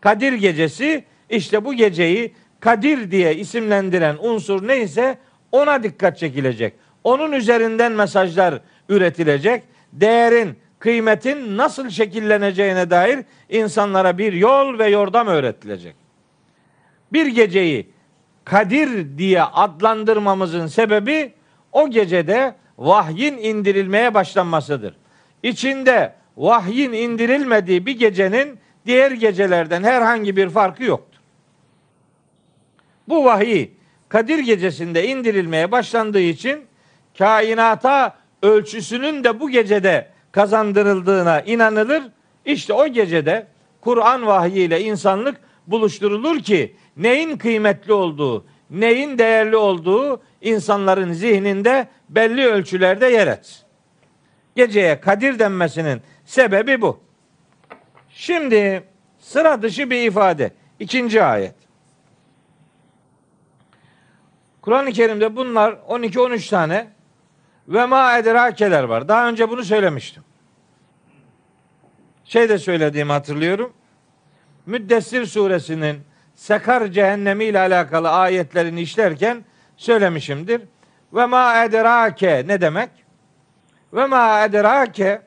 Kadir 0.00 0.32
gecesi 0.32 1.04
işte 1.30 1.64
bu 1.64 1.74
geceyi 1.74 2.34
Kadir 2.60 3.10
diye 3.10 3.36
isimlendiren 3.36 4.16
unsur 4.20 4.68
neyse 4.68 5.18
ona 5.52 5.82
dikkat 5.82 6.18
çekilecek. 6.18 6.74
Onun 7.04 7.32
üzerinden 7.32 7.92
mesajlar 7.92 8.60
üretilecek. 8.88 9.62
Değerin, 9.92 10.56
kıymetin 10.78 11.56
nasıl 11.56 11.90
şekilleneceğine 11.90 12.90
dair 12.90 13.24
insanlara 13.48 14.18
bir 14.18 14.32
yol 14.32 14.78
ve 14.78 14.88
yordam 14.88 15.26
öğretilecek. 15.26 15.94
Bir 17.12 17.26
geceyi 17.26 17.92
Kadir 18.44 19.18
diye 19.18 19.42
adlandırmamızın 19.42 20.66
sebebi 20.66 21.32
o 21.72 21.90
gecede 21.90 22.54
vahyin 22.78 23.38
indirilmeye 23.38 24.14
başlanmasıdır. 24.14 24.96
İçinde 25.42 26.14
vahyin 26.36 26.92
indirilmediği 26.92 27.86
bir 27.86 27.98
gecenin 27.98 28.58
diğer 28.86 29.10
gecelerden 29.10 29.82
herhangi 29.82 30.36
bir 30.36 30.50
farkı 30.50 30.84
yoktur. 30.84 31.20
Bu 33.08 33.24
vahiy 33.24 33.68
Kadir 34.08 34.38
gecesinde 34.38 35.08
indirilmeye 35.08 35.72
başlandığı 35.72 36.20
için 36.20 36.64
kainata 37.18 38.16
ölçüsünün 38.42 39.24
de 39.24 39.40
bu 39.40 39.50
gecede 39.50 40.08
kazandırıldığına 40.32 41.40
inanılır. 41.40 42.02
İşte 42.44 42.72
o 42.72 42.86
gecede 42.86 43.46
Kur'an 43.80 44.26
vahyiyle 44.26 44.80
insanlık 44.80 45.40
buluşturulur 45.66 46.40
ki 46.40 46.76
neyin 46.96 47.36
kıymetli 47.36 47.92
olduğu, 47.92 48.44
neyin 48.70 49.18
değerli 49.18 49.56
olduğu 49.56 50.22
insanların 50.40 51.12
zihninde 51.12 51.88
belli 52.08 52.46
ölçülerde 52.46 53.06
yer 53.06 53.26
etsin. 53.26 53.62
Geceye 54.56 55.00
Kadir 55.00 55.38
denmesinin 55.38 56.02
sebebi 56.24 56.82
bu. 56.82 57.00
Şimdi 58.08 58.84
sıra 59.18 59.62
dışı 59.62 59.90
bir 59.90 60.02
ifade. 60.02 60.50
İkinci 60.78 61.22
ayet. 61.22 61.54
Kur'an-ı 64.62 64.92
Kerim'de 64.92 65.36
bunlar 65.36 65.72
12-13 65.72 66.50
tane 66.50 66.91
ve 67.72 67.86
ma 67.86 68.18
edrakeler 68.18 68.84
var. 68.84 69.08
Daha 69.08 69.28
önce 69.28 69.50
bunu 69.50 69.64
söylemiştim. 69.64 70.22
Şey 72.24 72.48
de 72.48 72.58
söylediğimi 72.58 73.12
hatırlıyorum. 73.12 73.72
Müddessir 74.66 75.26
suresinin 75.26 76.00
Sekar 76.34 76.86
cehennemi 76.86 77.44
ile 77.44 77.58
alakalı 77.58 78.10
ayetlerini 78.10 78.80
işlerken 78.80 79.44
söylemişimdir. 79.76 80.62
Ve 81.12 81.26
ma 81.26 81.64
edrake 81.64 82.44
ne 82.46 82.60
demek? 82.60 82.90
Ve 83.92 84.06
ma 84.06 84.44
edrake 84.44 85.22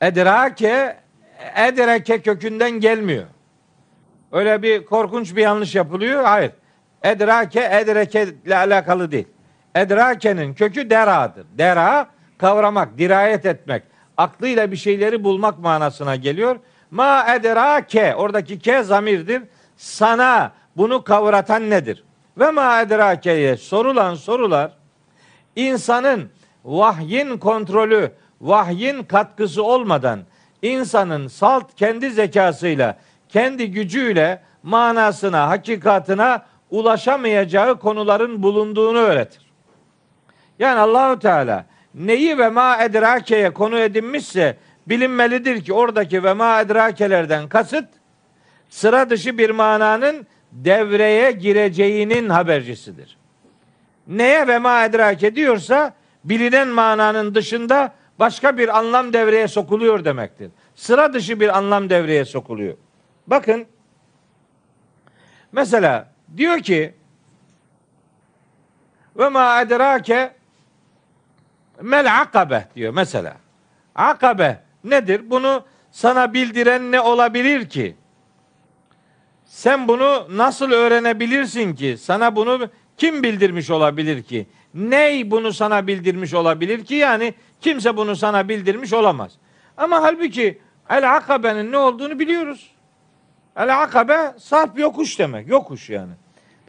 edrake 0.00 0.96
edreke 1.56 2.22
kökünden 2.22 2.70
gelmiyor. 2.70 3.26
Öyle 4.32 4.62
bir 4.62 4.84
korkunç 4.84 5.36
bir 5.36 5.42
yanlış 5.42 5.74
yapılıyor. 5.74 6.24
Hayır. 6.24 6.52
Edrake 7.02 7.68
edreke 7.72 8.28
ile 8.46 8.56
alakalı 8.56 9.10
değil. 9.10 9.28
Edrake'nin 9.74 10.54
kökü 10.54 10.90
deradır. 10.90 11.46
Dera 11.58 12.06
kavramak, 12.38 12.98
dirayet 12.98 13.46
etmek, 13.46 13.82
aklıyla 14.16 14.72
bir 14.72 14.76
şeyleri 14.76 15.24
bulmak 15.24 15.58
manasına 15.58 16.16
geliyor. 16.16 16.56
Ma 16.90 17.34
edrake 17.34 18.14
oradaki 18.14 18.58
ke 18.58 18.82
zamirdir. 18.82 19.42
Sana 19.76 20.52
bunu 20.76 21.04
kavratan 21.04 21.70
nedir? 21.70 22.04
Ve 22.38 22.50
ma 22.50 22.80
edrake'ye 22.80 23.56
sorulan 23.56 24.14
sorular 24.14 24.72
insanın 25.56 26.30
vahyin 26.64 27.38
kontrolü, 27.38 28.12
vahyin 28.40 29.02
katkısı 29.02 29.62
olmadan 29.62 30.20
insanın 30.62 31.28
salt 31.28 31.74
kendi 31.76 32.10
zekasıyla, 32.10 32.98
kendi 33.28 33.70
gücüyle 33.70 34.42
manasına, 34.62 35.48
hakikatına 35.48 36.42
ulaşamayacağı 36.70 37.78
konuların 37.78 38.42
bulunduğunu 38.42 38.98
öğretir. 38.98 39.50
Yani 40.58 40.80
Allahu 40.80 41.18
Teala 41.18 41.66
neyi 41.94 42.38
ve 42.38 42.48
ma 42.48 42.82
edrakeye 42.82 43.50
konu 43.50 43.78
edinmişse 43.78 44.56
bilinmelidir 44.86 45.64
ki 45.64 45.72
oradaki 45.72 46.24
ve 46.24 46.32
ma 46.32 46.60
edrakelerden 46.60 47.48
kasıt 47.48 47.84
sıra 48.68 49.10
dışı 49.10 49.38
bir 49.38 49.50
mananın 49.50 50.26
devreye 50.52 51.32
gireceğinin 51.32 52.28
habercisidir. 52.28 53.18
Neye 54.06 54.48
ve 54.48 54.58
ma 54.58 54.84
edrake 54.84 55.36
diyorsa 55.36 55.94
bilinen 56.24 56.68
mananın 56.68 57.34
dışında 57.34 57.92
başka 58.18 58.58
bir 58.58 58.78
anlam 58.78 59.12
devreye 59.12 59.48
sokuluyor 59.48 60.04
demektir. 60.04 60.50
Sıra 60.74 61.12
dışı 61.12 61.40
bir 61.40 61.58
anlam 61.58 61.90
devreye 61.90 62.24
sokuluyor. 62.24 62.76
Bakın 63.26 63.66
mesela 65.52 66.08
diyor 66.36 66.58
ki 66.58 66.94
ve 69.16 69.28
ma 69.28 69.60
edrake 69.60 70.32
mel 71.82 72.20
akabe 72.20 72.68
diyor 72.76 72.94
mesela. 72.94 73.36
Akabe 73.94 74.60
nedir? 74.84 75.30
Bunu 75.30 75.64
sana 75.90 76.34
bildiren 76.34 76.92
ne 76.92 77.00
olabilir 77.00 77.68
ki? 77.68 77.96
Sen 79.44 79.88
bunu 79.88 80.26
nasıl 80.30 80.70
öğrenebilirsin 80.70 81.74
ki? 81.74 81.96
Sana 82.00 82.36
bunu 82.36 82.68
kim 82.96 83.22
bildirmiş 83.22 83.70
olabilir 83.70 84.22
ki? 84.22 84.46
Ney 84.74 85.30
bunu 85.30 85.52
sana 85.52 85.86
bildirmiş 85.86 86.34
olabilir 86.34 86.84
ki? 86.84 86.94
Yani 86.94 87.34
kimse 87.60 87.96
bunu 87.96 88.16
sana 88.16 88.48
bildirmiş 88.48 88.92
olamaz. 88.92 89.32
Ama 89.76 90.02
halbuki 90.02 90.58
el 90.90 91.16
akabenin 91.16 91.72
ne 91.72 91.78
olduğunu 91.78 92.18
biliyoruz. 92.18 92.69
El 93.56 93.82
akabe 93.82 94.34
sarp 94.38 94.78
yokuş 94.78 95.18
demek. 95.18 95.48
Yokuş 95.48 95.90
yani. 95.90 96.12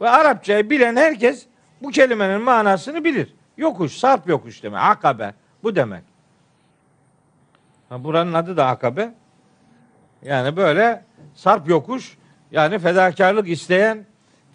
Ve 0.00 0.10
Arapçayı 0.10 0.70
bilen 0.70 0.96
herkes 0.96 1.46
bu 1.82 1.90
kelimenin 1.90 2.42
manasını 2.42 3.04
bilir. 3.04 3.34
Yokuş, 3.56 3.92
sarp 3.92 4.28
yokuş 4.28 4.62
demek. 4.62 4.80
Akabe 4.82 5.34
bu 5.62 5.76
demek. 5.76 6.02
Ha, 7.88 8.04
buranın 8.04 8.32
adı 8.32 8.56
da 8.56 8.66
akabe. 8.66 9.14
Yani 10.22 10.56
böyle 10.56 11.04
sarp 11.34 11.68
yokuş 11.68 12.16
yani 12.50 12.78
fedakarlık 12.78 13.48
isteyen 13.48 14.06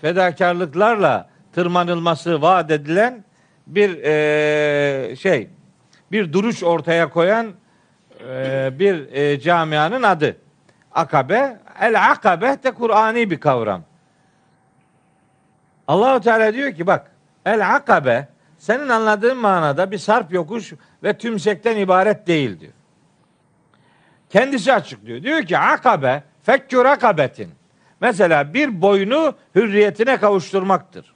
fedakarlıklarla 0.02 1.30
tırmanılması 1.54 2.42
vaat 2.42 2.72
edilen 2.72 3.24
bir 3.68 4.04
e, 4.04 5.16
şey 5.16 5.50
bir 6.12 6.34
duruş 6.34 6.64
ortaya 6.64 7.10
koyan 7.10 7.54
e, 8.30 8.70
bir 8.80 9.14
e, 9.14 9.40
camianın 9.40 10.04
adı. 10.04 10.38
Akabe 10.92 11.60
el 11.82 12.12
akabe 12.12 12.64
de 12.64 12.72
Kur'ani 12.72 13.30
bir 13.30 13.40
kavram. 13.40 13.84
Allahu 15.88 16.22
Teala 16.22 16.54
diyor 16.54 16.74
ki 16.74 16.88
bak 16.88 17.12
el 17.46 17.76
akabe 17.76 18.28
senin 18.58 18.90
anladığın 18.90 19.38
manada 19.38 19.92
bir 19.92 19.98
sarp 19.98 20.34
yokuş 20.34 20.74
ve 21.04 21.18
tümsekten 21.18 21.78
ibaret 21.78 22.28
değil 22.28 22.60
diyor. 22.60 22.74
Kendisi 24.30 24.74
açıklıyor. 24.74 25.24
Diyor 25.24 25.42
ki 25.42 25.58
akabe 25.58 26.24
fekkür 26.44 26.86
akabetin. 26.86 27.52
Mesela 28.02 28.54
bir 28.54 28.82
boynu 28.82 29.36
hürriyetine 29.56 30.18
kavuşturmaktır. 30.18 31.14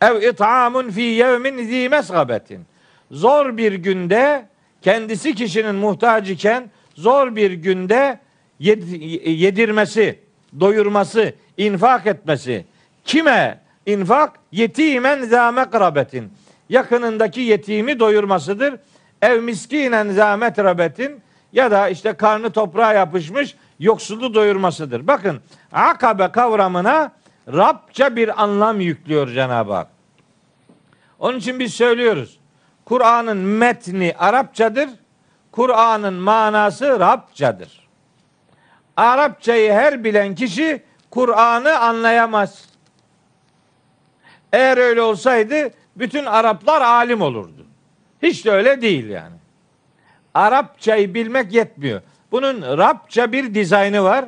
Ev 0.00 0.22
it'amun 0.22 0.90
fi 0.90 1.00
yevmin 1.00 1.64
zi 1.64 1.88
mesgabetin. 1.88 2.66
Zor 3.10 3.56
bir 3.56 3.72
günde 3.72 4.48
kendisi 4.82 5.34
kişinin 5.34 5.74
muhtaç 5.74 6.30
iken 6.30 6.70
zor 6.94 7.36
bir 7.36 7.50
günde 7.52 8.20
yedirmesi, 8.60 10.18
doyurması, 10.60 11.32
infak 11.56 12.06
etmesi. 12.06 12.64
Kime 13.04 13.60
infak? 13.86 14.32
Yetimen 14.52 15.24
za 15.24 15.52
mekrabetin. 15.52 16.32
Yakınındaki 16.68 17.40
yetimi 17.40 18.00
doyurmasıdır. 18.00 18.74
Ev 19.22 19.42
miskinen 19.42 20.10
za 20.10 20.36
metrabetin 20.36 21.20
ya 21.52 21.70
da 21.70 21.88
işte 21.88 22.12
karnı 22.12 22.50
toprağa 22.50 22.92
yapışmış 22.92 23.56
yoksulu 23.78 24.34
doyurmasıdır. 24.34 25.06
Bakın 25.06 25.40
akabe 25.72 26.28
kavramına 26.28 27.12
Rabça 27.48 28.16
bir 28.16 28.42
anlam 28.42 28.80
yüklüyor 28.80 29.28
Cenab-ı 29.28 29.72
Hak. 29.72 29.88
Onun 31.18 31.38
için 31.38 31.58
biz 31.58 31.74
söylüyoruz. 31.74 32.38
Kur'an'ın 32.84 33.36
metni 33.36 34.14
Arapçadır. 34.18 34.88
Kur'an'ın 35.52 36.14
manası 36.14 37.00
Rabçadır. 37.00 37.85
Arapçayı 38.96 39.72
her 39.72 40.04
bilen 40.04 40.34
kişi 40.34 40.82
Kur'an'ı 41.10 41.78
anlayamaz. 41.78 42.68
Eğer 44.52 44.78
öyle 44.78 45.02
olsaydı 45.02 45.70
bütün 45.96 46.24
Araplar 46.24 46.80
alim 46.80 47.20
olurdu. 47.20 47.66
Hiç 48.22 48.44
de 48.44 48.50
öyle 48.50 48.82
değil 48.82 49.08
yani. 49.08 49.36
Arapçayı 50.34 51.14
bilmek 51.14 51.52
yetmiyor. 51.52 52.02
Bunun 52.32 52.62
Rabça 52.62 53.32
bir 53.32 53.54
dizaynı 53.54 54.04
var. 54.04 54.24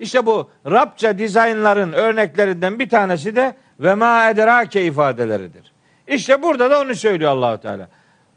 İşte 0.00 0.26
bu 0.26 0.50
Rabça 0.66 1.18
dizaynların 1.18 1.92
örneklerinden 1.92 2.78
bir 2.78 2.88
tanesi 2.88 3.36
de 3.36 3.56
ve 3.80 3.94
ma 3.94 4.30
edrake 4.30 4.84
ifadeleridir. 4.84 5.72
İşte 6.08 6.42
burada 6.42 6.70
da 6.70 6.80
onu 6.80 6.94
söylüyor 6.94 7.30
Allahu 7.30 7.60
Teala. 7.60 7.88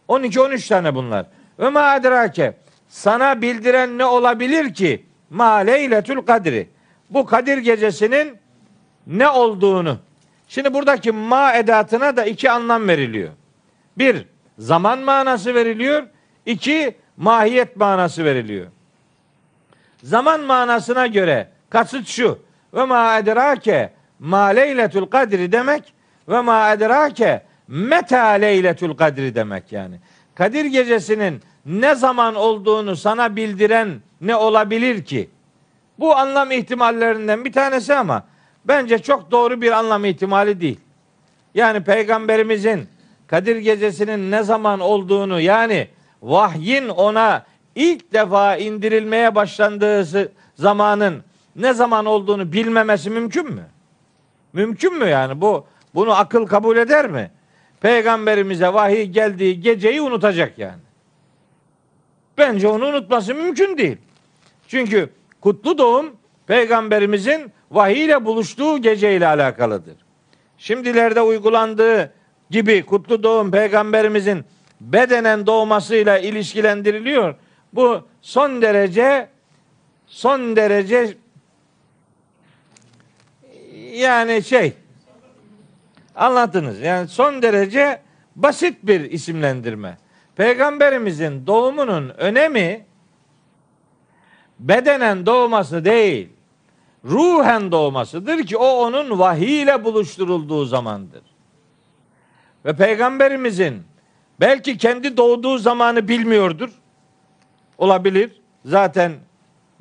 12 0.08 0.42
13 0.42 0.68
tane 0.68 0.96
bunlar. 0.96 1.26
Ve 1.60 1.70
ma 1.70 1.96
edrake 1.96 2.58
sana 2.88 3.42
bildiren 3.42 3.98
ne 3.98 4.06
olabilir 4.06 4.74
ki? 4.74 5.06
Ma 5.30 5.56
leyletül 5.56 6.22
kadri. 6.22 6.70
Bu 7.10 7.26
Kadir 7.26 7.58
gecesinin 7.58 8.38
ne 9.08 9.30
olduğunu. 9.30 9.98
Şimdi 10.48 10.74
buradaki 10.74 11.12
ma 11.12 11.54
edatına 11.54 12.18
da 12.18 12.26
iki 12.26 12.52
anlam 12.52 12.88
veriliyor. 12.88 13.30
Bir, 13.98 14.26
zaman 14.60 15.00
manası 15.00 15.56
veriliyor. 15.56 16.04
İki, 16.46 16.96
mahiyet 17.18 17.76
manası 17.76 18.26
veriliyor. 18.26 18.68
Zaman 20.04 20.42
manasına 20.42 21.08
göre 21.08 21.50
kasıt 21.70 22.08
şu. 22.08 22.40
Ve 22.74 22.86
ma 22.86 23.18
edrake 23.18 23.94
ma 24.20 24.46
leyletül 24.46 25.06
kadri 25.06 25.52
demek 25.52 25.94
ve 26.30 26.42
ma 26.42 26.74
edrake 26.74 27.44
meta 27.68 28.28
leyletül 28.28 28.94
kadri 28.94 29.36
demek 29.36 29.72
yani. 29.72 30.00
Kadir 30.36 30.66
gecesinin 30.66 31.42
ne 31.66 31.96
zaman 31.96 32.36
olduğunu 32.36 32.96
sana 32.96 33.36
bildiren 33.36 34.02
ne 34.22 34.36
olabilir 34.36 35.06
ki? 35.06 35.30
Bu 36.00 36.16
anlam 36.16 36.52
ihtimallerinden 36.52 37.46
bir 37.46 37.52
tanesi 37.52 37.94
ama 37.94 38.24
bence 38.66 39.00
çok 39.00 39.32
doğru 39.32 39.62
bir 39.62 39.72
anlam 39.72 40.06
ihtimali 40.06 40.62
değil. 40.62 40.80
Yani 41.54 41.84
peygamberimizin 41.84 42.88
Kadir 43.28 43.56
gecesinin 43.56 44.32
ne 44.32 44.44
zaman 44.44 44.80
olduğunu 44.80 45.40
yani 45.40 45.88
vahyin 46.22 46.90
ona 46.90 47.46
ilk 47.76 48.14
defa 48.14 48.58
indirilmeye 48.58 49.36
başlandığı 49.36 50.30
zamanın 50.56 51.24
ne 51.56 51.74
zaman 51.74 52.06
olduğunu 52.06 52.54
bilmemesi 52.54 53.10
mümkün 53.10 53.46
mü? 53.52 53.66
Mümkün 54.54 54.98
mü 54.98 55.06
yani 55.06 55.42
bu 55.42 55.66
bunu 55.96 56.12
akıl 56.12 56.46
kabul 56.46 56.78
eder 56.78 57.08
mi? 57.10 57.32
Peygamberimize 57.82 58.74
vahiy 58.74 59.06
geldiği 59.06 59.62
geceyi 59.62 60.02
unutacak 60.02 60.60
yani. 60.60 60.82
Bence 62.38 62.68
onu 62.68 62.86
unutması 62.86 63.36
mümkün 63.36 63.78
değil. 63.78 63.98
Çünkü 64.68 65.10
kutlu 65.42 65.78
doğum 65.78 66.16
peygamberimizin 66.48 67.52
vahiy 67.72 68.06
ile 68.06 68.26
buluştuğu 68.26 68.82
gece 68.82 69.16
ile 69.16 69.28
alakalıdır. 69.28 69.96
Şimdilerde 70.58 71.22
uygulandığı 71.22 72.14
gibi 72.50 72.86
kutlu 72.86 73.24
doğum 73.24 73.52
peygamberimizin 73.52 74.46
bedenen 74.82 75.48
doğmasıyla 75.48 76.18
ilişkilendiriliyor. 76.18 77.36
Bu 77.74 78.08
son 78.22 78.62
derece 78.62 79.30
son 80.08 80.56
derece 80.56 81.18
yani 83.94 84.44
şey 84.44 84.74
anlattınız. 86.16 86.80
Yani 86.80 87.08
son 87.08 87.42
derece 87.42 88.02
basit 88.36 88.78
bir 88.84 89.12
isimlendirme. 89.12 89.98
Peygamberimizin 90.36 91.48
doğumunun 91.48 92.10
önemi 92.10 92.86
bedenen 94.60 95.26
doğması 95.26 95.86
değil, 95.86 96.30
ruhen 97.06 97.72
doğmasıdır 97.72 98.44
ki 98.44 98.58
o 98.58 98.68
onun 98.68 99.20
vahiy 99.20 99.62
ile 99.62 99.84
buluşturulduğu 99.84 100.66
zamandır. 100.66 101.22
Ve 102.66 102.76
peygamberimizin 102.76 103.84
belki 104.40 104.78
kendi 104.78 105.18
doğduğu 105.18 105.58
zamanı 105.58 106.08
bilmiyordur. 106.08 106.70
Olabilir. 107.78 108.42
Zaten 108.66 109.12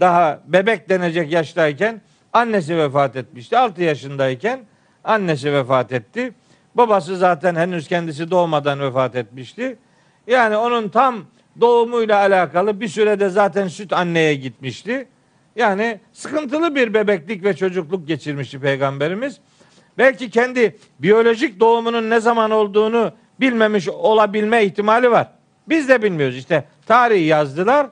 daha 0.01 0.41
bebek 0.47 0.89
denecek 0.89 1.33
yaştayken 1.33 2.01
annesi 2.33 2.79
vefat 2.79 3.17
etmişti. 3.17 3.59
6 3.59 3.83
yaşındayken 3.83 4.61
annesi 5.05 5.53
vefat 5.53 5.93
etti. 5.93 6.35
Babası 6.75 7.17
zaten 7.17 7.55
henüz 7.55 7.89
kendisi 7.89 8.31
doğmadan 8.31 8.81
vefat 8.81 9.17
etmişti. 9.17 9.79
Yani 10.27 10.57
onun 10.57 10.89
tam 10.89 11.25
doğumuyla 11.61 12.19
alakalı 12.19 12.81
bir 12.81 12.89
sürede 12.89 13.29
zaten 13.29 13.69
süt 13.69 13.93
anneye 13.93 14.35
gitmişti. 14.35 15.09
Yani 15.57 16.01
sıkıntılı 16.13 16.75
bir 16.75 16.95
bebeklik 16.95 17.45
ve 17.45 17.57
çocukluk 17.57 18.09
geçirmişti 18.09 18.61
peygamberimiz. 18.61 19.41
Belki 19.99 20.31
kendi 20.31 20.77
biyolojik 20.99 21.61
doğumunun 21.61 22.11
ne 22.11 22.21
zaman 22.21 22.51
olduğunu 22.51 23.13
bilmemiş 23.41 23.89
olabilme 23.89 24.65
ihtimali 24.65 25.11
var. 25.11 25.29
Biz 25.69 25.89
de 25.89 26.03
bilmiyoruz 26.03 26.37
işte. 26.37 26.65
Tarihi 26.87 27.25
yazdılar. 27.25 27.87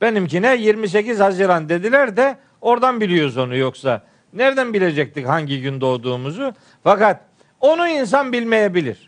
Benimkine 0.00 0.56
28 0.56 1.20
Haziran 1.20 1.68
dediler 1.68 2.16
de 2.16 2.36
oradan 2.60 3.00
biliyoruz 3.00 3.36
onu 3.36 3.56
yoksa. 3.56 4.02
Nereden 4.32 4.74
bilecektik 4.74 5.26
hangi 5.26 5.60
gün 5.60 5.80
doğduğumuzu? 5.80 6.54
Fakat 6.84 7.20
onu 7.60 7.88
insan 7.88 8.32
bilmeyebilir. 8.32 9.07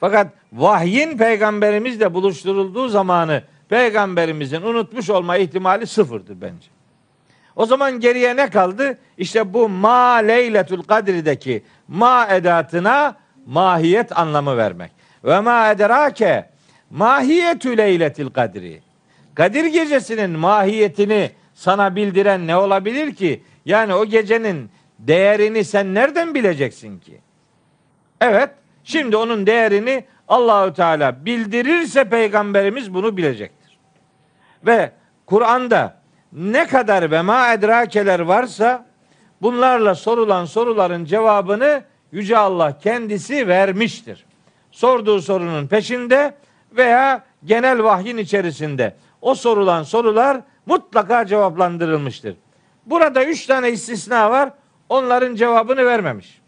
Fakat 0.00 0.32
vahyin 0.52 1.18
peygamberimizle 1.18 2.14
buluşturulduğu 2.14 2.88
zamanı 2.88 3.42
peygamberimizin 3.68 4.62
unutmuş 4.62 5.10
olma 5.10 5.36
ihtimali 5.36 5.86
sıfırdır 5.86 6.40
bence. 6.40 6.68
O 7.56 7.66
zaman 7.66 8.00
geriye 8.00 8.36
ne 8.36 8.50
kaldı? 8.50 8.98
İşte 9.18 9.54
bu 9.54 9.68
ma 9.68 10.14
leyletul 10.14 10.82
kadrideki 10.82 11.62
ma 11.88 12.26
edatına 12.26 13.16
mahiyet 13.46 14.18
anlamı 14.18 14.56
vermek. 14.56 14.90
Ve 15.24 15.40
ma 15.40 15.70
ederake 15.70 16.50
mahiyetü 16.90 17.78
leyletil 17.78 18.30
kadri. 18.30 18.80
Kadir 19.34 19.64
gecesinin 19.64 20.30
mahiyetini 20.30 21.30
sana 21.54 21.96
bildiren 21.96 22.46
ne 22.46 22.56
olabilir 22.56 23.14
ki? 23.14 23.42
Yani 23.64 23.94
o 23.94 24.04
gecenin 24.04 24.70
değerini 24.98 25.64
sen 25.64 25.94
nereden 25.94 26.34
bileceksin 26.34 26.98
ki? 26.98 27.20
Evet, 28.20 28.50
şimdi 28.84 29.16
onun 29.16 29.46
değerini 29.46 30.04
Allahü 30.28 30.74
Teala 30.74 31.24
bildirirse 31.24 32.04
peygamberimiz 32.04 32.94
bunu 32.94 33.16
bilecektir. 33.16 33.78
Ve 34.66 34.92
Kur'an'da 35.26 36.00
ne 36.32 36.66
kadar 36.66 37.10
ve 37.10 37.22
ma 37.22 37.52
edrakeler 37.52 38.20
varsa 38.20 38.86
bunlarla 39.42 39.94
sorulan 39.94 40.44
soruların 40.44 41.04
cevabını 41.04 41.82
Yüce 42.12 42.38
Allah 42.38 42.78
kendisi 42.78 43.48
vermiştir. 43.48 44.24
Sorduğu 44.70 45.20
sorunun 45.20 45.66
peşinde 45.66 46.34
veya 46.72 47.24
genel 47.44 47.82
vahyin 47.82 48.16
içerisinde 48.16 48.96
o 49.20 49.34
sorulan 49.34 49.82
sorular 49.82 50.40
mutlaka 50.66 51.26
cevaplandırılmıştır. 51.26 52.36
Burada 52.86 53.24
üç 53.24 53.46
tane 53.46 53.70
istisna 53.70 54.30
var. 54.30 54.50
Onların 54.88 55.34
cevabını 55.34 55.86
vermemiş. 55.86 56.40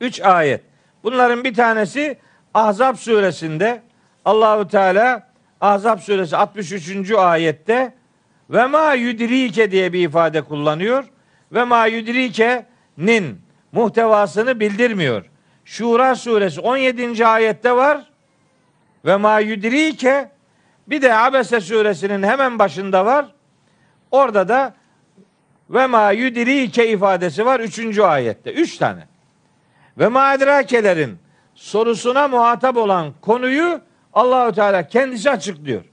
Üç 0.00 0.20
ayet. 0.20 0.71
Bunların 1.04 1.44
bir 1.44 1.54
tanesi 1.54 2.18
Ahzab 2.54 2.96
suresinde 2.96 3.82
Allahu 4.24 4.68
Teala 4.68 5.28
Ahzab 5.60 5.98
suresi 5.98 6.36
63. 6.36 7.10
ayette 7.10 7.94
ve 8.50 8.66
ma 8.66 8.94
yudrike 8.94 9.70
diye 9.70 9.92
bir 9.92 10.08
ifade 10.08 10.42
kullanıyor. 10.42 11.04
Ve 11.52 11.64
ma 11.64 11.86
yudrike'nin 11.86 13.40
muhtevasını 13.72 14.60
bildirmiyor. 14.60 15.24
Şura 15.64 16.14
suresi 16.14 16.60
17. 16.60 17.26
ayette 17.26 17.76
var. 17.76 18.10
Ve 19.04 19.16
ma 19.16 19.40
yudrike 19.40 20.30
bir 20.86 21.02
de 21.02 21.14
Abese 21.14 21.60
suresinin 21.60 22.22
hemen 22.22 22.58
başında 22.58 23.06
var. 23.06 23.26
Orada 24.10 24.48
da 24.48 24.74
ve 25.70 25.86
ma 25.86 26.12
yudrike 26.12 26.88
ifadesi 26.88 27.46
var 27.46 27.60
3. 27.60 27.98
ayette. 27.98 28.52
3 28.52 28.76
tane. 28.76 29.11
Ve 29.98 30.08
ma 30.08 30.34
edrakelerin 30.34 31.18
sorusuna 31.54 32.28
muhatap 32.28 32.76
olan 32.76 33.12
konuyu 33.20 33.80
Allahü 34.12 34.54
Teala 34.54 34.86
kendisi 34.86 35.30
açıklıyor. 35.30 35.84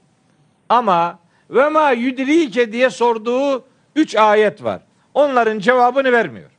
Ama 0.68 1.18
ve 1.50 1.68
ma 1.68 1.90
yudrike 1.90 2.72
diye 2.72 2.90
sorduğu 2.90 3.64
3 3.96 4.16
ayet 4.16 4.64
var. 4.64 4.82
Onların 5.14 5.58
cevabını 5.58 6.12
vermiyor. 6.12 6.50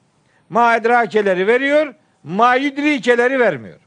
Ma 0.50 0.76
edrakeleri 0.76 1.48
veriyor, 1.48 1.94
ma 2.24 2.56
yudrikeleri 2.56 3.40
vermiyor. 3.40 3.80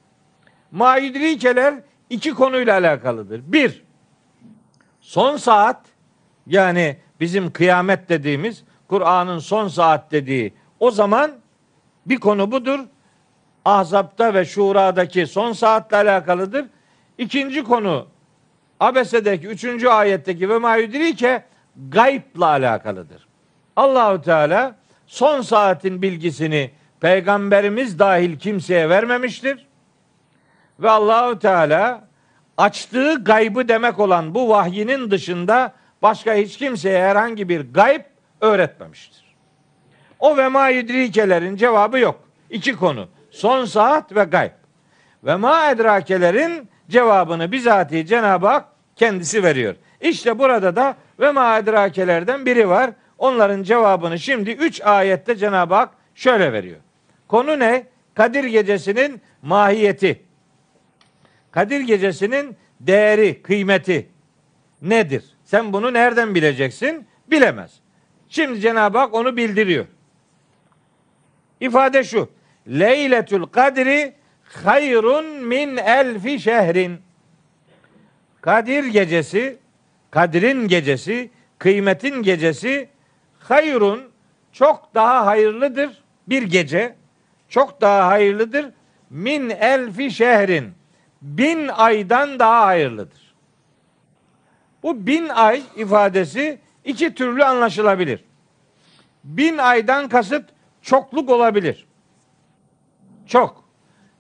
Ma 0.70 0.96
yudrikeler 0.96 1.74
iki 2.11 2.34
konuyla 2.34 2.74
alakalıdır. 2.78 3.42
Bir, 3.46 3.84
son 5.00 5.36
saat 5.36 5.80
yani 6.46 6.96
bizim 7.20 7.52
kıyamet 7.52 8.09
dediğimiz 8.09 8.64
Kur'an'ın 8.88 9.38
son 9.38 9.68
saat 9.68 10.12
dediği 10.12 10.55
o 10.80 10.90
zaman 10.90 11.30
bir 12.07 12.16
konu 12.16 12.52
budur. 12.52 12.80
Ahzab'da 13.65 14.35
ve 14.35 14.45
Şura'daki 14.45 15.27
son 15.27 15.53
saatle 15.53 15.97
alakalıdır. 15.97 16.67
İkinci 17.19 17.65
konu 17.65 18.07
Abese'deki 18.81 19.47
üçüncü 19.47 19.89
ayetteki 19.89 20.49
ve 20.49 20.59
mayüdirike 20.59 21.45
gaybla 21.89 22.47
alakalıdır. 22.47 23.27
Allahu 23.77 24.23
Teala 24.23 24.75
son 25.07 25.41
saatin 25.41 26.03
bilgisini 26.03 26.71
peygamberimiz 27.01 27.99
dahil 27.99 28.39
kimseye 28.39 28.89
vermemiştir. 28.89 29.67
Ve 30.81 30.91
Allahu 30.91 31.39
Teala 31.39 32.09
açtığı 32.57 33.25
gaybı 33.25 33.69
demek 33.69 33.99
olan 33.99 34.35
bu 34.35 34.49
vahyinin 34.49 35.11
dışında 35.11 35.73
başka 36.03 36.35
hiç 36.35 36.57
kimseye 36.57 37.03
herhangi 37.03 37.49
bir 37.49 37.73
gayb 37.73 38.03
öğretmemiştir. 38.41 39.25
O 40.19 40.37
ve 40.37 40.49
ma 40.49 40.71
cevabı 41.57 41.99
yok. 41.99 42.21
İki 42.51 42.77
konu. 42.77 43.09
Son 43.35 43.64
saat 43.64 44.16
ve 44.16 44.24
gayb. 44.24 44.51
Ve 45.24 45.37
ma 45.37 45.70
edrakelerin 45.70 46.68
cevabını 46.91 47.53
bizatihi 47.53 48.07
Cenab-ı 48.07 48.47
Hak 48.47 48.64
kendisi 48.97 49.43
veriyor. 49.43 49.74
İşte 50.01 50.39
burada 50.39 50.76
da 50.76 50.97
ve 51.20 51.32
ma 51.32 51.59
edrakelerden 51.59 52.47
biri 52.47 52.68
var. 52.68 52.91
Onların 53.18 53.62
cevabını 53.62 54.18
şimdi 54.18 54.51
üç 54.51 54.80
ayette 54.80 55.37
Cenab-ı 55.37 55.74
Hak 55.74 55.91
şöyle 56.14 56.53
veriyor. 56.53 56.80
Konu 57.28 57.59
ne? 57.59 57.87
Kadir 58.14 58.45
gecesinin 58.45 59.20
mahiyeti. 59.43 60.22
Kadir 61.51 61.80
gecesinin 61.80 62.57
değeri, 62.80 63.43
kıymeti 63.43 64.09
nedir? 64.82 65.24
Sen 65.45 65.72
bunu 65.72 65.93
nereden 65.93 66.35
bileceksin? 66.35 67.07
Bilemez. 67.30 67.80
Şimdi 68.28 68.61
Cenab-ı 68.61 68.99
Hak 68.99 69.14
onu 69.14 69.37
bildiriyor. 69.37 69.87
İfade 71.61 72.05
şu. 72.05 72.28
Leyletül 72.69 73.43
kadri 73.43 74.15
hayrun 74.45 75.25
min 75.27 75.77
elfi 75.77 76.41
şehrin. 76.41 76.99
Kadir 78.41 78.85
gecesi, 78.85 79.59
Kadir'in 80.11 80.69
gecesi, 80.69 81.31
kıymetin 81.59 82.23
gecesi 82.23 82.89
hayrun 83.39 84.03
çok 84.53 84.95
daha 84.95 85.27
hayırlıdır 85.27 86.03
bir 86.29 86.43
gece. 86.43 86.97
Çok 87.49 87.81
daha 87.81 88.07
hayırlıdır 88.07 88.67
min 89.11 89.51
elfi 89.51 90.11
şehrin. 90.11 90.73
Bin 91.23 91.69
aydan 91.69 92.39
daha 92.39 92.67
hayırlıdır. 92.67 93.35
Bu 94.83 95.07
bin 95.07 95.29
ay 95.29 95.62
ifadesi 95.77 96.59
iki 96.85 97.15
türlü 97.15 97.45
anlaşılabilir. 97.45 98.25
Bin 99.25 99.59
aydan 99.59 100.09
kasıt 100.09 100.45
çokluk 100.83 101.31
olabilir. 101.31 101.87
Çok. 103.27 103.64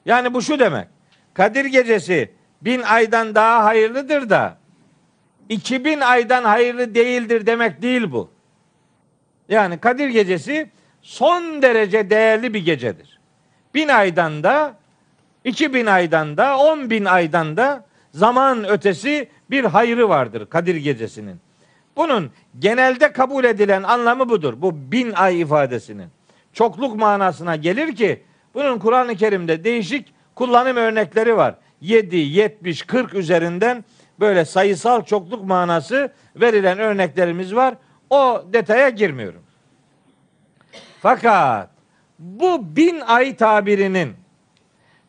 Yani 0.06 0.34
bu 0.34 0.42
şu 0.42 0.58
demek. 0.58 0.88
Kadir 1.34 1.64
gecesi 1.64 2.32
bin 2.62 2.82
aydan 2.82 3.34
daha 3.34 3.64
hayırlıdır 3.64 4.30
da 4.30 4.58
iki 5.48 5.84
bin 5.84 6.00
aydan 6.00 6.44
hayırlı 6.44 6.94
değildir 6.94 7.46
demek 7.46 7.82
değil 7.82 8.12
bu. 8.12 8.30
Yani 9.48 9.78
Kadir 9.78 10.08
gecesi 10.08 10.70
son 11.02 11.62
derece 11.62 12.10
değerli 12.10 12.54
bir 12.54 12.64
gecedir. 12.64 13.18
Bin 13.74 13.88
aydan 13.88 14.42
da, 14.42 14.74
iki 15.44 15.74
bin 15.74 15.86
aydan 15.86 16.36
da, 16.36 16.58
on 16.58 16.90
bin 16.90 17.04
aydan 17.04 17.56
da 17.56 17.84
zaman 18.12 18.68
ötesi 18.68 19.28
bir 19.50 19.64
hayrı 19.64 20.08
vardır 20.08 20.46
Kadir 20.46 20.76
gecesinin. 20.76 21.40
Bunun 21.96 22.30
genelde 22.58 23.12
kabul 23.12 23.44
edilen 23.44 23.82
anlamı 23.82 24.28
budur. 24.28 24.54
Bu 24.56 24.92
bin 24.92 25.12
ay 25.12 25.40
ifadesinin. 25.40 26.08
Çokluk 26.52 26.96
manasına 26.96 27.56
gelir 27.56 27.96
ki 27.96 28.22
bunun 28.54 28.78
Kur'an-ı 28.78 29.16
Kerim'de 29.16 29.64
değişik 29.64 30.14
kullanım 30.34 30.76
örnekleri 30.76 31.36
var. 31.36 31.54
7, 31.80 32.16
70, 32.16 32.82
40 32.82 33.14
üzerinden 33.14 33.84
böyle 34.20 34.44
sayısal 34.44 35.04
çokluk 35.04 35.44
manası 35.44 36.12
verilen 36.36 36.78
örneklerimiz 36.78 37.54
var. 37.54 37.74
O 38.10 38.44
detaya 38.52 38.88
girmiyorum. 38.88 39.42
Fakat 41.00 41.70
bu 42.18 42.76
bin 42.76 43.00
ay 43.00 43.36
tabirinin 43.36 44.14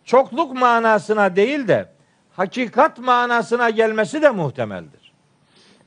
çokluk 0.05 0.53
manasına 0.53 1.35
değil 1.35 1.67
de 1.67 1.89
hakikat 2.31 2.99
manasına 2.99 3.69
gelmesi 3.69 4.21
de 4.21 4.29
muhtemeldir. 4.29 5.13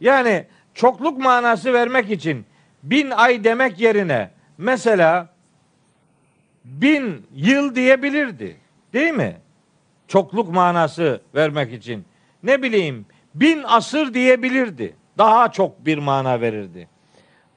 Yani 0.01 0.47
çokluk 0.75 1.19
manası 1.19 1.73
vermek 1.73 2.11
için 2.11 2.47
bin 2.83 3.11
ay 3.11 3.45
demek 3.45 3.81
yerine 3.81 4.31
mesela 4.59 5.29
bin 6.69 7.27
yıl 7.35 7.75
diyebilirdi. 7.75 8.57
Değil 8.93 9.15
mi? 9.15 9.37
Çokluk 10.09 10.53
manası 10.53 11.21
vermek 11.35 11.73
için. 11.73 12.05
Ne 12.43 12.63
bileyim 12.63 13.07
bin 13.35 13.63
asır 13.67 14.15
diyebilirdi. 14.15 14.97
Daha 15.19 15.53
çok 15.53 15.87
bir 15.87 15.99
mana 15.99 16.41
verirdi. 16.41 16.89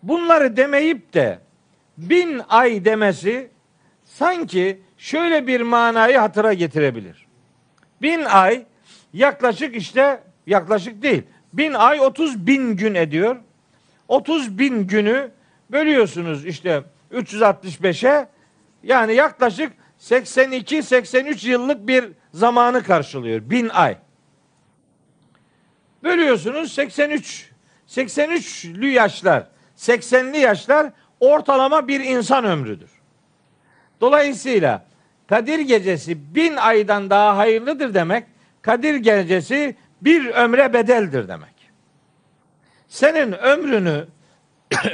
bunları 0.04 0.58
demeyip 0.58 1.14
de 1.14 1.40
bin 1.98 2.42
ay 2.50 2.86
demesi 2.86 3.50
sanki 4.06 4.82
şöyle 4.98 5.48
bir 5.48 5.62
manayı 5.62 6.18
hatıra 6.18 6.54
getirebilir. 6.54 7.28
Bin 8.02 8.24
ay 8.24 8.66
yaklaşık 9.14 9.76
işte 9.76 10.24
yaklaşık 10.48 11.02
değil. 11.02 11.24
Bin 11.54 11.74
ay 11.74 12.00
30 12.00 12.48
bin 12.48 12.76
gün 12.76 12.96
ediyor. 12.96 13.38
30 14.08 14.60
bin 14.60 14.88
günü 14.88 15.32
bölüyorsunuz 15.72 16.46
işte 16.46 16.84
365'e 17.14 18.28
yani 18.84 19.14
yaklaşık 19.14 19.74
82-83 20.00 21.48
yıllık 21.48 21.88
bir 21.88 22.12
zamanı 22.34 22.84
karşılıyor. 22.84 23.50
Bin 23.50 23.70
ay. 23.70 23.98
Bölüyorsunuz 26.04 26.72
83 26.72 27.52
83'lü 27.88 28.86
yaşlar, 28.86 29.48
80'li 29.78 30.38
yaşlar 30.38 30.92
ortalama 31.20 31.88
bir 31.88 32.00
insan 32.00 32.46
ömrüdür. 32.46 32.90
Dolayısıyla 34.02 34.86
Kadir 35.28 35.60
gecesi 35.60 36.36
bin 36.36 36.56
aydan 36.56 37.10
daha 37.10 37.38
hayırlıdır 37.38 37.94
demek, 37.94 38.26
Kadir 38.62 38.96
gecesi 38.96 39.76
bir 40.02 40.26
ömre 40.26 40.74
bedeldir 40.74 41.28
demek. 41.28 41.56
Senin 42.88 43.32
ömrünü 43.32 44.08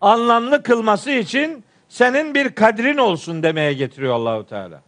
anlamlı 0.00 0.62
kılması 0.62 1.10
için 1.10 1.64
senin 1.88 2.34
bir 2.34 2.48
kadrin 2.48 2.96
olsun 2.96 3.42
demeye 3.42 3.72
getiriyor 3.72 4.14
Allahu 4.14 4.46
Teala. 4.46 4.82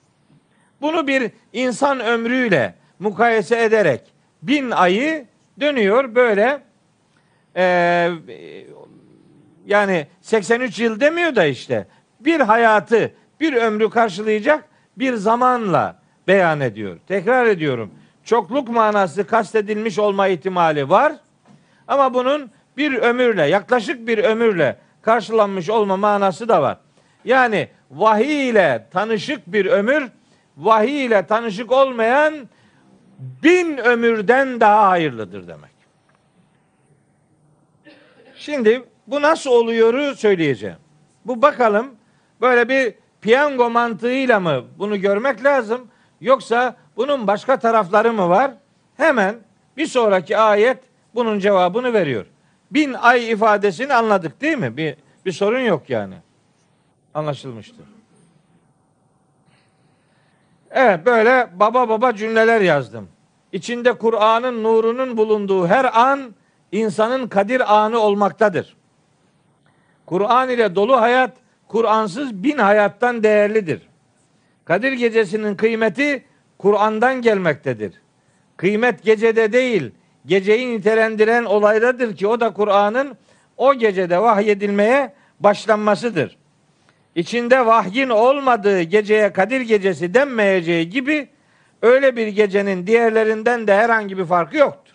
Bunu 0.81 1.07
bir 1.07 1.31
insan 1.53 2.01
ömrüyle 2.01 2.75
mukayese 2.99 3.63
ederek 3.63 4.01
bin 4.43 4.71
ayı 4.71 5.27
dönüyor 5.61 6.15
böyle 6.15 6.63
e, 7.57 8.11
yani 9.67 10.07
83 10.21 10.79
yıl 10.79 11.01
demiyor 11.01 11.37
da 11.37 11.45
işte 11.45 11.87
bir 12.21 12.41
hayatı 12.41 13.13
bir 13.41 13.53
ömrü 13.53 13.91
karşılayacak 13.91 14.65
bir 14.97 15.15
zamanla 15.15 15.97
beyan 16.29 16.61
ediyor. 16.61 16.99
Tekrar 17.09 17.47
ediyorum. 17.47 17.91
Çokluk 18.25 18.69
manası 18.69 19.27
kastedilmiş 19.27 19.99
olma 19.99 20.29
ihtimali 20.29 20.89
var. 20.89 21.13
Ama 21.89 22.15
bunun 22.15 22.51
bir 22.77 22.95
ömürle, 22.95 23.47
yaklaşık 23.47 24.07
bir 24.07 24.19
ömürle 24.19 24.77
karşılanmış 25.03 25.71
olma 25.71 25.97
manası 25.97 26.49
da 26.49 26.63
var. 26.63 26.79
Yani 27.25 27.69
vahiy 27.91 28.49
ile 28.49 28.87
tanışık 28.91 29.47
bir 29.47 29.67
ömür, 29.67 30.09
vahiy 30.57 31.05
ile 31.05 31.27
tanışık 31.27 31.73
olmayan 31.73 32.35
bin 33.19 33.77
ömürden 33.77 34.61
daha 34.61 34.89
hayırlıdır 34.89 35.49
demek. 35.49 35.71
Şimdi 38.37 38.85
bu 39.07 39.23
nasıl 39.23 39.51
oluyoru 39.51 40.15
söyleyeceğim. 40.15 40.77
Bu 41.25 41.43
bakalım 41.43 41.95
böyle 42.41 42.69
bir 42.69 42.95
piyango 43.21 43.71
mantığıyla 43.71 44.41
mı 44.41 44.65
bunu 44.79 45.01
görmek 45.01 45.45
lazım 45.45 45.89
yoksa 46.21 46.77
bunun 46.97 47.27
başka 47.27 47.59
tarafları 47.59 48.13
mı 48.13 48.29
var? 48.29 48.51
Hemen 48.97 49.35
bir 49.77 49.87
sonraki 49.87 50.39
ayet 50.39 50.79
bunun 51.15 51.39
cevabını 51.39 51.93
veriyor. 51.93 52.27
Bin 52.71 52.95
ay 52.95 53.31
ifadesini 53.31 53.95
anladık 53.95 54.41
değil 54.41 54.59
mi? 54.59 54.77
Bir, 54.77 54.97
bir 55.27 55.33
sorun 55.33 55.61
yok 55.61 55.91
yani. 55.91 56.15
Anlaşılmıştır. 57.19 57.87
Evet 60.71 61.07
böyle 61.07 61.49
baba 61.55 61.89
baba 61.89 62.15
cümleler 62.15 62.61
yazdım. 62.61 63.09
İçinde 63.53 63.93
Kur'an'ın 63.93 64.63
nurunun 64.63 65.17
bulunduğu 65.17 65.67
her 65.67 66.01
an 66.01 66.35
insanın 66.73 67.29
kadir 67.29 67.77
anı 67.77 67.99
olmaktadır. 67.99 68.77
Kur'an 70.07 70.49
ile 70.49 70.75
dolu 70.75 71.01
hayat 71.01 71.37
Kur'ansız 71.69 72.43
bin 72.43 72.59
hayattan 72.59 73.23
değerlidir. 73.23 73.89
Kadir 74.65 74.93
gecesinin 74.93 75.55
kıymeti 75.57 76.25
Kur'an'dan 76.59 77.23
gelmektedir. 77.23 78.01
Kıymet 78.57 79.03
gecede 79.03 79.53
değil, 79.53 79.91
geceyi 80.27 80.77
nitelendiren 80.77 81.45
olaydadır 81.45 82.17
ki 82.17 82.27
o 82.27 82.41
da 82.41 82.53
Kur'an'ın 82.53 83.17
o 83.57 83.75
gecede 83.75 84.19
vahyedilmeye 84.23 85.15
başlanmasıdır. 85.41 86.38
İçinde 87.15 87.67
vahyin 87.67 88.09
olmadığı 88.09 88.83
geceye 88.83 89.33
Kadir 89.33 89.61
gecesi 89.61 90.15
denmeyeceği 90.15 90.91
gibi 90.91 91.29
öyle 91.83 92.17
bir 92.17 92.27
gecenin 92.27 92.87
diğerlerinden 92.87 93.67
de 93.67 93.75
herhangi 93.75 94.19
bir 94.19 94.25
farkı 94.25 94.57
yoktur. 94.57 94.95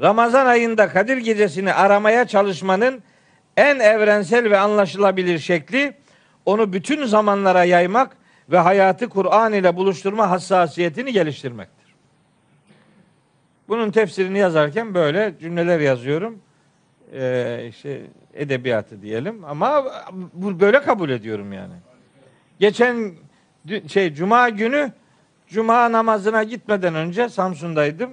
Ramazan 0.00 0.46
ayında 0.46 0.88
Kadir 0.88 1.16
gecesini 1.16 1.72
aramaya 1.72 2.26
çalışmanın 2.26 3.02
en 3.56 3.78
evrensel 3.78 4.50
ve 4.50 4.58
anlaşılabilir 4.58 5.38
şekli 5.38 5.94
onu 6.46 6.72
bütün 6.72 7.04
zamanlara 7.04 7.64
yaymak 7.64 8.16
ve 8.50 8.58
hayatı 8.58 9.08
Kur'an 9.08 9.52
ile 9.52 9.76
buluşturma 9.76 10.30
hassasiyetini 10.30 11.12
geliştirmektir. 11.12 11.94
Bunun 13.68 13.90
tefsirini 13.90 14.38
yazarken 14.38 14.94
böyle 14.94 15.34
cümleler 15.40 15.80
yazıyorum. 15.80 16.38
Ee, 17.12 17.66
işte 17.68 18.00
edebiyatı 18.34 19.02
diyelim 19.02 19.44
ama 19.44 19.84
bu 20.32 20.60
böyle 20.60 20.82
kabul 20.82 21.10
ediyorum 21.10 21.52
yani. 21.52 21.74
Geçen 22.60 23.12
şey 23.88 24.14
cuma 24.14 24.48
günü 24.48 24.92
cuma 25.48 25.92
namazına 25.92 26.42
gitmeden 26.42 26.94
önce 26.94 27.28
Samsun'daydım. 27.28 28.10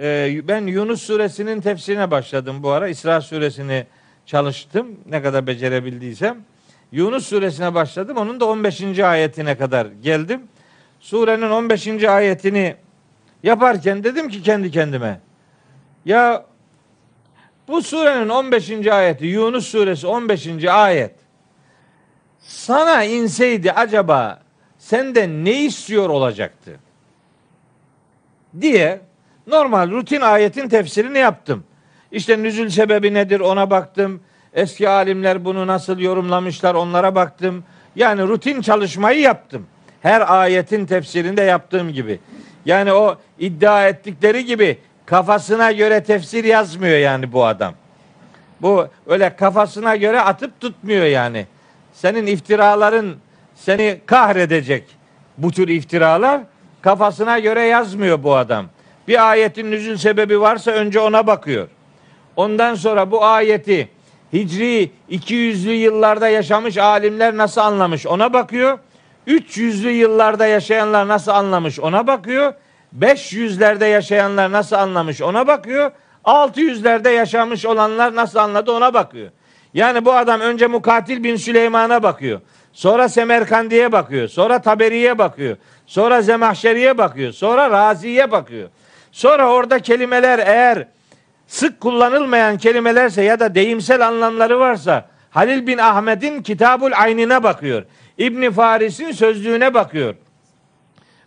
Ee, 0.00 0.40
ben 0.48 0.66
Yunus 0.66 1.02
suresinin 1.02 1.60
tefsirine 1.60 2.10
başladım 2.10 2.62
bu 2.62 2.70
ara. 2.70 2.88
İsra 2.88 3.20
suresini 3.20 3.86
çalıştım 4.26 4.86
ne 5.06 5.22
kadar 5.22 5.46
becerebildiysem. 5.46 6.38
Yunus 6.92 7.26
suresine 7.26 7.74
başladım. 7.74 8.16
Onun 8.16 8.40
da 8.40 8.44
15. 8.44 8.98
ayetine 8.98 9.56
kadar 9.56 9.86
geldim. 9.86 10.40
Surenin 11.00 11.50
15. 11.50 12.04
ayetini 12.04 12.76
yaparken 13.42 14.04
dedim 14.04 14.28
ki 14.28 14.42
kendi 14.42 14.70
kendime 14.70 15.20
ya 16.04 16.46
bu 17.68 17.82
surenin 17.82 18.28
15. 18.28 18.86
ayeti 18.86 19.26
Yunus 19.26 19.68
suresi 19.68 20.06
15. 20.06 20.64
ayet 20.64 21.14
sana 22.40 23.04
inseydi 23.04 23.72
acaba 23.72 24.42
senden 24.78 25.44
ne 25.44 25.64
istiyor 25.64 26.08
olacaktı? 26.08 26.78
diye 28.60 29.00
normal 29.46 29.90
rutin 29.90 30.20
ayetin 30.20 30.68
tefsirini 30.68 31.18
yaptım. 31.18 31.64
İşte 32.12 32.42
nüzül 32.42 32.68
sebebi 32.68 33.14
nedir 33.14 33.40
ona 33.40 33.70
baktım. 33.70 34.20
Eski 34.52 34.88
alimler 34.88 35.44
bunu 35.44 35.66
nasıl 35.66 35.98
yorumlamışlar 35.98 36.74
onlara 36.74 37.14
baktım. 37.14 37.64
Yani 37.96 38.22
rutin 38.22 38.60
çalışmayı 38.60 39.20
yaptım. 39.20 39.66
Her 40.02 40.40
ayetin 40.40 40.86
tefsirinde 40.86 41.42
yaptığım 41.42 41.92
gibi. 41.92 42.20
Yani 42.66 42.92
o 42.92 43.16
iddia 43.38 43.88
ettikleri 43.88 44.44
gibi 44.44 44.78
kafasına 45.06 45.72
göre 45.72 46.04
tefsir 46.04 46.44
yazmıyor 46.44 46.98
yani 46.98 47.32
bu 47.32 47.44
adam. 47.44 47.74
Bu 48.62 48.86
öyle 49.06 49.36
kafasına 49.36 49.96
göre 49.96 50.20
atıp 50.20 50.60
tutmuyor 50.60 51.04
yani. 51.04 51.46
Senin 51.92 52.26
iftiraların 52.26 53.14
seni 53.54 54.00
kahredecek 54.06 54.84
bu 55.38 55.50
tür 55.50 55.68
iftiralar 55.68 56.40
kafasına 56.82 57.38
göre 57.38 57.62
yazmıyor 57.62 58.22
bu 58.22 58.36
adam. 58.36 58.66
Bir 59.08 59.30
ayetin 59.30 59.70
nüzül 59.70 59.96
sebebi 59.96 60.40
varsa 60.40 60.70
önce 60.70 61.00
ona 61.00 61.26
bakıyor. 61.26 61.68
Ondan 62.36 62.74
sonra 62.74 63.10
bu 63.10 63.24
ayeti 63.24 63.88
Hicri 64.32 64.90
200'lü 65.10 65.70
yıllarda 65.70 66.28
yaşamış 66.28 66.78
alimler 66.78 67.36
nasıl 67.36 67.60
anlamış 67.60 68.06
ona 68.06 68.32
bakıyor. 68.32 68.78
300'lü 69.26 69.88
yıllarda 69.88 70.46
yaşayanlar 70.46 71.08
nasıl 71.08 71.32
anlamış 71.32 71.80
ona 71.80 72.06
bakıyor. 72.06 72.54
500'lerde 72.98 73.84
yaşayanlar 73.84 74.52
nasıl 74.52 74.76
anlamış 74.76 75.22
ona 75.22 75.46
bakıyor. 75.46 75.90
600'lerde 76.24 77.10
yaşamış 77.10 77.66
olanlar 77.66 78.14
nasıl 78.14 78.38
anladı 78.38 78.72
ona 78.72 78.94
bakıyor. 78.94 79.30
Yani 79.74 80.04
bu 80.04 80.12
adam 80.12 80.40
önce 80.40 80.66
Mukatil 80.66 81.24
bin 81.24 81.36
Süleyman'a 81.36 82.02
bakıyor. 82.02 82.40
Sonra 82.72 83.08
Semerkandi'ye 83.08 83.92
bakıyor. 83.92 84.28
Sonra 84.28 84.62
Taberi'ye 84.62 85.18
bakıyor. 85.18 85.56
Sonra 85.86 86.22
Zemahşeri'ye 86.22 86.98
bakıyor. 86.98 87.32
Sonra 87.32 87.70
Razi'ye 87.70 88.30
bakıyor. 88.30 88.68
Sonra 89.12 89.52
orada 89.52 89.78
kelimeler 89.78 90.38
eğer 90.38 90.88
sık 91.46 91.80
kullanılmayan 91.80 92.58
kelimelerse 92.58 93.22
ya 93.22 93.40
da 93.40 93.54
deyimsel 93.54 94.06
anlamları 94.06 94.58
varsa 94.58 95.08
Halil 95.30 95.66
bin 95.66 95.78
Ahmet'in 95.78 96.42
Kitabul 96.42 96.92
Aynine 96.94 97.42
bakıyor. 97.42 97.82
İbn 98.18 98.50
Faris'in 98.50 99.12
sözlüğüne 99.12 99.74
bakıyor. 99.74 100.14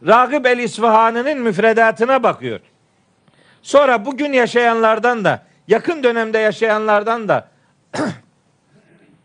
Ragıb 0.08 0.46
el 0.46 0.60
İsfahani'nin 0.60 1.42
müfredatına 1.42 2.24
bakıyor. 2.24 2.60
Sonra 3.62 4.06
bugün 4.06 4.34
yaşayanlardan 4.34 5.26
da 5.26 5.44
yakın 5.68 6.04
dönemde 6.04 6.38
yaşayanlardan 6.38 7.28
da 7.28 7.48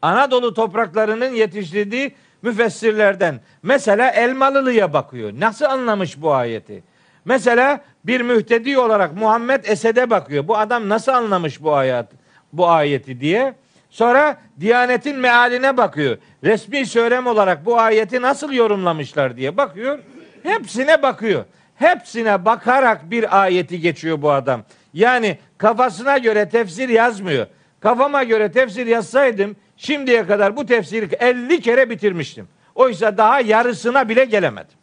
Anadolu 0.03 0.55
topraklarının 0.55 1.33
yetiştirdiği 1.33 2.15
müfessirlerden 2.43 3.41
mesela 3.63 4.11
Elmalılı'ya 4.11 4.93
bakıyor. 4.93 5.33
Nasıl 5.39 5.65
anlamış 5.65 6.23
bu 6.23 6.35
ayeti? 6.35 6.83
Mesela 7.25 7.81
bir 8.05 8.21
mühtedi 8.21 8.79
olarak 8.79 9.17
Muhammed 9.17 9.65
Esed'e 9.65 10.11
bakıyor. 10.11 10.49
Bu 10.49 10.59
adam 10.59 10.89
nasıl 10.89 11.13
anlamış 11.13 11.63
bu 11.63 11.75
ayet, 11.75 12.07
bu 12.53 12.69
ayeti 12.69 13.21
diye. 13.21 13.55
Sonra 13.91 14.37
Diyanet'in 14.61 15.17
mealine 15.17 15.77
bakıyor. 15.77 16.19
Resmi 16.45 16.87
söylem 16.87 17.27
olarak 17.27 17.67
bu 17.67 17.79
ayeti 17.79 18.23
nasıl 18.23 18.53
yorumlamışlar 18.53 19.37
diye 19.37 19.57
bakıyor. 19.57 19.99
Hepsine 20.43 21.03
bakıyor. 21.03 21.45
Hepsine 21.75 22.45
bakarak 22.45 23.11
bir 23.11 23.43
ayeti 23.43 23.81
geçiyor 23.81 24.23
bu 24.23 24.31
adam. 24.31 24.63
Yani 24.95 25.39
kafasına 25.59 26.19
göre 26.19 26.49
tefsir 26.49 26.89
yazmıyor. 26.89 27.47
Kafama 27.81 28.23
göre 28.23 28.53
tefsir 28.53 28.87
yazsaydım 28.87 29.57
şimdiye 29.77 30.27
kadar 30.27 30.57
bu 30.57 30.67
tefsiri 30.67 31.09
50 31.21 31.61
kere 31.61 31.91
bitirmiştim. 31.91 32.49
Oysa 32.75 33.19
daha 33.19 33.41
yarısına 33.41 34.09
bile 34.09 34.25
gelemedim. 34.25 34.79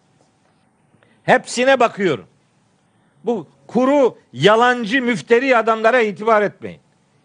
Hepsine 1.23 1.79
bakıyorum. 1.79 2.25
Bu 3.23 3.47
kuru, 3.67 4.17
yalancı, 4.33 5.01
müfteri 5.01 5.57
adamlara 5.57 6.01
itibar 6.01 6.41
etmeyin. 6.41 6.79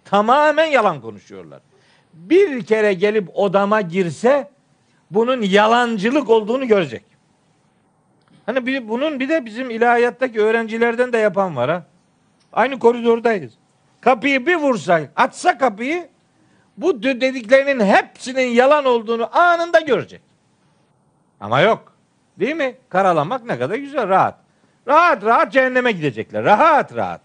Tamamen 0.05 0.67
yalan 0.67 1.01
konuşuyorlar. 1.01 1.61
Bir 2.13 2.65
kere 2.65 2.93
gelip 2.93 3.29
odama 3.35 3.81
girse 3.81 4.51
bunun 5.11 5.43
yalancılık 5.43 6.31
olduğunu 6.31 6.67
görecek. 6.67 7.14
Hani 8.47 8.67
bir, 8.67 8.89
bunun 8.89 9.21
bir 9.21 9.29
de 9.29 9.45
bizim 9.45 9.71
ilahiyattaki 9.71 10.41
öğrencilerden 10.41 11.13
de 11.13 11.19
yapan 11.19 11.57
var 11.57 11.71
ha. 11.71 11.85
Aynı 12.53 12.79
koridordayız. 12.79 13.53
Kapıyı 14.01 14.47
bir 14.47 14.57
vursa, 14.57 15.01
atsa 15.17 15.59
kapıyı 15.59 16.09
bu 16.77 17.03
dediklerinin 17.03 17.85
hepsinin 17.85 18.49
yalan 18.49 18.85
olduğunu 18.85 19.39
anında 19.39 19.81
görecek. 19.81 20.21
Ama 21.41 21.61
yok. 21.61 21.93
Değil 22.41 22.57
mi? 22.57 22.77
Karalamak 22.89 23.45
ne 23.45 23.59
kadar 23.59 23.75
güzel, 23.75 24.09
rahat. 24.09 24.39
Rahat 24.89 25.25
rahat 25.25 25.53
cehenneme 25.53 25.93
gidecekler. 25.93 26.45
Rahat 26.45 26.95
rahat. 26.95 27.21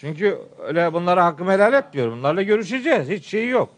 Çünkü 0.00 0.38
öyle 0.58 0.92
bunlara 0.92 1.24
hakkımı 1.24 1.52
helal 1.52 1.72
etmiyorum. 1.72 2.18
Bunlarla 2.18 2.42
görüşeceğiz. 2.42 3.08
Hiç 3.08 3.26
şeyi 3.26 3.48
yok. 3.48 3.70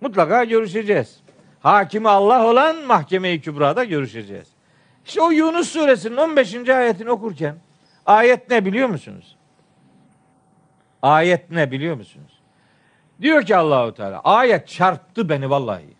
Mutlaka 0.00 0.44
görüşeceğiz. 0.44 1.20
Hakimi 1.60 2.08
Allah 2.08 2.46
olan 2.46 2.76
mahkeme-i 2.76 3.40
kübrada 3.40 3.84
görüşeceğiz. 3.84 4.48
İşte 5.06 5.20
o 5.20 5.30
Yunus 5.30 5.68
suresinin 5.68 6.16
15. 6.16 6.68
ayetini 6.68 7.10
okurken 7.10 7.56
ayet 8.06 8.50
ne 8.50 8.64
biliyor 8.64 8.88
musunuz? 8.88 9.36
Ayet 11.02 11.50
ne 11.50 11.70
biliyor 11.70 11.96
musunuz? 11.96 12.40
Diyor 13.20 13.42
ki 13.42 13.56
Allahu 13.56 13.94
Teala 13.94 14.20
ayet 14.20 14.68
çarptı 14.68 15.28
beni 15.28 15.50
vallahi. 15.50 15.94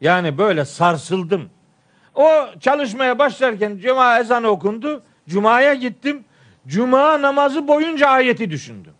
Yani 0.00 0.38
böyle 0.38 0.64
sarsıldım. 0.64 1.50
O 2.14 2.28
çalışmaya 2.60 3.18
başlarken 3.18 3.76
cuma 3.78 4.18
ezanı 4.18 4.48
okundu. 4.48 5.02
Cuma'ya 5.28 5.74
gittim. 5.74 6.24
Cuma 6.66 7.22
namazı 7.22 7.68
boyunca 7.68 8.08
ayeti 8.08 8.50
düşündüm. 8.50 8.94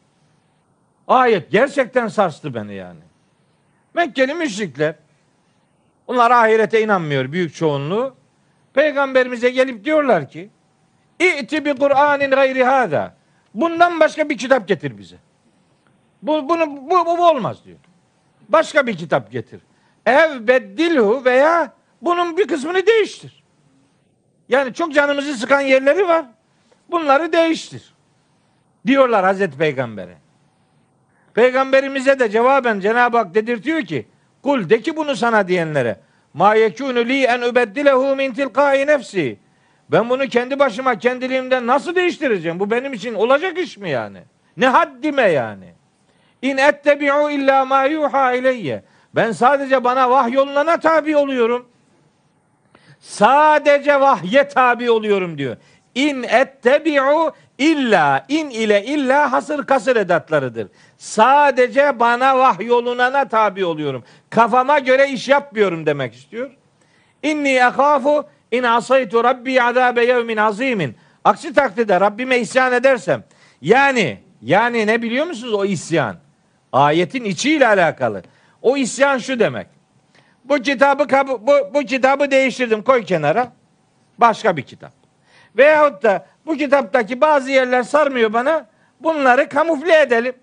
Ayet 1.08 1.50
gerçekten 1.50 2.08
sarstı 2.08 2.54
beni 2.54 2.74
yani. 2.74 3.00
Mekkeli 3.94 4.34
müşrikler 4.34 4.94
onlar 6.06 6.30
ahirete 6.30 6.82
inanmıyor 6.82 7.32
büyük 7.32 7.54
çoğunluğu. 7.54 8.14
Peygamberimize 8.78 9.50
gelip 9.50 9.84
diyorlar 9.84 10.28
ki 10.28 10.50
İ'ti 11.20 11.64
bi 11.64 11.74
Kur'anin 11.74 12.30
gayri 12.30 12.64
hada. 12.64 13.14
Bundan 13.54 14.00
başka 14.00 14.28
bir 14.28 14.38
kitap 14.38 14.68
getir 14.68 14.98
bize. 14.98 15.16
Bu, 16.22 16.48
bunu, 16.48 16.66
bu, 16.66 16.90
bu, 16.90 17.18
bu 17.18 17.28
olmaz 17.28 17.64
diyor. 17.64 17.78
Başka 18.48 18.86
bir 18.86 18.96
kitap 18.96 19.32
getir. 19.32 19.60
Ev 20.06 20.46
beddilhu 20.46 21.24
veya 21.24 21.72
bunun 22.02 22.36
bir 22.36 22.48
kısmını 22.48 22.86
değiştir. 22.86 23.44
Yani 24.48 24.74
çok 24.74 24.94
canımızı 24.94 25.34
sıkan 25.34 25.60
yerleri 25.60 26.08
var. 26.08 26.24
Bunları 26.90 27.32
değiştir. 27.32 27.94
Diyorlar 28.86 29.24
Hazreti 29.24 29.58
Peygamber'e. 29.58 30.16
Peygamberimize 31.34 32.18
de 32.18 32.30
cevaben 32.30 32.80
Cenab-ı 32.80 33.16
Hak 33.16 33.34
dedirtiyor 33.34 33.82
ki 33.82 34.06
kul 34.42 34.70
de 34.70 34.80
ki 34.80 34.96
bunu 34.96 35.16
sana 35.16 35.48
diyenlere 35.48 36.00
ma 36.38 36.54
yekunu 36.54 37.08
li 37.08 37.24
en 37.24 37.42
ubeddilehu 37.42 38.16
min 38.16 38.32
tilkai 38.32 38.86
nefsi 38.86 39.38
ben 39.92 40.10
bunu 40.10 40.28
kendi 40.28 40.58
başıma 40.58 40.98
kendiliğimden 40.98 41.66
nasıl 41.66 41.94
değiştireceğim? 41.94 42.60
Bu 42.60 42.70
benim 42.70 42.92
için 42.92 43.14
olacak 43.14 43.58
iş 43.58 43.78
mi 43.78 43.90
yani? 43.90 44.22
Ne 44.56 44.66
haddime 44.66 45.22
yani? 45.22 45.74
İn 46.42 46.56
ettebi'u 46.56 47.30
illa 47.30 47.64
ma 47.64 47.84
yuha 47.84 48.32
ileyye. 48.32 48.82
Ben 49.14 49.32
sadece 49.32 49.84
bana 49.84 50.10
vahyolunana 50.10 50.80
tabi 50.80 51.16
oluyorum. 51.16 51.68
Sadece 53.00 54.00
vahye 54.00 54.48
tabi 54.48 54.90
oluyorum 54.90 55.38
diyor. 55.38 55.56
İn 55.94 56.22
ettebi'u 56.22 57.32
illa 57.58 58.24
in 58.28 58.50
ile 58.50 58.84
illa 58.84 59.32
hasır 59.32 59.66
kasır 59.66 59.96
edatlarıdır. 59.96 60.68
Sadece 60.98 62.00
bana 62.00 62.38
vahyolunana 62.38 63.28
tabi 63.28 63.64
oluyorum. 63.64 64.04
Kafama 64.30 64.78
göre 64.78 65.08
iş 65.08 65.28
yapmıyorum 65.28 65.86
demek 65.86 66.14
istiyor. 66.14 66.50
İnni 67.22 67.64
akafu 67.64 68.26
in 68.52 68.62
asaytu 68.62 69.24
rabbi 69.24 69.62
azabe 69.62 70.04
yevmin 70.04 70.36
azimin. 70.36 70.96
Aksi 71.24 71.54
takdirde 71.54 72.00
Rabbime 72.00 72.38
isyan 72.38 72.72
edersem 72.72 73.24
yani 73.62 74.18
yani 74.42 74.86
ne 74.86 75.02
biliyor 75.02 75.26
musunuz 75.26 75.54
o 75.54 75.64
isyan? 75.64 76.16
Ayetin 76.72 77.24
içiyle 77.24 77.66
alakalı. 77.66 78.22
O 78.62 78.76
isyan 78.76 79.18
şu 79.18 79.38
demek. 79.38 79.66
Bu 80.44 80.62
kitabı 80.62 81.28
bu, 81.28 81.74
bu 81.74 81.80
kitabı 81.80 82.30
değiştirdim 82.30 82.82
koy 82.82 83.04
kenara. 83.04 83.52
Başka 84.18 84.56
bir 84.56 84.62
kitap. 84.62 84.92
Veyahut 85.56 86.02
da 86.02 86.26
bu 86.48 86.56
kitaptaki 86.56 87.20
bazı 87.20 87.50
yerler 87.50 87.82
sarmıyor 87.82 88.32
bana. 88.32 88.66
Bunları 89.00 89.48
kamufle 89.48 90.00
edelim. 90.00 90.34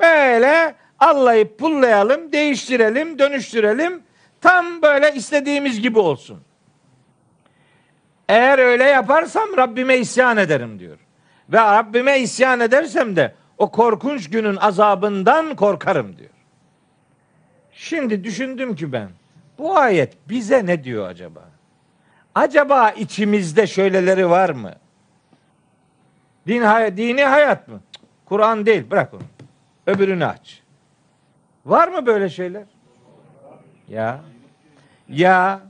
Böyle 0.00 0.74
allayıp 0.98 1.58
pullayalım, 1.58 2.32
değiştirelim, 2.32 3.18
dönüştürelim. 3.18 4.02
Tam 4.40 4.82
böyle 4.82 5.14
istediğimiz 5.14 5.80
gibi 5.80 5.98
olsun. 5.98 6.40
Eğer 8.28 8.58
öyle 8.58 8.84
yaparsam 8.84 9.48
Rabbime 9.56 9.96
isyan 9.96 10.36
ederim 10.36 10.78
diyor. 10.78 10.98
Ve 11.48 11.56
Rabbime 11.56 12.20
isyan 12.20 12.60
edersem 12.60 13.16
de 13.16 13.34
o 13.58 13.70
korkunç 13.70 14.30
günün 14.30 14.56
azabından 14.56 15.56
korkarım 15.56 16.16
diyor. 16.18 16.30
Şimdi 17.72 18.24
düşündüm 18.24 18.76
ki 18.76 18.92
ben 18.92 19.08
bu 19.58 19.78
ayet 19.78 20.28
bize 20.28 20.66
ne 20.66 20.84
diyor 20.84 21.08
acaba? 21.08 21.50
Acaba 22.34 22.90
içimizde 22.90 23.66
şöyleleri 23.66 24.30
var 24.30 24.50
mı? 24.50 24.74
Din, 26.48 26.62
dini 26.96 27.24
hayat 27.24 27.68
mı? 27.68 27.80
Kur'an 28.24 28.66
değil 28.66 28.90
bırak 28.90 29.14
onu. 29.14 29.22
Öbürünü 29.86 30.26
aç. 30.26 30.62
Var 31.66 31.88
mı 31.88 32.06
böyle 32.06 32.28
şeyler? 32.28 32.64
Ya. 33.88 34.20
Ya. 35.08 35.60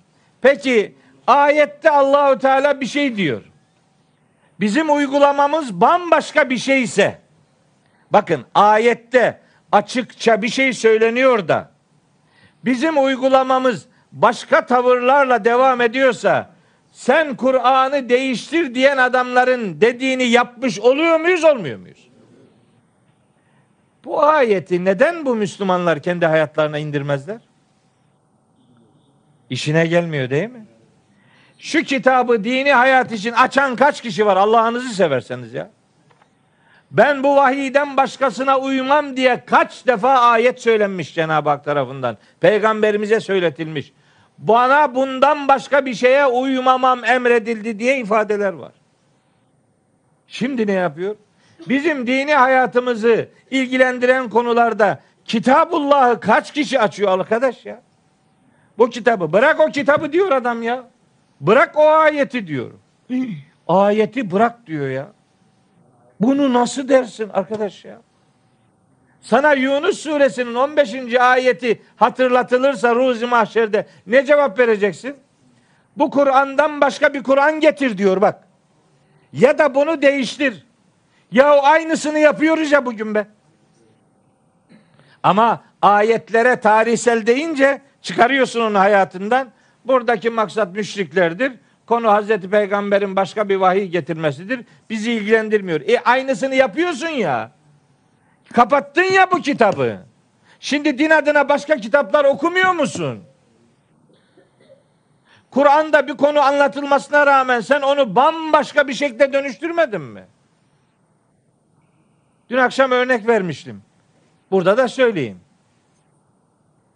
Peki 0.41 0.95
ayette 1.27 1.91
Allahu 1.91 2.39
Teala 2.39 2.81
bir 2.81 2.87
şey 2.87 3.17
diyor. 3.17 3.43
Bizim 4.61 4.97
uygulamamız 4.97 5.81
bambaşka 5.81 6.51
bir 6.51 6.59
şeyse 6.59 7.19
bakın 8.11 8.45
ayette 8.55 9.41
açıkça 9.73 10.43
bir 10.43 10.49
şey 10.49 10.73
söyleniyor 10.73 11.49
da 11.49 11.71
bizim 12.65 13.05
uygulamamız 13.05 13.87
başka 14.13 14.67
tavırlarla 14.67 15.45
devam 15.45 15.81
ediyorsa 15.81 16.51
sen 16.99 17.37
Kur'an'ı 17.37 18.09
değiştir 18.09 18.75
diyen 18.75 18.97
adamların 18.97 19.81
dediğini 19.81 20.25
yapmış 20.25 20.81
oluyor 20.81 21.21
muyuz 21.21 21.45
olmuyor 21.45 21.79
muyuz? 21.79 22.09
Bu 24.05 24.23
ayeti 24.23 24.85
neden 24.85 25.27
bu 25.27 25.35
Müslümanlar 25.35 26.03
kendi 26.03 26.27
hayatlarına 26.27 26.79
indirmezler? 26.79 27.41
İşine 29.51 29.87
gelmiyor 29.87 30.31
değil 30.31 30.51
mi? 30.51 30.67
Şu 31.59 31.83
kitabı 31.83 32.45
dini 32.45 32.73
hayat 32.73 33.13
için 33.13 33.33
açan 33.33 33.77
kaç 33.77 34.01
kişi 34.01 34.27
var 34.27 34.37
Allah'ınızı 34.37 34.95
severseniz 34.95 35.55
ya? 35.55 35.71
Ben 36.91 37.23
bu 37.23 37.37
vahiyden 37.37 37.97
başkasına 37.97 38.59
uymam 38.59 39.17
diye 39.17 39.45
kaç 39.47 39.87
defa 39.87 40.19
ayet 40.19 40.61
söylenmiş 40.61 41.15
Cenab-ı 41.15 41.49
Hak 41.49 41.65
tarafından. 41.65 42.19
Peygamberimize 42.41 43.21
söyletilmiş. 43.21 43.93
Bana 44.39 44.95
bundan 44.95 45.49
başka 45.49 45.87
bir 45.87 45.95
şeye 45.95 46.27
uymamam 46.27 47.05
emredildi 47.05 47.79
diye 47.79 47.99
ifadeler 47.99 48.53
var. 48.53 48.73
Şimdi 50.27 50.67
ne 50.67 50.73
yapıyor? 50.73 51.17
Bizim 51.69 52.07
dini 52.07 52.35
hayatımızı 52.35 53.29
ilgilendiren 53.51 54.31
konularda 54.31 55.01
Kitabullah'ı 55.25 56.21
kaç 56.21 56.53
kişi 56.53 56.81
açıyor 56.81 57.19
arkadaş 57.19 57.67
ya? 57.67 57.83
Bu 58.79 58.91
kitabı 58.91 59.33
bırak 59.33 59.61
o 59.61 59.67
kitabı 59.67 60.13
diyor 60.13 60.33
adam 60.33 60.63
ya. 60.63 60.85
Bırak 61.41 61.77
o 61.77 61.89
ayeti 61.89 62.47
diyor. 62.47 62.71
ayeti 63.69 64.31
bırak 64.31 64.67
diyor 64.67 64.89
ya. 64.89 65.09
Bunu 66.21 66.53
nasıl 66.53 66.89
dersin 66.89 67.29
arkadaş 67.29 67.85
ya? 67.85 68.01
Sana 69.21 69.53
Yunus 69.53 69.99
suresinin 69.99 70.55
15. 70.55 71.15
ayeti 71.15 71.83
hatırlatılırsa 71.97 72.95
ruzi 72.95 73.27
mahşerde 73.27 73.87
ne 74.07 74.27
cevap 74.27 74.59
vereceksin? 74.59 75.17
Bu 75.97 76.11
Kur'an'dan 76.11 76.81
başka 76.81 77.15
bir 77.15 77.23
Kur'an 77.23 77.61
getir 77.61 77.99
diyor 77.99 78.21
bak. 78.21 78.49
Ya 79.33 79.59
da 79.59 79.75
bunu 79.75 80.03
değiştir. 80.03 80.67
Ya 81.33 81.61
aynısını 81.61 82.19
yapıyoruz 82.19 82.73
ya 82.73 82.87
bugün 82.87 83.15
be. 83.15 83.27
Ama 85.23 85.63
ayetlere 85.83 86.61
tarihsel 86.61 87.27
deyince 87.27 87.81
çıkarıyorsun 88.03 88.61
onu 88.61 88.79
hayatından. 88.79 89.49
Buradaki 89.85 90.31
maksat 90.31 90.77
müşriklerdir. 90.77 91.53
Konu 91.87 92.09
Hazreti 92.09 92.51
Peygamber'in 92.51 93.17
başka 93.17 93.49
bir 93.49 93.57
vahiy 93.57 93.87
getirmesidir. 93.87 94.61
Bizi 94.91 95.13
ilgilendirmiyor. 95.13 95.81
E 95.81 96.01
aynısını 96.01 96.55
yapıyorsun 96.55 97.09
ya. 97.09 97.58
Kapattın 98.53 99.03
ya 99.03 99.31
bu 99.31 99.41
kitabı. 99.41 99.99
Şimdi 100.61 100.99
din 100.99 101.11
adına 101.11 101.49
başka 101.49 101.77
kitaplar 101.77 102.25
okumuyor 102.25 102.73
musun? 102.73 103.25
Kur'an'da 105.51 106.09
bir 106.09 106.17
konu 106.17 106.41
anlatılmasına 106.41 107.27
rağmen 107.27 107.61
sen 107.61 107.81
onu 107.81 108.17
bambaşka 108.17 108.89
bir 108.89 108.95
şekilde 108.95 109.33
dönüştürmedin 109.33 110.01
mi? 110.01 110.25
Dün 112.51 112.57
akşam 112.57 112.91
örnek 112.91 113.27
vermiştim. 113.27 113.83
Burada 114.51 114.77
da 114.77 114.89
söyleyeyim. 114.89 115.41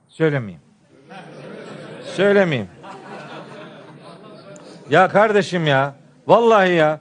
Söylemeyeyim. 0.09 0.61
Söylemeyeyim. 2.16 2.69
Ya 4.91 5.09
kardeşim 5.09 5.66
ya. 5.66 5.95
Vallahi 6.27 6.73
ya. 6.73 7.01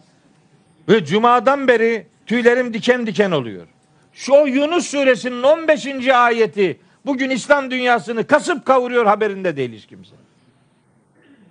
Ve 0.90 1.06
cumadan 1.06 1.68
beri 1.68 2.08
tüylerim 2.26 2.74
diken 2.74 3.08
diken 3.08 3.32
oluyor. 3.32 3.68
Şu 4.14 4.34
Yunus 4.34 4.88
suresinin 4.88 5.44
15. 5.44 6.08
ayeti 6.08 6.80
bugün 7.06 7.30
İslam 7.30 7.72
dünyasını 7.72 8.28
kasıp 8.28 8.66
kavuruyor 8.66 9.06
haberinde 9.06 9.58
değil 9.58 9.74
hiç 9.74 9.86
kimse. 9.86 10.16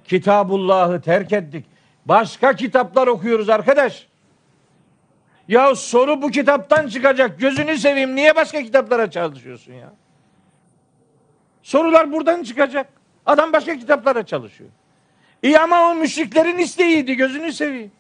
Kitabullah'ı 0.05 1.01
terk 1.01 1.33
ettik. 1.33 1.65
Başka 2.07 2.57
kitaplar 2.57 3.07
okuyoruz 3.07 3.49
arkadaş. 3.49 4.07
Ya 5.49 5.75
soru 5.75 6.23
bu 6.23 6.31
kitaptan 6.31 6.89
çıkacak. 6.89 7.41
Gözünü 7.41 7.79
seveyim. 7.79 8.17
Niye 8.17 8.37
başka 8.37 8.63
kitaplara 8.63 9.11
çalışıyorsun 9.11 9.73
ya? 9.73 9.93
Sorular 11.63 12.13
buradan 12.13 12.43
çıkacak. 12.43 12.87
Adam 13.27 13.53
başka 13.53 13.79
kitaplara 13.79 14.27
çalışıyor. 14.27 14.71
İyi 15.43 15.59
ama 15.59 15.91
o 15.91 15.95
müşriklerin 15.95 16.59
isteğiydi. 16.59 17.17
Gözünü 17.17 17.53
seveyim. 17.53 17.93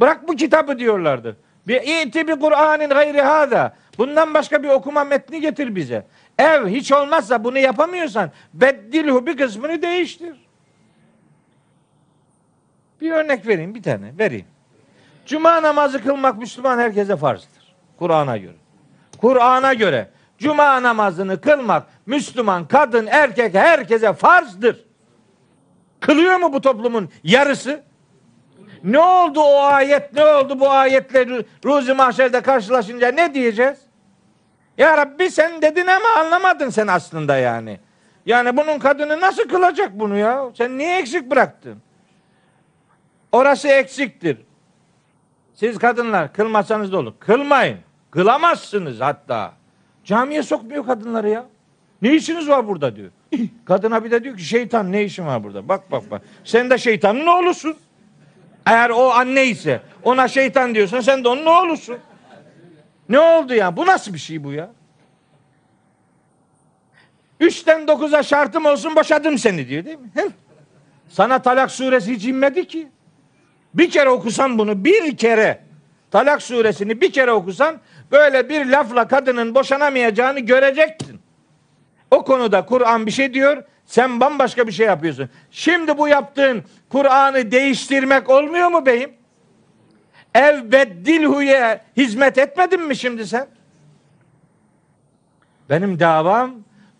Bırak 0.00 0.28
bu 0.28 0.36
kitabı 0.36 0.78
diyorlardı. 0.78 1.36
Bir 1.70 2.06
iti 2.06 2.28
bir 2.28 2.40
Kur'an'ın 2.40 2.88
gayri 2.88 3.20
hada. 3.20 3.74
Bundan 3.98 4.34
başka 4.34 4.62
bir 4.62 4.68
okuma 4.68 5.04
metni 5.04 5.40
getir 5.40 5.76
bize. 5.76 6.06
Ev 6.38 6.66
hiç 6.66 6.92
olmazsa 6.92 7.44
bunu 7.44 7.58
yapamıyorsan 7.58 8.30
beddilhu 8.54 9.26
bir 9.26 9.36
kısmını 9.36 9.82
değiştir. 9.82 10.48
Bir 13.00 13.10
örnek 13.10 13.46
vereyim 13.46 13.74
bir 13.74 13.82
tane 13.82 14.12
vereyim. 14.18 14.46
Cuma 15.26 15.62
namazı 15.62 16.02
kılmak 16.02 16.38
Müslüman 16.38 16.78
herkese 16.78 17.16
farzdır. 17.16 17.74
Kur'an'a 17.98 18.36
göre. 18.36 18.56
Kur'an'a 19.20 19.74
göre 19.74 20.10
cuma 20.38 20.82
namazını 20.82 21.40
kılmak 21.40 21.86
Müslüman 22.06 22.68
kadın 22.68 23.06
erkek 23.06 23.54
herkese 23.54 24.12
farzdır. 24.12 24.84
Kılıyor 26.00 26.36
mu 26.36 26.52
bu 26.52 26.60
toplumun 26.60 27.10
yarısı? 27.22 27.89
Ne 28.84 28.98
oldu 28.98 29.40
o 29.40 29.60
ayet? 29.60 30.12
Ne 30.14 30.24
oldu 30.24 30.60
bu 30.60 30.70
ayetle 30.70 31.44
Ruzi 31.64 31.94
Mahşer'de 31.94 32.40
karşılaşınca 32.40 33.08
ne 33.08 33.34
diyeceğiz? 33.34 33.78
Ya 34.78 34.96
Rabbi 34.96 35.30
sen 35.30 35.62
dedin 35.62 35.86
ama 35.86 36.08
anlamadın 36.18 36.70
sen 36.70 36.86
aslında 36.86 37.36
yani. 37.36 37.80
Yani 38.26 38.56
bunun 38.56 38.78
kadını 38.78 39.20
nasıl 39.20 39.48
kılacak 39.48 39.90
bunu 39.94 40.16
ya? 40.16 40.44
Sen 40.54 40.78
niye 40.78 40.98
eksik 40.98 41.30
bıraktın? 41.30 41.78
Orası 43.32 43.68
eksiktir. 43.68 44.38
Siz 45.54 45.78
kadınlar 45.78 46.32
kılmasanız 46.32 46.92
da 46.92 46.98
olur. 46.98 47.12
Kılmayın. 47.20 47.78
Kılamazsınız 48.10 49.00
hatta. 49.00 49.52
Camiye 50.04 50.42
sokmuyor 50.42 50.86
kadınları 50.86 51.28
ya. 51.28 51.44
Ne 52.02 52.14
işiniz 52.14 52.48
var 52.48 52.68
burada 52.68 52.96
diyor. 52.96 53.10
Kadına 53.64 54.04
bir 54.04 54.10
de 54.10 54.24
diyor 54.24 54.36
ki 54.36 54.44
şeytan 54.44 54.92
ne 54.92 55.04
işin 55.04 55.26
var 55.26 55.44
burada? 55.44 55.68
Bak 55.68 55.92
bak 55.92 56.10
bak. 56.10 56.22
Sen 56.44 56.70
de 56.70 56.78
şeytanın 56.78 57.26
oğlusun. 57.26 57.76
Eğer 58.66 58.90
o 58.90 59.10
anne 59.10 59.46
ise 59.46 59.82
ona 60.02 60.28
şeytan 60.28 60.74
diyorsan 60.74 61.00
sen 61.00 61.24
de 61.24 61.28
onun 61.28 61.46
oğlusun. 61.46 61.98
Ne 63.08 63.18
oldu 63.18 63.54
ya? 63.54 63.76
Bu 63.76 63.86
nasıl 63.86 64.14
bir 64.14 64.18
şey 64.18 64.44
bu 64.44 64.52
ya? 64.52 64.70
Üçten 67.40 67.88
dokuza 67.88 68.22
şartım 68.22 68.66
olsun 68.66 68.96
boşadım 68.96 69.38
seni 69.38 69.68
diyor 69.68 69.84
değil 69.84 69.98
mi? 69.98 70.10
Hem 70.14 70.28
sana 71.08 71.42
talak 71.42 71.70
suresi 71.70 72.14
hiç 72.14 72.24
inmedi 72.24 72.68
ki. 72.68 72.88
Bir 73.74 73.90
kere 73.90 74.08
okusan 74.08 74.58
bunu 74.58 74.84
bir 74.84 75.16
kere 75.16 75.60
talak 76.10 76.42
suresini 76.42 77.00
bir 77.00 77.12
kere 77.12 77.32
okusan 77.32 77.80
böyle 78.12 78.48
bir 78.48 78.66
lafla 78.66 79.08
kadının 79.08 79.54
boşanamayacağını 79.54 80.40
göreceksin. 80.40 81.20
O 82.10 82.24
konuda 82.24 82.66
Kur'an 82.66 83.06
bir 83.06 83.10
şey 83.10 83.34
diyor, 83.34 83.64
sen 83.90 84.20
bambaşka 84.20 84.66
bir 84.66 84.72
şey 84.72 84.86
yapıyorsun. 84.86 85.28
Şimdi 85.50 85.98
bu 85.98 86.08
yaptığın 86.08 86.64
Kur'an'ı 86.88 87.50
değiştirmek 87.50 88.30
olmuyor 88.30 88.68
mu 88.68 88.86
beyim? 88.86 89.10
Ev 90.34 90.72
beddilhuye 90.72 91.80
hizmet 91.96 92.38
etmedin 92.38 92.82
mi 92.82 92.96
şimdi 92.96 93.26
sen? 93.26 93.46
Benim 95.70 96.00
davam 96.00 96.54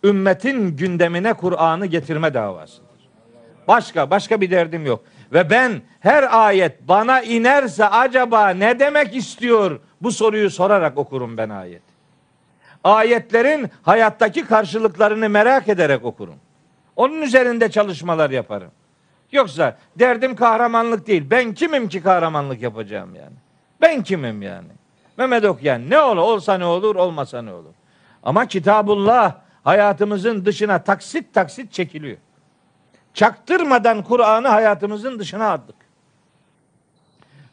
ümmetin 0.04 0.76
gündemine 0.76 1.32
Kur'an'ı 1.32 1.86
getirme 1.86 2.34
davasıdır. 2.34 3.08
Başka 3.68 4.10
başka 4.10 4.40
bir 4.40 4.50
derdim 4.50 4.86
yok. 4.86 5.04
Ve 5.32 5.50
ben 5.50 5.82
her 6.00 6.46
ayet 6.46 6.88
bana 6.88 7.22
inerse 7.22 7.86
acaba 7.86 8.48
ne 8.48 8.78
demek 8.78 9.16
istiyor 9.16 9.80
bu 10.02 10.12
soruyu 10.12 10.50
sorarak 10.50 10.98
okurum 10.98 11.36
ben 11.36 11.48
ayet. 11.48 11.82
Ayetlerin 12.84 13.70
hayattaki 13.82 14.46
karşılıklarını 14.46 15.28
merak 15.28 15.68
ederek 15.68 16.04
okurum. 16.04 16.36
Onun 17.00 17.22
üzerinde 17.22 17.70
çalışmalar 17.70 18.30
yaparım. 18.30 18.70
Yoksa 19.32 19.78
derdim 19.98 20.36
kahramanlık 20.36 21.06
değil. 21.06 21.24
Ben 21.30 21.54
kimim 21.54 21.88
ki 21.88 22.02
kahramanlık 22.02 22.62
yapacağım 22.62 23.14
yani? 23.14 23.36
Ben 23.80 24.02
kimim 24.02 24.42
yani? 24.42 24.68
Mehmet 25.16 25.44
Okyan 25.44 25.90
ne 25.90 26.00
olur 26.00 26.16
olsa 26.16 26.58
ne 26.58 26.64
olur 26.64 26.96
olmasa 26.96 27.42
ne 27.42 27.52
olur. 27.52 27.72
Ama 28.22 28.46
Kitabullah 28.46 29.34
hayatımızın 29.64 30.44
dışına 30.44 30.82
taksit 30.82 31.34
taksit 31.34 31.72
çekiliyor. 31.72 32.16
Çaktırmadan 33.14 34.02
Kur'an'ı 34.02 34.48
hayatımızın 34.48 35.18
dışına 35.18 35.52
attık. 35.52 35.76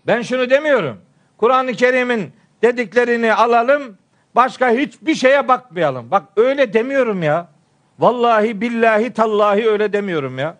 Ben 0.07 0.21
şunu 0.21 0.49
demiyorum. 0.49 1.01
Kur'an-ı 1.37 1.73
Kerim'in 1.73 2.33
dediklerini 2.61 3.33
alalım, 3.33 3.97
başka 4.35 4.69
hiçbir 4.69 5.15
şeye 5.15 5.47
bakmayalım. 5.47 6.11
Bak 6.11 6.23
öyle 6.35 6.73
demiyorum 6.73 7.23
ya. 7.23 7.56
Vallahi 7.99 8.61
billahi 8.61 9.13
tallahi 9.13 9.69
öyle 9.69 9.93
demiyorum 9.93 10.39
ya. 10.39 10.57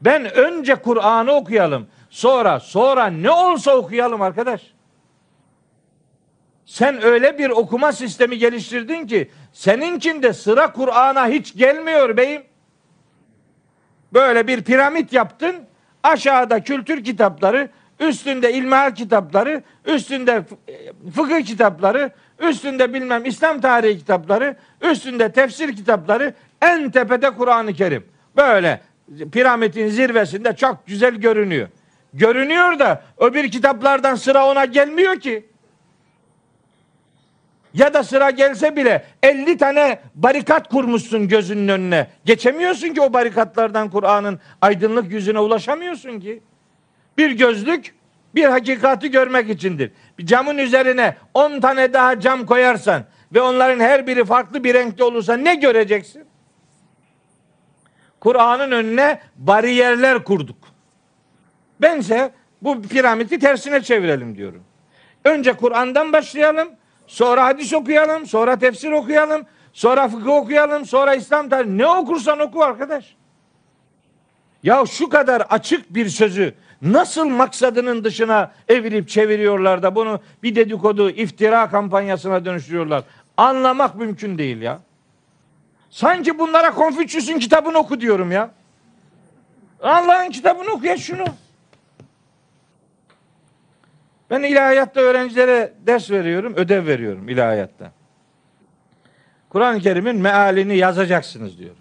Ben 0.00 0.34
önce 0.34 0.74
Kur'an'ı 0.74 1.32
okuyalım. 1.32 1.86
Sonra 2.10 2.60
sonra 2.60 3.06
ne 3.06 3.30
olsa 3.30 3.76
okuyalım 3.76 4.22
arkadaş. 4.22 4.62
Sen 6.66 7.02
öyle 7.02 7.38
bir 7.38 7.50
okuma 7.50 7.92
sistemi 7.92 8.38
geliştirdin 8.38 9.06
ki 9.06 9.30
seninkinde 9.52 10.32
sıra 10.32 10.72
Kur'an'a 10.72 11.28
hiç 11.28 11.56
gelmiyor 11.56 12.16
beyim. 12.16 12.42
Böyle 14.12 14.46
bir 14.46 14.64
piramit 14.64 15.12
yaptın. 15.12 15.56
Aşağıda 16.02 16.62
kültür 16.62 17.04
kitapları, 17.04 17.70
üstünde 18.00 18.52
ilmihal 18.52 18.94
kitapları, 18.94 19.62
üstünde 19.86 20.44
fıkıh 21.14 21.44
kitapları, 21.44 22.10
üstünde 22.38 22.94
bilmem 22.94 23.24
İslam 23.24 23.60
tarihi 23.60 23.98
kitapları, 23.98 24.56
üstünde 24.80 25.32
tefsir 25.32 25.76
kitapları, 25.76 26.34
en 26.62 26.90
tepede 26.90 27.30
Kur'an-ı 27.30 27.72
Kerim. 27.72 28.04
Böyle 28.36 28.80
piramidin 29.32 29.88
zirvesinde 29.88 30.56
çok 30.56 30.86
güzel 30.86 31.14
görünüyor. 31.14 31.68
Görünüyor 32.14 32.78
da 32.78 33.02
öbür 33.18 33.50
kitaplardan 33.50 34.14
sıra 34.14 34.46
ona 34.46 34.64
gelmiyor 34.64 35.20
ki. 35.20 35.46
Ya 37.74 37.94
da 37.94 38.02
sıra 38.04 38.30
gelse 38.30 38.76
bile 38.76 39.04
50 39.22 39.56
tane 39.56 40.00
barikat 40.14 40.68
kurmuşsun 40.68 41.28
gözünün 41.28 41.68
önüne. 41.68 42.06
Geçemiyorsun 42.24 42.88
ki 42.88 43.00
o 43.00 43.12
barikatlardan 43.12 43.90
Kur'an'ın 43.90 44.40
aydınlık 44.60 45.12
yüzüne 45.12 45.38
ulaşamıyorsun 45.38 46.20
ki. 46.20 46.42
Bir 47.18 47.30
gözlük 47.30 47.94
bir 48.34 48.44
hakikati 48.44 49.10
görmek 49.10 49.50
içindir. 49.50 49.92
Bir 50.18 50.26
camın 50.26 50.58
üzerine 50.58 51.16
10 51.34 51.60
tane 51.60 51.92
daha 51.92 52.20
cam 52.20 52.46
koyarsan 52.46 53.04
ve 53.34 53.40
onların 53.40 53.80
her 53.80 54.06
biri 54.06 54.24
farklı 54.24 54.64
bir 54.64 54.74
renkte 54.74 55.04
olursa 55.04 55.36
ne 55.36 55.54
göreceksin? 55.54 56.24
Kur'an'ın 58.22 58.70
önüne 58.70 59.20
bariyerler 59.36 60.24
kurduk. 60.24 60.56
Bense 61.80 62.32
bu 62.62 62.82
piramidi 62.82 63.38
tersine 63.38 63.82
çevirelim 63.82 64.36
diyorum. 64.36 64.62
Önce 65.24 65.52
Kur'an'dan 65.52 66.12
başlayalım. 66.12 66.68
Sonra 67.06 67.44
hadis 67.44 67.74
okuyalım, 67.74 68.26
sonra 68.26 68.58
tefsir 68.58 68.90
okuyalım, 68.90 69.46
sonra 69.72 70.08
fıkıh 70.08 70.30
okuyalım, 70.30 70.86
sonra 70.86 71.14
İslam 71.14 71.48
tarihi. 71.48 71.78
Ne 71.78 71.86
okursan 71.86 72.40
oku 72.40 72.62
arkadaş. 72.62 73.16
Ya 74.62 74.86
şu 74.86 75.08
kadar 75.08 75.40
açık 75.40 75.94
bir 75.94 76.08
sözü 76.08 76.54
nasıl 76.82 77.28
maksadının 77.28 78.04
dışına 78.04 78.52
evirip 78.68 79.08
çeviriyorlar 79.08 79.82
da 79.82 79.94
bunu 79.94 80.20
bir 80.42 80.54
dedikodu, 80.54 81.10
iftira 81.10 81.70
kampanyasına 81.70 82.44
dönüştürüyorlar. 82.44 83.04
Anlamak 83.36 83.94
mümkün 83.94 84.38
değil 84.38 84.60
ya. 84.60 84.80
Sanki 85.92 86.38
bunlara 86.38 86.74
Konfüçyüs'ün 86.74 87.38
kitabını 87.38 87.78
oku 87.78 88.00
diyorum 88.00 88.32
ya. 88.32 88.50
Allah'ın 89.82 90.30
kitabını 90.30 90.70
oku 90.70 90.86
ya 90.86 90.96
şunu. 90.96 91.24
Ben 94.30 94.42
ilahiyatta 94.42 95.00
öğrencilere 95.00 95.72
ders 95.86 96.10
veriyorum, 96.10 96.54
ödev 96.56 96.86
veriyorum 96.86 97.28
ilahiyatta. 97.28 97.92
Kur'an-ı 99.48 99.80
Kerim'in 99.80 100.16
mealini 100.16 100.76
yazacaksınız 100.76 101.58
diyor. 101.58 101.74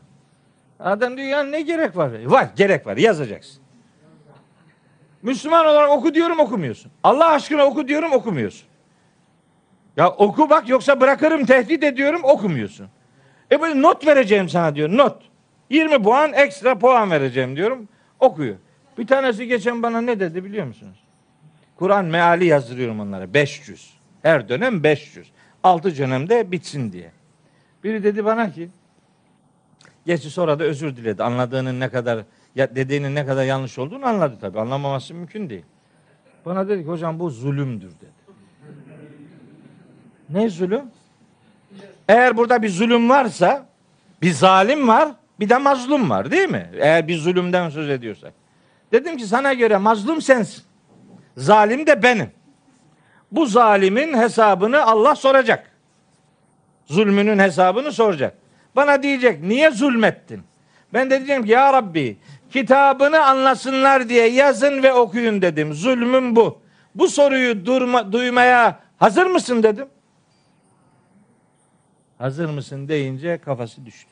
Adam 0.79 1.17
diyor 1.17 1.27
ya 1.27 1.43
ne 1.43 1.61
gerek 1.61 1.97
var? 1.97 2.25
Var, 2.25 2.47
gerek 2.55 2.87
var, 2.87 2.97
yazacaksın. 2.97 3.61
Müslüman 5.21 5.65
olarak 5.65 5.89
oku 5.89 6.13
diyorum 6.13 6.39
okumuyorsun. 6.39 6.91
Allah 7.03 7.29
aşkına 7.29 7.65
oku 7.65 7.87
diyorum 7.87 8.11
okumuyorsun. 8.11 8.67
Ya 9.97 10.09
oku 10.09 10.49
bak 10.49 10.69
yoksa 10.69 11.01
bırakırım 11.01 11.45
tehdit 11.45 11.83
ediyorum 11.83 12.21
okumuyorsun. 12.23 12.89
E 13.51 13.61
böyle 13.61 13.81
not 13.81 14.07
vereceğim 14.07 14.49
sana 14.49 14.75
diyor 14.75 14.89
not. 14.89 15.21
20 15.69 16.03
puan 16.03 16.33
ekstra 16.33 16.79
puan 16.79 17.11
vereceğim 17.11 17.55
diyorum. 17.55 17.87
Okuyor. 18.19 18.55
Bir 18.97 19.07
tanesi 19.07 19.47
geçen 19.47 19.83
bana 19.83 20.01
ne 20.01 20.19
dedi 20.19 20.45
biliyor 20.45 20.65
musunuz? 20.65 20.97
Kur'an 21.75 22.05
meali 22.05 22.45
yazdırıyorum 22.45 22.99
onlara 22.99 23.33
500. 23.33 23.93
Her 24.21 24.49
dönem 24.49 24.83
500. 24.83 25.31
6 25.63 25.97
dönemde 25.97 26.51
bitsin 26.51 26.91
diye. 26.91 27.11
Biri 27.83 28.03
dedi 28.03 28.25
bana 28.25 28.51
ki 28.51 28.69
Geçti 30.05 30.29
sonra 30.29 30.59
da 30.59 30.63
özür 30.63 30.95
diledi. 30.95 31.23
Anladığının 31.23 31.79
ne 31.79 31.89
kadar 31.89 32.23
ya 32.55 32.75
dediğinin 32.75 33.15
ne 33.15 33.25
kadar 33.25 33.43
yanlış 33.43 33.79
olduğunu 33.79 34.05
anladı 34.05 34.37
tabii. 34.41 34.59
Anlamaması 34.59 35.13
mümkün 35.13 35.49
değil. 35.49 35.65
Bana 36.45 36.69
dedi 36.69 36.81
ki 36.81 36.87
hocam 36.87 37.19
bu 37.19 37.29
zulümdür 37.29 37.89
dedi. 37.89 38.11
Ne 40.29 40.49
zulüm? 40.49 40.81
Eğer 42.09 42.37
burada 42.37 42.61
bir 42.61 42.69
zulüm 42.69 43.09
varsa 43.09 43.65
bir 44.21 44.31
zalim 44.31 44.87
var 44.87 45.09
bir 45.39 45.49
de 45.49 45.57
mazlum 45.57 46.09
var 46.09 46.31
değil 46.31 46.49
mi? 46.49 46.69
Eğer 46.79 47.07
bir 47.07 47.17
zulümden 47.17 47.69
söz 47.69 47.89
ediyorsak. 47.89 48.33
Dedim 48.91 49.17
ki 49.17 49.25
sana 49.25 49.53
göre 49.53 49.77
mazlum 49.77 50.21
sensin. 50.21 50.63
Zalim 51.37 51.87
de 51.87 52.03
benim. 52.03 52.31
Bu 53.31 53.45
zalimin 53.45 54.13
hesabını 54.17 54.85
Allah 54.85 55.15
soracak. 55.15 55.71
Zulmünün 56.85 57.39
hesabını 57.39 57.91
soracak. 57.91 58.37
Bana 58.75 59.03
diyecek 59.03 59.43
niye 59.43 59.71
zulmettin? 59.71 60.41
Ben 60.93 61.09
de 61.09 61.17
diyeceğim 61.17 61.45
ki 61.45 61.51
ya 61.51 61.73
Rabbi 61.73 62.17
kitabını 62.49 63.25
anlasınlar 63.25 64.09
diye 64.09 64.27
yazın 64.27 64.83
ve 64.83 64.93
okuyun 64.93 65.41
dedim. 65.41 65.73
Zulmüm 65.73 66.35
bu. 66.35 66.61
Bu 66.95 67.07
soruyu 67.07 67.65
durma, 67.65 68.11
duymaya 68.11 68.79
hazır 68.97 69.25
mısın 69.25 69.63
dedim. 69.63 69.87
Hazır 72.21 72.49
mısın 72.49 72.87
deyince 72.87 73.37
kafası 73.37 73.85
düştü. 73.85 74.11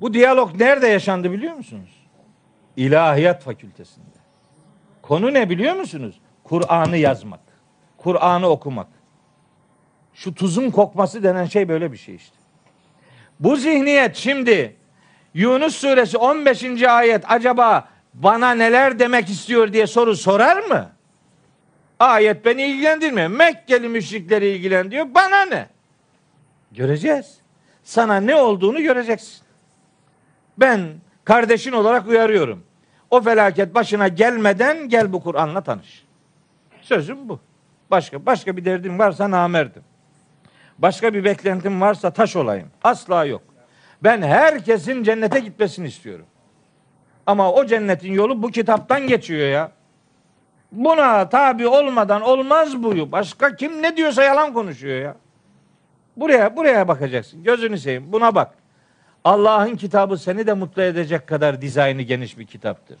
Bu 0.00 0.14
diyalog 0.14 0.60
nerede 0.60 0.86
yaşandı 0.88 1.32
biliyor 1.32 1.54
musunuz? 1.54 2.06
İlahiyat 2.76 3.42
fakültesinde. 3.42 4.18
Konu 5.02 5.34
ne 5.34 5.50
biliyor 5.50 5.74
musunuz? 5.74 6.20
Kur'an'ı 6.44 6.96
yazmak. 6.96 7.40
Kur'an'ı 7.96 8.48
okumak. 8.48 8.86
Şu 10.14 10.34
tuzun 10.34 10.70
kokması 10.70 11.22
denen 11.22 11.44
şey 11.44 11.68
böyle 11.68 11.92
bir 11.92 11.96
şey 11.96 12.14
işte. 12.14 12.36
Bu 13.40 13.56
zihniyet 13.56 14.16
şimdi 14.16 14.76
Yunus 15.34 15.76
suresi 15.76 16.18
15. 16.18 16.82
ayet 16.82 17.24
acaba 17.30 17.88
bana 18.14 18.50
neler 18.50 18.98
demek 18.98 19.28
istiyor 19.28 19.72
diye 19.72 19.86
soru 19.86 20.16
sorar 20.16 20.56
mı? 20.56 20.97
Ayet 22.00 22.44
beni 22.44 22.62
ilgilendirmiyor. 22.62 23.28
Mekkeli 23.28 23.88
müşrikleri 23.88 24.48
ilgilendiriyor. 24.48 25.06
Bana 25.14 25.44
ne? 25.44 25.66
Göreceğiz. 26.72 27.38
Sana 27.82 28.16
ne 28.16 28.36
olduğunu 28.36 28.82
göreceksin. 28.82 29.40
Ben 30.58 30.88
kardeşin 31.24 31.72
olarak 31.72 32.06
uyarıyorum. 32.06 32.64
O 33.10 33.20
felaket 33.20 33.74
başına 33.74 34.08
gelmeden 34.08 34.88
gel 34.88 35.12
bu 35.12 35.22
Kur'an'la 35.22 35.60
tanış. 35.60 36.04
Sözüm 36.82 37.28
bu. 37.28 37.40
Başka 37.90 38.26
başka 38.26 38.56
bir 38.56 38.64
derdim 38.64 38.98
varsa 38.98 39.30
namerdim. 39.30 39.82
Başka 40.78 41.14
bir 41.14 41.24
beklentim 41.24 41.80
varsa 41.80 42.10
taş 42.10 42.36
olayım. 42.36 42.68
Asla 42.84 43.24
yok. 43.24 43.42
Ben 44.02 44.22
herkesin 44.22 45.02
cennete 45.02 45.40
gitmesini 45.40 45.86
istiyorum. 45.86 46.26
Ama 47.26 47.52
o 47.52 47.66
cennetin 47.66 48.12
yolu 48.12 48.42
bu 48.42 48.50
kitaptan 48.50 49.06
geçiyor 49.06 49.48
ya. 49.48 49.72
Buna 50.72 51.28
tabi 51.28 51.66
olmadan 51.66 52.22
olmaz 52.22 52.82
buyu. 52.82 53.12
Başka 53.12 53.56
kim 53.56 53.82
ne 53.82 53.96
diyorsa 53.96 54.22
yalan 54.22 54.52
konuşuyor 54.52 55.00
ya. 55.00 55.16
Buraya 56.16 56.56
buraya 56.56 56.88
bakacaksın. 56.88 57.42
Gözünü 57.42 57.78
seveyim. 57.78 58.12
Buna 58.12 58.34
bak. 58.34 58.54
Allah'ın 59.24 59.76
kitabı 59.76 60.18
seni 60.18 60.46
de 60.46 60.54
mutlu 60.54 60.82
edecek 60.82 61.26
kadar 61.26 61.62
dizaynı 61.62 62.02
geniş 62.02 62.38
bir 62.38 62.46
kitaptır. 62.46 62.98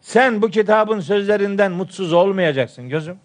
Sen 0.00 0.42
bu 0.42 0.48
kitabın 0.48 1.00
sözlerinden 1.00 1.72
mutsuz 1.72 2.12
olmayacaksın 2.12 2.88
gözüm. 2.88 3.18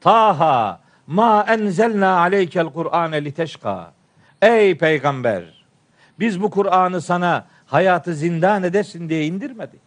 Taha 0.00 0.80
ma 1.06 1.46
enzelna 1.48 2.18
aleykel 2.18 2.66
Kur'ane 2.66 3.24
liteşka. 3.24 3.92
Ey 4.42 4.78
peygamber 4.78 5.44
biz 6.18 6.42
bu 6.42 6.50
Kur'an'ı 6.50 7.00
sana 7.00 7.46
hayatı 7.66 8.14
zindan 8.14 8.62
edesin 8.62 9.08
diye 9.08 9.26
indirmedik. 9.26 9.81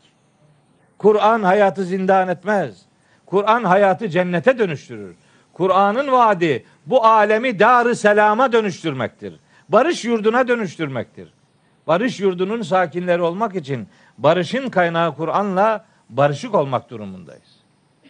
Kur'an 0.98 1.44
hayatı 1.44 1.84
zindan 1.84 2.28
etmez. 2.28 2.82
Kur'an 3.26 3.64
hayatı 3.64 4.10
cennete 4.10 4.60
dönüştürür. 4.60 5.16
Kur'an'ın 5.54 6.12
vaadi 6.12 6.66
bu 6.86 7.06
alemi 7.06 7.60
dar 7.60 7.94
selama 7.94 8.52
dönüştürmektir. 8.52 9.40
Barış 9.70 10.06
yurduna 10.06 10.48
dönüştürmektir. 10.48 11.34
Barış 11.88 12.20
yurdunun 12.20 12.62
sakinleri 12.62 13.22
olmak 13.22 13.56
için 13.56 13.88
barışın 14.18 14.70
kaynağı 14.70 15.16
Kur'an'la 15.16 15.86
barışık 16.10 16.56
olmak 16.56 16.90
durumundayız. 16.90 17.56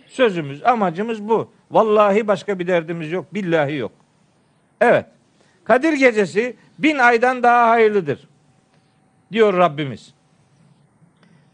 Sözümüz, 0.07 0.65
amacımız 0.65 1.27
bu. 1.29 1.51
Vallahi 1.71 2.27
başka 2.27 2.59
bir 2.59 2.67
derdimiz 2.67 3.11
yok. 3.11 3.33
Billahi 3.33 3.75
yok. 3.75 3.91
Evet. 4.81 5.05
Kadir 5.63 5.93
gecesi 5.93 6.55
bin 6.79 6.97
aydan 6.97 7.43
daha 7.43 7.69
hayırlıdır. 7.69 8.27
Diyor 9.31 9.53
Rabbimiz. 9.57 10.14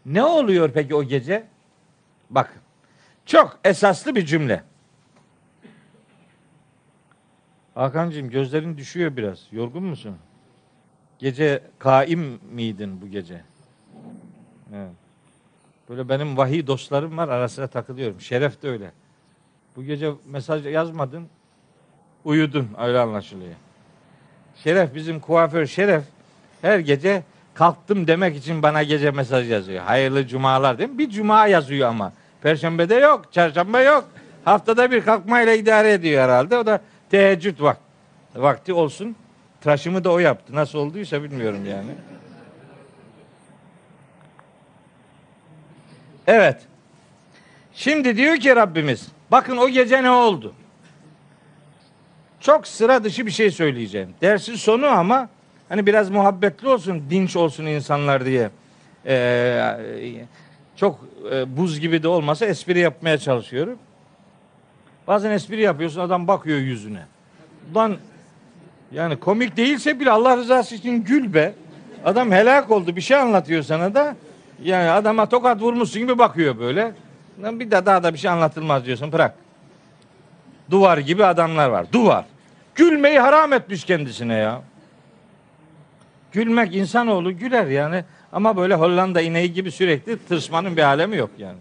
Ne 0.06 0.24
oluyor 0.24 0.70
peki 0.74 0.94
o 0.94 1.04
gece? 1.04 1.46
Bak. 2.30 2.60
Çok 3.26 3.58
esaslı 3.64 4.14
bir 4.14 4.26
cümle. 4.26 4.62
Hakan'cığım 7.74 8.30
gözlerin 8.30 8.76
düşüyor 8.76 9.16
biraz. 9.16 9.46
Yorgun 9.52 9.84
musun? 9.84 10.16
Gece 11.18 11.62
kaim 11.78 12.40
miydin 12.50 13.02
bu 13.02 13.08
gece? 13.08 13.40
Böyle 15.88 16.08
benim 16.08 16.36
vahiy 16.36 16.66
dostlarım 16.66 17.16
var 17.16 17.28
ara 17.28 17.48
sıra 17.48 17.66
takılıyorum. 17.66 18.20
Şeref 18.20 18.62
de 18.62 18.68
öyle. 18.68 18.92
Bu 19.76 19.84
gece 19.84 20.12
mesaj 20.26 20.66
yazmadın. 20.66 21.28
Uyudun 22.24 22.68
öyle 22.78 22.98
anlaşılıyor. 22.98 23.54
Şeref 24.56 24.94
bizim 24.94 25.20
kuaför 25.20 25.66
Şeref 25.66 26.04
her 26.62 26.78
gece 26.78 27.22
kalktım 27.54 28.06
demek 28.06 28.36
için 28.36 28.62
bana 28.62 28.82
gece 28.82 29.10
mesaj 29.10 29.50
yazıyor. 29.50 29.84
Hayırlı 29.84 30.26
cumalar 30.26 30.78
değil 30.78 30.90
mi? 30.90 30.98
Bir 30.98 31.10
cuma 31.10 31.46
yazıyor 31.46 31.88
ama. 31.88 32.12
Perşembede 32.42 32.94
yok, 32.94 33.32
çarşamba 33.32 33.80
yok. 33.80 34.04
Haftada 34.44 34.90
bir 34.90 35.04
kalkmayla 35.04 35.52
idare 35.52 35.92
ediyor 35.92 36.24
herhalde. 36.24 36.56
O 36.56 36.66
da 36.66 36.80
teheccüd 37.10 37.60
vak 37.60 37.76
vakti 38.34 38.72
olsun. 38.72 39.16
Tıraşımı 39.60 40.04
da 40.04 40.12
o 40.12 40.18
yaptı. 40.18 40.56
Nasıl 40.56 40.78
olduysa 40.78 41.22
bilmiyorum 41.22 41.66
yani. 41.70 41.90
Evet. 46.26 46.60
Şimdi 47.74 48.16
diyor 48.16 48.36
ki 48.36 48.56
Rabbimiz 48.56 49.08
bakın 49.30 49.56
o 49.56 49.68
gece 49.68 50.02
ne 50.02 50.10
oldu? 50.10 50.54
Çok 52.40 52.66
sıra 52.66 53.04
dışı 53.04 53.26
bir 53.26 53.30
şey 53.30 53.50
söyleyeceğim. 53.50 54.14
Dersin 54.20 54.54
sonu 54.54 54.86
ama 54.86 55.28
hani 55.72 55.86
biraz 55.86 56.10
muhabbetli 56.10 56.68
olsun, 56.68 57.02
dinç 57.10 57.36
olsun 57.36 57.66
insanlar 57.66 58.24
diye. 58.24 58.50
Ee, 59.06 60.24
çok 60.76 61.00
e, 61.32 61.56
buz 61.56 61.80
gibi 61.80 62.02
de 62.02 62.08
olmasa 62.08 62.46
espri 62.46 62.78
yapmaya 62.78 63.18
çalışıyorum. 63.18 63.78
Bazen 65.06 65.30
espri 65.30 65.60
yapıyorsun 65.60 66.00
adam 66.00 66.28
bakıyor 66.28 66.58
yüzüne. 66.58 67.02
Ulan 67.72 67.96
yani 68.92 69.16
komik 69.16 69.56
değilse 69.56 70.00
bile 70.00 70.10
Allah 70.10 70.36
rızası 70.36 70.74
için 70.74 71.04
gül 71.04 71.34
be. 71.34 71.54
Adam 72.04 72.30
helak 72.30 72.70
oldu 72.70 72.96
bir 72.96 73.00
şey 73.00 73.16
anlatıyor 73.16 73.62
sana 73.62 73.94
da 73.94 74.16
yani 74.62 74.90
adama 74.90 75.28
tokat 75.28 75.60
vurmuşsun 75.60 76.02
gibi 76.02 76.18
bakıyor 76.18 76.58
böyle. 76.58 76.92
Bir 77.38 77.70
de 77.70 77.86
daha 77.86 78.02
da 78.02 78.12
bir 78.14 78.18
şey 78.18 78.30
anlatılmaz 78.30 78.84
diyorsun 78.84 79.12
bırak. 79.12 79.34
Duvar 80.70 80.98
gibi 80.98 81.24
adamlar 81.24 81.68
var. 81.68 81.86
Duvar. 81.92 82.24
Gülmeyi 82.74 83.18
haram 83.18 83.52
etmiş 83.52 83.84
kendisine 83.84 84.34
ya. 84.34 84.62
Gülmek 86.32 86.74
insanoğlu 86.74 87.38
güler 87.38 87.66
yani. 87.66 88.04
Ama 88.32 88.56
böyle 88.56 88.74
Hollanda 88.74 89.20
ineği 89.20 89.52
gibi 89.52 89.70
sürekli 89.72 90.26
tırsmanın 90.26 90.76
bir 90.76 90.82
alemi 90.82 91.16
yok 91.16 91.30
yani. 91.38 91.58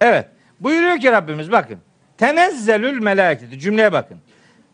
Evet. 0.00 0.28
Buyuruyor 0.60 0.98
ki 0.98 1.12
Rabbimiz 1.12 1.52
bakın. 1.52 1.78
Tenezzelül 2.18 2.98
meleketi. 3.02 3.58
Cümleye 3.58 3.92
bakın. 3.92 4.18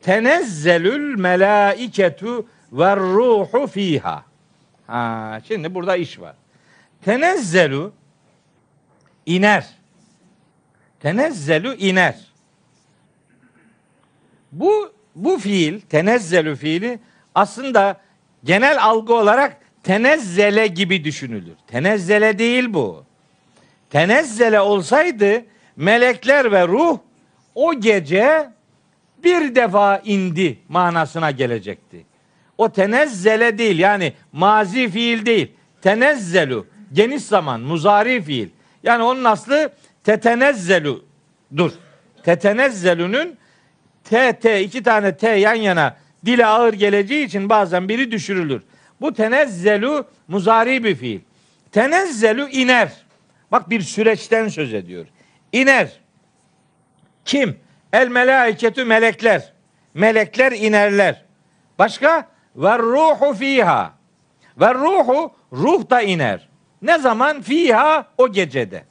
tenezzelül 0.03 1.19
melaiketu 1.19 2.47
ve 2.73 2.97
ruhu 2.97 3.67
fiha. 3.67 4.25
Ha, 4.87 5.41
şimdi 5.49 5.75
burada 5.75 5.97
iş 5.97 6.21
var. 6.21 6.35
Tenezzelu 7.05 7.93
iner. 9.27 9.67
Tenezzelu 11.01 11.75
iner. 11.75 12.17
Bu 14.53 14.93
bu 15.17 15.39
fiil, 15.39 15.81
tenezzelu 15.81 16.57
fiili 16.57 16.99
aslında 17.35 18.01
genel 18.45 18.83
algı 18.85 19.15
olarak 19.15 19.57
tenezzele 19.83 20.67
gibi 20.67 21.05
düşünülür. 21.05 21.57
Tenezzele 21.67 22.39
değil 22.39 22.75
bu. 22.75 23.05
Tenezzele 23.91 24.61
olsaydı 24.61 25.45
melekler 25.77 26.53
ve 26.53 26.69
ruh 26.69 26.99
o 27.55 27.75
gece 27.75 28.51
bir 29.25 29.55
defa 29.55 30.03
indi 30.05 30.59
manasına 30.69 31.31
gelecekti. 31.31 32.05
O 32.59 32.73
tenezzele 32.73 33.59
değil 33.59 33.79
yani 33.79 34.13
mazi 34.33 34.89
fiil 34.89 35.27
değil. 35.27 35.53
Tenezzelu 35.83 36.67
geniş 36.93 37.23
zaman 37.23 37.61
muzari 37.61 38.23
fiil. 38.23 38.49
Yani 38.83 39.03
onun 39.03 39.25
aslı 39.25 39.73
tetenezzelu 40.05 41.05
dur. 41.57 41.73
Tetenezzelünün 42.23 43.39
T, 44.05 44.33
T 44.33 44.63
iki 44.63 44.83
tane 44.83 45.17
T 45.17 45.29
yan 45.29 45.55
yana 45.55 45.97
dile 46.27 46.47
ağır 46.47 46.73
geleceği 46.73 47.27
için 47.27 47.49
bazen 47.49 47.89
biri 47.89 48.11
düşürülür. 48.11 48.63
Bu 49.01 49.15
tenezzelu 49.15 50.07
muzari 50.29 50.85
bir 50.85 50.95
fiil. 50.95 51.21
Tenezzelu 51.73 52.49
iner. 52.49 52.93
Bak 53.53 53.71
bir 53.71 53.81
süreçten 53.81 54.49
söz 54.49 54.75
ediyor. 54.75 55.07
İner. 55.53 56.01
Kim? 57.25 57.57
El 57.93 58.09
melaiketü 58.09 58.85
melekler. 58.85 59.53
Melekler 59.95 60.53
inerler. 60.53 61.25
Başka? 61.79 62.29
Ve 62.57 62.79
ruhu 62.79 63.35
fiha. 63.35 63.93
Ve 64.61 64.75
ruhu 64.75 65.33
ruh 65.53 65.91
da 65.91 66.03
iner. 66.03 66.49
Ne 66.83 66.99
zaman? 66.99 67.43
Fiha 67.43 68.07
o 68.19 68.33
gecede. 68.33 68.85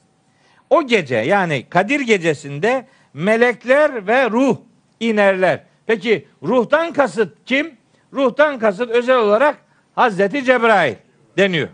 O 0.70 0.88
gece 0.88 1.16
yani 1.16 1.66
Kadir 1.70 2.00
gecesinde 2.00 2.88
melekler 3.14 4.08
ve 4.08 4.30
ruh 4.30 4.58
inerler. 5.00 5.64
Peki 5.90 6.28
ruhtan 6.44 6.94
kasıt 6.94 7.38
kim? 7.46 7.78
Ruhtan 8.14 8.60
kasıt 8.60 8.90
özel 8.90 9.18
olarak 9.18 9.58
Hazreti 9.96 10.44
Cebrail 10.44 10.96
deniyor. 11.38 11.68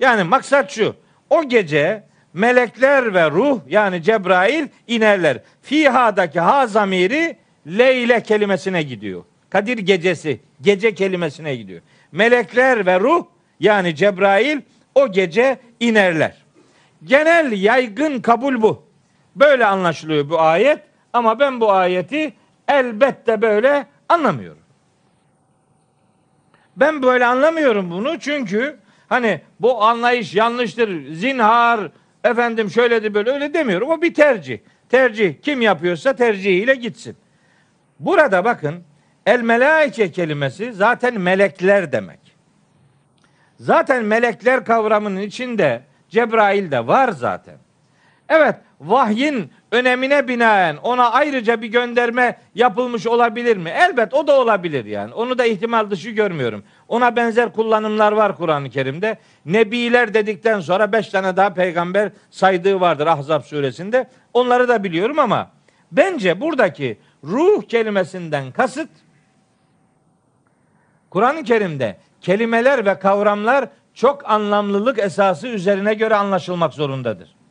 Yani 0.00 0.22
maksat 0.22 0.70
şu. 0.70 0.96
O 1.30 1.48
gece 1.48 2.04
melekler 2.34 3.14
ve 3.14 3.30
ruh 3.30 3.60
yani 3.68 4.02
Cebrail 4.02 4.68
inerler. 4.86 5.38
Fiha'daki 5.62 6.40
ha 6.40 6.66
zamiri 6.66 7.36
leyle 7.66 8.22
kelimesine 8.22 8.82
gidiyor. 8.82 9.24
Kadir 9.50 9.78
gecesi, 9.78 10.40
gece 10.60 10.94
kelimesine 10.94 11.56
gidiyor. 11.56 11.80
Melekler 12.12 12.86
ve 12.86 13.00
ruh 13.00 13.24
yani 13.60 13.94
Cebrail 13.94 14.60
o 14.94 15.12
gece 15.12 15.58
inerler. 15.80 16.36
Genel 17.04 17.52
yaygın 17.52 18.20
kabul 18.20 18.62
bu. 18.62 18.82
Böyle 19.36 19.66
anlaşılıyor 19.66 20.30
bu 20.30 20.40
ayet 20.40 20.78
ama 21.12 21.40
ben 21.40 21.60
bu 21.60 21.72
ayeti 21.72 22.32
elbette 22.78 23.42
böyle 23.42 23.86
anlamıyorum. 24.08 24.62
Ben 26.76 27.02
böyle 27.02 27.26
anlamıyorum 27.26 27.90
bunu 27.90 28.18
çünkü 28.20 28.78
hani 29.08 29.40
bu 29.60 29.84
anlayış 29.84 30.34
yanlıştır. 30.34 31.12
Zinhar 31.12 31.90
efendim 32.24 32.70
şöyle 32.70 33.14
böyle 33.14 33.30
öyle 33.30 33.54
demiyorum. 33.54 33.90
O 33.90 34.02
bir 34.02 34.14
tercih. 34.14 34.58
Tercih 34.88 35.42
kim 35.42 35.62
yapıyorsa 35.62 36.16
tercihiyle 36.16 36.74
gitsin. 36.74 37.16
Burada 38.00 38.44
bakın 38.44 38.84
el 39.26 39.40
melaike 39.40 40.12
kelimesi 40.12 40.72
zaten 40.72 41.20
melekler 41.20 41.92
demek. 41.92 42.20
Zaten 43.60 44.04
melekler 44.04 44.64
kavramının 44.64 45.20
içinde 45.20 45.82
Cebrail 46.08 46.70
de 46.70 46.86
var 46.86 47.08
zaten. 47.08 47.56
Evet 48.28 48.56
vahyin 48.82 49.50
önemine 49.70 50.28
binaen 50.28 50.76
ona 50.76 51.10
ayrıca 51.10 51.62
bir 51.62 51.66
gönderme 51.66 52.38
yapılmış 52.54 53.06
olabilir 53.06 53.56
mi? 53.56 53.70
Elbet 53.70 54.14
o 54.14 54.26
da 54.26 54.40
olabilir 54.40 54.84
yani. 54.84 55.14
Onu 55.14 55.38
da 55.38 55.46
ihtimal 55.46 55.90
dışı 55.90 56.10
görmüyorum. 56.10 56.64
Ona 56.88 57.16
benzer 57.16 57.52
kullanımlar 57.52 58.12
var 58.12 58.36
Kur'an-ı 58.36 58.70
Kerim'de. 58.70 59.18
Nebiler 59.46 60.14
dedikten 60.14 60.60
sonra 60.60 60.92
beş 60.92 61.08
tane 61.08 61.36
daha 61.36 61.54
peygamber 61.54 62.12
saydığı 62.30 62.80
vardır 62.80 63.06
Ahzab 63.06 63.42
suresinde. 63.42 64.08
Onları 64.34 64.68
da 64.68 64.84
biliyorum 64.84 65.18
ama 65.18 65.50
bence 65.92 66.40
buradaki 66.40 66.98
ruh 67.24 67.62
kelimesinden 67.62 68.52
kasıt 68.52 68.88
Kur'an-ı 71.10 71.44
Kerim'de 71.44 71.96
kelimeler 72.20 72.86
ve 72.86 72.98
kavramlar 72.98 73.68
çok 73.94 74.30
anlamlılık 74.30 74.98
esası 74.98 75.48
üzerine 75.48 75.94
göre 75.94 76.14
anlaşılmak 76.14 76.74
zorundadır. 76.74 77.41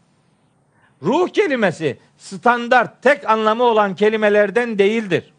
Ruh 1.04 1.30
kelimesi 1.30 1.98
standart 2.18 3.02
tek 3.02 3.30
anlamı 3.30 3.64
olan 3.64 3.96
kelimelerden 3.96 4.80
değildir. 4.80 5.34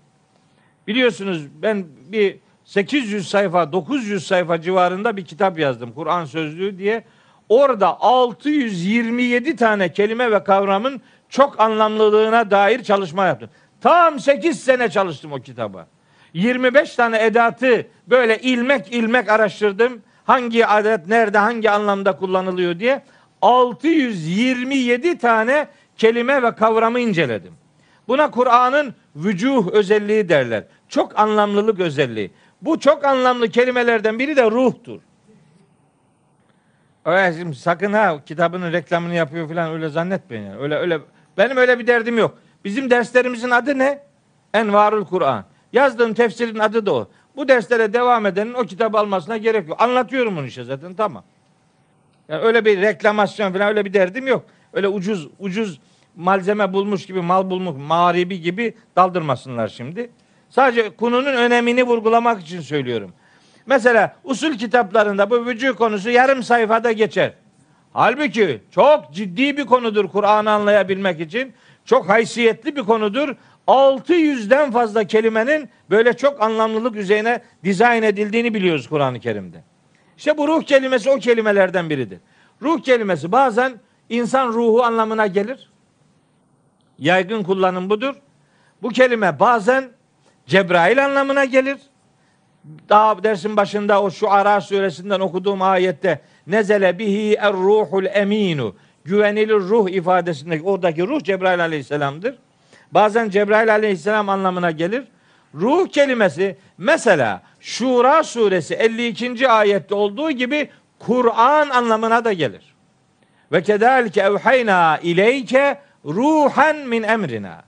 Biliyorsunuz 0.87 1.47
ben 1.63 1.87
bir 2.09 2.37
800 2.65 3.29
sayfa 3.29 3.73
900 3.73 4.27
sayfa 4.27 4.61
civarında 4.61 5.17
bir 5.17 5.25
kitap 5.25 5.59
yazdım 5.59 5.93
Kur'an 5.93 6.25
sözlüğü 6.25 6.79
diye. 6.79 7.05
Orada 7.49 8.01
627 8.01 9.57
tane 9.57 9.93
kelime 9.93 10.31
ve 10.31 10.45
kavramın 10.45 11.01
çok 11.29 11.61
anlamlılığına 11.61 12.51
dair 12.51 12.83
çalışma 12.83 13.27
yaptım. 13.27 13.51
Tam 13.81 14.21
8 14.21 14.65
sene 14.65 14.91
çalıştım 14.91 15.33
o 15.33 15.41
kitaba. 15.41 15.87
25 16.35 16.97
tane 16.97 17.25
edatı 17.25 17.87
böyle 18.07 18.39
ilmek 18.39 18.93
ilmek 18.93 19.29
araştırdım. 19.29 20.03
Hangi 20.25 20.67
adet 20.67 21.07
nerede 21.07 21.39
hangi 21.39 21.71
anlamda 21.71 22.17
kullanılıyor 22.17 22.79
diye. 22.79 23.03
627 23.43 25.19
tane 25.19 25.69
kelime 25.97 26.43
ve 26.43 26.55
kavramı 26.55 27.01
inceledim. 27.01 27.53
Buna 28.09 28.31
Kur'an'ın 28.31 28.95
vücuh 29.17 29.69
özelliği 29.69 30.29
derler. 30.29 30.65
Çok 30.89 31.19
anlamlılık 31.19 31.81
özelliği. 31.81 32.31
Bu 32.63 32.81
çok 32.81 33.05
anlamlı 33.05 33.49
kelimelerden 33.49 34.19
biri 34.19 34.37
de 34.37 34.51
ruhtur. 34.51 35.01
Öyle 37.05 37.39
şimdi 37.39 37.57
sakın 37.57 37.93
ha 37.93 38.25
kitabının 38.27 38.73
reklamını 38.73 39.15
yapıyor 39.15 39.49
falan 39.49 39.73
öyle 39.73 39.89
zannetmeyin. 39.89 40.45
Yani. 40.45 40.57
Öyle 40.57 40.77
öyle 40.77 40.99
benim 41.39 41.57
öyle 41.57 41.79
bir 41.79 41.87
derdim 41.87 42.19
yok. 42.19 42.39
Bizim 42.65 42.91
derslerimizin 42.91 43.51
adı 43.51 43.79
ne? 43.79 44.03
Envarul 44.55 45.05
Kur'an. 45.05 45.45
Yazdığım 45.73 46.15
tefsirin 46.15 46.59
adı 46.59 46.87
da 46.87 46.95
o. 46.95 47.09
Bu 47.37 47.49
derslere 47.49 47.93
devam 47.93 48.27
edenin 48.27 48.55
o 48.55 48.63
kitabı 48.63 48.99
almasına 48.99 49.37
gerek 49.37 49.69
yok. 49.69 49.83
Anlatıyorum 49.83 50.39
onu 50.39 50.47
işte 50.47 50.65
zaten 50.65 50.95
tamam. 50.95 51.25
Yani 52.29 52.43
öyle 52.43 52.65
bir 52.65 52.81
reklamasyon 52.81 53.53
falan 53.53 53.69
öyle 53.69 53.85
bir 53.85 53.93
derdim 53.95 54.27
yok. 54.27 54.45
Öyle 54.73 54.89
ucuz 54.89 55.29
ucuz 55.39 55.81
malzeme 56.17 56.73
bulmuş 56.73 57.07
gibi 57.07 57.21
mal 57.21 57.51
bulmuş 57.51 57.77
mağribi 57.89 58.41
gibi 58.41 58.75
daldırmasınlar 58.97 59.69
şimdi. 59.69 60.11
Sadece 60.51 60.97
konunun 60.97 61.35
önemini 61.35 61.83
vurgulamak 61.83 62.43
için 62.43 62.61
söylüyorum. 62.61 63.13
Mesela 63.67 64.17
usul 64.25 64.59
kitaplarında 64.59 65.31
bu 65.31 65.47
vücut 65.47 65.77
konusu 65.79 66.11
yarım 66.11 66.43
sayfada 66.43 66.93
geçer. 66.93 67.33
Halbuki 67.93 68.61
çok 68.71 69.15
ciddi 69.15 69.57
bir 69.57 69.67
konudur 69.67 70.09
Kur'an'ı 70.09 70.51
anlayabilmek 70.51 71.21
için. 71.21 71.53
Çok 71.85 72.09
haysiyetli 72.09 72.77
bir 72.77 72.83
konudur. 72.83 73.37
600'den 73.67 74.71
fazla 74.71 75.05
kelimenin 75.05 75.69
böyle 75.91 76.17
çok 76.17 76.43
anlamlılık 76.43 76.97
üzerine 76.97 77.43
dizayn 77.65 78.03
edildiğini 78.03 78.55
biliyoruz 78.55 78.89
Kur'an-ı 78.89 79.21
Kerim'de. 79.21 79.65
İşte 80.17 80.39
bu 80.39 80.49
ruh 80.49 80.63
kelimesi 80.63 81.11
o 81.11 81.19
kelimelerden 81.19 81.91
biridir. 81.91 82.19
Ruh 82.63 82.83
kelimesi 82.83 83.33
bazen 83.33 83.73
insan 84.09 84.49
ruhu 84.49 84.83
anlamına 84.83 85.27
gelir. 85.27 85.71
Yaygın 86.99 87.43
kullanım 87.43 87.91
budur. 87.91 88.15
Bu 88.83 88.89
kelime 88.89 89.41
bazen 89.41 89.91
Cebrail 90.47 91.05
anlamına 91.05 91.45
gelir. 91.45 91.79
Daha 92.89 93.23
dersin 93.23 93.57
başında 93.57 94.03
o 94.03 94.11
şu 94.11 94.31
Ara 94.31 94.61
suresinden 94.61 95.21
okuduğum 95.21 95.63
ayette 95.63 96.21
nezele 96.47 96.99
bihi 96.99 97.35
er 97.35 97.53
ruhul 97.53 98.05
eminu 98.05 98.75
güvenilir 99.05 99.55
ruh 99.55 99.89
ifadesindeki 99.89 100.63
oradaki 100.65 101.07
ruh 101.07 101.21
Cebrail 101.21 101.61
aleyhisselamdır. 101.61 102.35
Bazen 102.93 103.29
Cebrail 103.29 103.73
aleyhisselam 103.73 104.29
anlamına 104.29 104.71
gelir. 104.71 105.05
Ruh 105.55 105.89
kelimesi 105.89 106.57
mesela 106.79 107.43
Şura 107.63 108.25
suresi 108.25 108.75
52. 108.75 109.49
ayette 109.49 109.95
olduğu 109.95 110.31
gibi 110.31 110.71
Kur'an 110.99 111.71
anlamına 111.71 112.25
da 112.25 112.33
gelir. 112.33 112.75
Ve 113.53 113.63
kedalike 113.63 114.21
evhayna 114.21 114.99
ileyke 114.99 115.79
ruhen 116.05 116.89
min 116.89 117.03
emrina. 117.03 117.63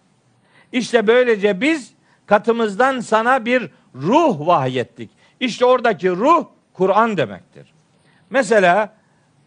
İşte 0.73 1.07
böylece 1.07 1.61
biz 1.61 1.95
katımızdan 2.27 3.01
sana 3.01 3.45
bir 3.45 3.71
ruh 3.95 4.47
vahyettik. 4.47 5.11
İşte 5.41 5.65
oradaki 5.65 6.11
ruh 6.11 6.47
Kur'an 6.73 7.16
demektir. 7.16 7.73
Mesela 8.31 8.95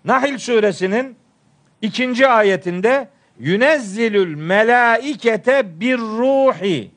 Nahil 0.06 0.38
suresinin 0.38 1.15
ikinci 1.82 2.28
ayetinde 2.28 3.07
yünezzilül 3.40 4.36
melaikete 4.36 5.80
bir 5.80 5.98
ruhi 5.98 6.91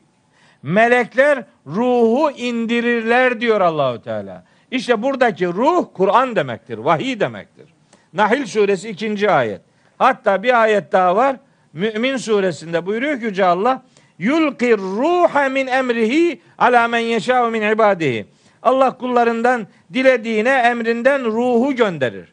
Melekler 0.62 1.44
ruhu 1.76 2.30
indirirler 2.30 3.40
diyor 3.40 3.60
Allahu 3.60 4.02
Teala. 4.02 4.44
İşte 4.70 5.02
buradaki 5.02 5.46
ruh 5.46 5.86
Kur'an 5.94 6.36
demektir, 6.36 6.78
vahiy 6.78 7.20
demektir. 7.20 7.66
Nahil 8.12 8.46
suresi 8.46 8.88
2. 8.88 9.30
ayet. 9.30 9.60
Hatta 9.98 10.42
bir 10.42 10.62
ayet 10.62 10.92
daha 10.92 11.16
var. 11.16 11.36
Mümin 11.72 12.16
suresinde 12.16 12.86
buyuruyor 12.86 13.18
ki 13.18 13.24
Yüce 13.24 13.44
Allah 13.44 13.82
yulqir 14.18 14.78
ruha 14.78 15.48
min 15.48 15.66
emrihi 15.66 16.40
ala 16.58 16.88
men 16.88 16.98
yeşâ 16.98 17.50
min 17.50 17.62
ibadihi. 17.62 18.26
Allah 18.62 18.98
kullarından 18.98 19.66
dilediğine 19.92 20.50
emrinden 20.50 21.24
ruhu 21.24 21.72
gönderir. 21.76 22.32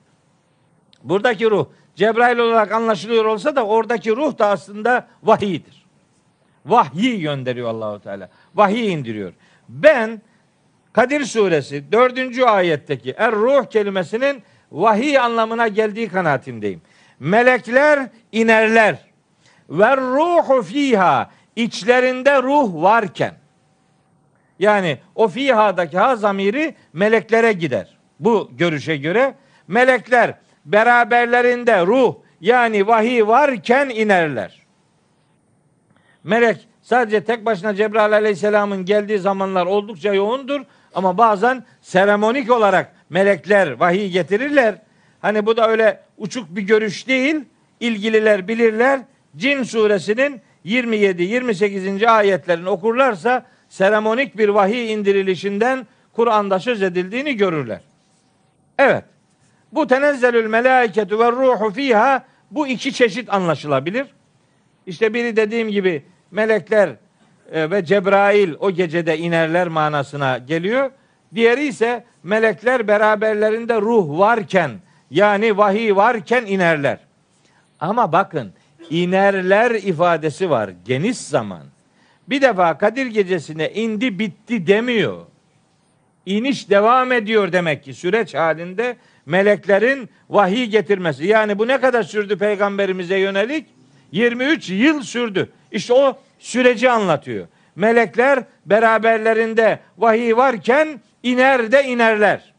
Buradaki 1.03 1.51
ruh 1.51 1.65
Cebrail 1.95 2.37
olarak 2.37 2.71
anlaşılıyor 2.71 3.25
olsa 3.25 3.55
da 3.55 3.65
oradaki 3.65 4.15
ruh 4.15 4.37
da 4.37 4.47
aslında 4.47 5.07
vahiydir. 5.23 5.76
Vahyi 6.67 7.19
gönderiyor 7.19 7.69
Allahu 7.69 7.99
Teala. 7.99 8.29
Vahiy 8.55 8.93
indiriyor. 8.93 9.33
Ben 9.69 10.21
Kadir 10.93 11.25
suresi 11.25 11.91
4. 11.91 12.39
ayetteki 12.39 13.11
er 13.17 13.31
ruh 13.31 13.65
kelimesinin 13.65 14.43
vahiy 14.71 15.19
anlamına 15.19 15.67
geldiği 15.67 16.09
kanaatindeyim. 16.09 16.81
Melekler 17.19 18.09
inerler. 18.31 18.97
Ve 19.69 19.97
ruhu 19.97 20.61
fiha 20.61 21.31
içlerinde 21.55 22.43
ruh 22.43 22.83
varken 22.83 23.33
yani 24.59 24.97
o 25.15 25.27
fiha'daki 25.27 25.97
ha 25.97 26.15
zamiri 26.15 26.75
meleklere 26.93 27.53
gider. 27.53 27.97
Bu 28.19 28.51
görüşe 28.57 28.97
göre 28.97 29.35
melekler 29.67 30.33
beraberlerinde 30.65 31.85
ruh 31.85 32.15
yani 32.41 32.87
vahiy 32.87 33.27
varken 33.27 33.89
inerler. 33.89 34.66
Melek 36.27 36.67
sadece 36.81 37.23
tek 37.23 37.45
başına 37.45 37.75
Cebrail 37.75 38.13
aleyhisselamın 38.13 38.85
geldiği 38.85 39.19
zamanlar 39.19 39.65
oldukça 39.65 40.13
yoğundur. 40.13 40.61
Ama 40.95 41.17
bazen 41.17 41.63
seremonik 41.81 42.51
olarak 42.51 42.95
melekler 43.09 43.71
vahiy 43.71 44.09
getirirler. 44.09 44.75
Hani 45.21 45.45
bu 45.45 45.57
da 45.57 45.69
öyle 45.69 46.01
uçuk 46.17 46.55
bir 46.55 46.61
görüş 46.61 47.07
değil. 47.07 47.35
İlgililer 47.79 48.47
bilirler. 48.47 48.99
Cin 49.37 49.63
suresinin 49.63 50.41
27-28. 50.65 52.07
ayetlerini 52.07 52.69
okurlarsa 52.69 53.45
seremonik 53.69 54.37
bir 54.37 54.49
vahiy 54.49 54.93
indirilişinden 54.93 55.87
Kur'an'da 56.13 56.59
söz 56.59 56.81
edildiğini 56.81 57.37
görürler. 57.37 57.81
Evet. 58.79 59.03
Bu 59.71 59.87
tenezzelül 59.87 60.47
melaiketu 60.47 61.19
ve 61.19 61.31
ruhu 61.31 61.71
fiha 61.71 62.23
bu 62.51 62.67
iki 62.67 62.93
çeşit 62.93 63.33
anlaşılabilir. 63.33 64.07
İşte 64.85 65.13
biri 65.13 65.35
dediğim 65.35 65.69
gibi 65.69 66.03
melekler 66.31 66.89
e, 67.51 67.71
ve 67.71 67.85
Cebrail 67.85 68.53
o 68.59 68.71
gecede 68.71 69.17
inerler 69.17 69.67
manasına 69.67 70.37
geliyor. 70.37 70.91
Diğeri 71.35 71.67
ise 71.67 72.03
melekler 72.23 72.87
beraberlerinde 72.87 73.81
ruh 73.81 74.19
varken 74.19 74.71
yani 75.11 75.57
vahiy 75.57 75.95
varken 75.95 76.45
inerler. 76.45 76.99
Ama 77.79 78.11
bakın 78.11 78.53
inerler 78.89 79.71
ifadesi 79.71 80.49
var 80.49 80.69
geniş 80.85 81.17
zaman. 81.17 81.63
Bir 82.29 82.41
defa 82.41 82.77
Kadir 82.77 83.05
gecesine 83.05 83.71
indi 83.71 84.19
bitti 84.19 84.67
demiyor. 84.67 85.25
İniş 86.25 86.69
devam 86.69 87.11
ediyor 87.11 87.51
demek 87.51 87.83
ki 87.83 87.93
süreç 87.93 88.35
halinde 88.35 88.97
meleklerin 89.25 90.09
vahiy 90.29 90.65
getirmesi. 90.65 91.25
Yani 91.25 91.59
bu 91.59 91.67
ne 91.67 91.81
kadar 91.81 92.03
sürdü 92.03 92.37
peygamberimize 92.37 93.17
yönelik? 93.17 93.67
23 94.11 94.69
yıl 94.69 95.01
sürdü. 95.01 95.49
İşte 95.71 95.93
o 95.93 96.17
süreci 96.39 96.89
anlatıyor. 96.89 97.47
Melekler 97.75 98.43
beraberlerinde 98.65 99.79
vahiy 99.97 100.35
varken 100.35 101.01
iner 101.23 101.71
de 101.71 101.83
inerler. 101.83 102.53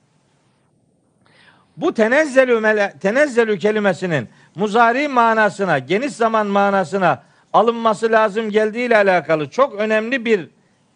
Bu 1.76 1.94
tenezzelü, 1.94 2.60
mele, 2.60 2.94
tenezzelü 3.00 3.58
kelimesinin 3.58 4.28
muzari 4.54 5.08
manasına, 5.08 5.78
geniş 5.78 6.12
zaman 6.12 6.46
manasına 6.46 7.22
alınması 7.52 8.12
lazım 8.12 8.50
geldiği 8.50 8.86
ile 8.86 8.96
alakalı 8.96 9.50
çok 9.50 9.74
önemli 9.74 10.24
bir 10.24 10.48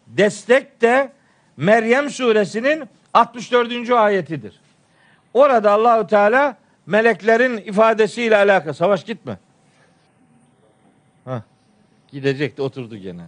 destek 0.06 0.80
de 0.80 1.12
Meryem 1.56 2.10
suresinin 2.10 2.84
64. 3.14 3.90
ayetidir. 3.90 4.60
Orada 5.34 5.70
Allahu 5.70 6.06
Teala 6.06 6.56
meleklerin 6.86 7.56
ifadesiyle 7.56 8.36
alakalı 8.36 8.74
savaş 8.74 9.04
gitme. 9.04 9.38
Gidecekti 12.12 12.62
oturdu 12.62 12.96
gene. 12.96 13.22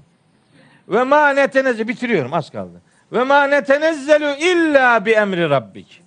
Ve 0.89 1.05
ma 1.05 1.31
netenezze 1.31 1.89
bitiriyorum 1.89 2.35
az 2.35 2.51
kaldı. 2.51 2.82
Ve 3.12 3.24
ma 3.24 3.44
netenezzelu 3.44 4.44
illa 4.44 5.06
bi 5.06 5.11
emri 5.11 5.51
rabbik. 5.51 6.02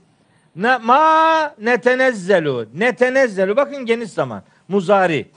Ne, 0.56 0.78
ma 0.78 1.54
netenezzelu. 1.62 2.68
Netenezzelu. 2.74 3.56
Bakın 3.56 3.86
geniş 3.86 4.10
zaman. 4.10 4.44
Muzari. 4.68 5.28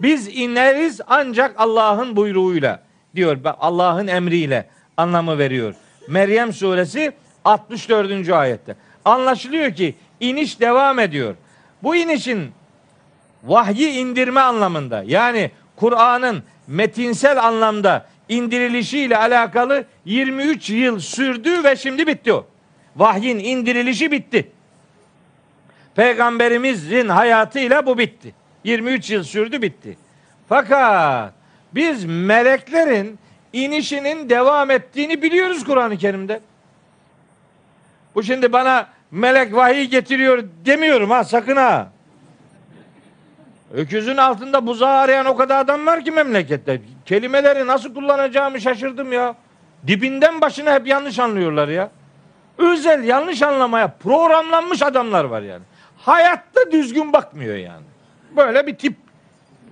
Biz 0.00 0.28
ineriz 0.28 1.00
ancak 1.06 1.54
Allah'ın 1.58 2.16
buyruğuyla 2.16 2.82
diyor. 3.14 3.38
Allah'ın 3.44 4.06
emriyle 4.06 4.68
anlamı 4.96 5.38
veriyor. 5.38 5.74
Meryem 6.08 6.52
suresi 6.52 7.12
64. 7.44 8.28
ayette. 8.28 8.76
Anlaşılıyor 9.04 9.74
ki 9.74 9.94
iniş 10.20 10.60
devam 10.60 10.98
ediyor. 10.98 11.34
Bu 11.82 11.96
inişin 11.96 12.50
vahyi 13.44 13.90
indirme 13.90 14.40
anlamında 14.40 15.02
yani 15.06 15.50
Kur'an'ın 15.76 16.42
metinsel 16.70 17.44
anlamda 17.44 18.06
indirilişiyle 18.28 19.16
alakalı 19.16 19.84
23 20.04 20.70
yıl 20.70 20.98
sürdü 20.98 21.64
ve 21.64 21.76
şimdi 21.76 22.06
bitti 22.06 22.32
o. 22.32 22.46
Vahyin 22.96 23.38
indirilişi 23.38 24.12
bitti. 24.12 24.50
Peygamberimizin 25.94 27.08
hayatıyla 27.08 27.86
bu 27.86 27.98
bitti. 27.98 28.34
23 28.64 29.10
yıl 29.10 29.22
sürdü 29.22 29.62
bitti. 29.62 29.96
Fakat 30.48 31.32
biz 31.74 32.04
meleklerin 32.04 33.18
inişinin 33.52 34.30
devam 34.30 34.70
ettiğini 34.70 35.22
biliyoruz 35.22 35.64
Kur'an-ı 35.64 35.98
Kerim'de. 35.98 36.40
Bu 38.14 38.22
şimdi 38.22 38.52
bana 38.52 38.88
melek 39.10 39.54
vahiy 39.54 39.84
getiriyor 39.84 40.44
demiyorum 40.64 41.10
ha 41.10 41.24
sakın 41.24 41.56
ha. 41.56 41.92
Öküzün 43.74 44.16
altında 44.16 44.66
buzağı 44.66 44.96
arayan 44.96 45.26
o 45.26 45.36
kadar 45.36 45.60
adam 45.60 45.86
var 45.86 46.04
ki 46.04 46.10
memlekette. 46.10 46.80
Kelimeleri 47.06 47.66
nasıl 47.66 47.94
kullanacağımı 47.94 48.60
şaşırdım 48.60 49.12
ya. 49.12 49.34
Dibinden 49.86 50.40
başına 50.40 50.74
hep 50.74 50.86
yanlış 50.86 51.18
anlıyorlar 51.18 51.68
ya. 51.68 51.90
Özel 52.58 53.04
yanlış 53.04 53.42
anlamaya 53.42 53.88
programlanmış 53.88 54.82
adamlar 54.82 55.24
var 55.24 55.42
yani. 55.42 55.62
Hayatta 55.96 56.72
düzgün 56.72 57.12
bakmıyor 57.12 57.56
yani. 57.56 57.84
Böyle 58.36 58.66
bir 58.66 58.76
tip 58.76 58.96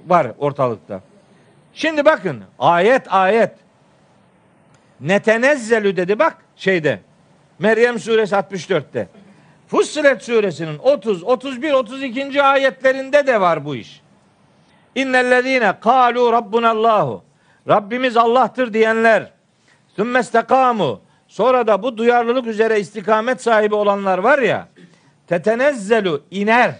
var 0.06 0.26
ortalıkta. 0.38 1.00
Şimdi 1.74 2.04
bakın 2.04 2.44
ayet 2.58 3.12
ayet. 3.12 3.52
Netenezzelü 5.00 5.96
dedi 5.96 6.18
bak 6.18 6.36
şeyde. 6.56 7.00
Meryem 7.58 7.98
suresi 7.98 8.34
64'te. 8.34 9.08
Fussilet 9.68 10.22
suresinin 10.22 10.78
30, 10.78 11.22
31, 11.24 11.72
32. 11.72 12.42
ayetlerinde 12.42 13.26
de 13.26 13.40
var 13.40 13.64
bu 13.64 13.76
iş. 13.76 14.00
İnnellezine 14.94 15.74
kalu 15.80 16.32
rabbunallahu. 16.32 17.24
Rabbimiz 17.68 18.16
Allah'tır 18.16 18.72
diyenler. 18.72 19.30
Sümmestekamu. 19.96 21.00
Sonra 21.28 21.66
da 21.66 21.82
bu 21.82 21.96
duyarlılık 21.96 22.46
üzere 22.46 22.80
istikamet 22.80 23.42
sahibi 23.42 23.74
olanlar 23.74 24.18
var 24.18 24.38
ya. 24.38 24.68
Tetenezzelu 25.26 26.22
iner. 26.30 26.74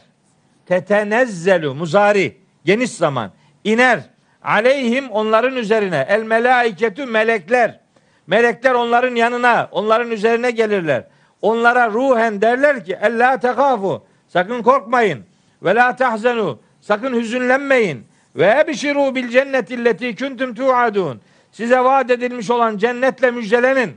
Tetenezzelu 0.66 1.74
muzari. 1.74 2.36
Geniş 2.65 2.90
zaman. 2.90 3.31
iner. 3.65 4.01
Aleyhim 4.43 5.10
onların 5.10 5.56
üzerine. 5.56 6.06
El 6.09 6.23
melaiketü 6.23 7.06
melekler. 7.06 7.81
Melekler 8.27 8.74
onların 8.74 9.15
yanına, 9.15 9.69
onların 9.73 10.10
üzerine 10.10 10.51
gelirler 10.51 11.05
onlara 11.43 11.90
ruhen 11.90 12.40
derler 12.40 12.85
ki 12.85 12.98
ella 13.02 13.40
tekafu 13.40 14.02
sakın 14.28 14.62
korkmayın 14.62 15.24
ve 15.62 15.74
la 15.74 15.97
tahzenu 15.97 16.59
sakın 16.81 17.15
hüzünlenmeyin 17.15 18.06
ve 18.36 18.60
ebşiru 18.60 19.15
bil 19.15 19.28
cenneti 19.28 19.85
leti 19.85 20.16
kuntum 20.16 20.55
tuadun 20.55 21.20
size 21.52 21.81
vaat 21.81 22.10
edilmiş 22.10 22.51
olan 22.51 22.78
cennetle 22.78 23.31
müjdelenin. 23.31 23.97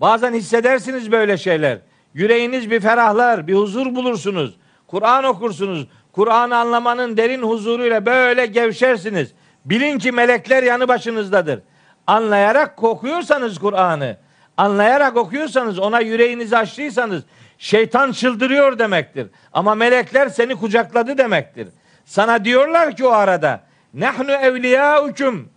Bazen 0.00 0.34
hissedersiniz 0.34 1.12
böyle 1.12 1.36
şeyler. 1.36 1.78
Yüreğiniz 2.14 2.70
bir 2.70 2.80
ferahlar, 2.80 3.46
bir 3.46 3.54
huzur 3.54 3.94
bulursunuz. 3.94 4.56
Kur'an 4.86 5.24
okursunuz. 5.24 5.86
Kur'an'ı 6.12 6.56
anlamanın 6.56 7.16
derin 7.16 7.42
huzuruyla 7.42 8.06
böyle 8.06 8.46
gevşersiniz. 8.46 9.32
Bilin 9.64 9.98
ki 9.98 10.12
melekler 10.12 10.62
yanı 10.62 10.88
başınızdadır. 10.88 11.60
Anlayarak 12.06 12.76
kokuyorsanız 12.76 13.58
Kur'an'ı, 13.58 14.16
anlayarak 14.58 15.16
okuyorsanız, 15.16 15.78
ona 15.78 16.00
yüreğinizi 16.00 16.56
açtıysanız 16.56 17.22
şeytan 17.58 18.12
çıldırıyor 18.12 18.78
demektir. 18.78 19.26
Ama 19.52 19.74
melekler 19.74 20.28
seni 20.28 20.56
kucakladı 20.56 21.18
demektir. 21.18 21.68
Sana 22.04 22.44
diyorlar 22.44 22.96
ki 22.96 23.06
o 23.06 23.10
arada 23.10 23.60
nahnu 23.94 24.32
evliyaukum 24.32 25.48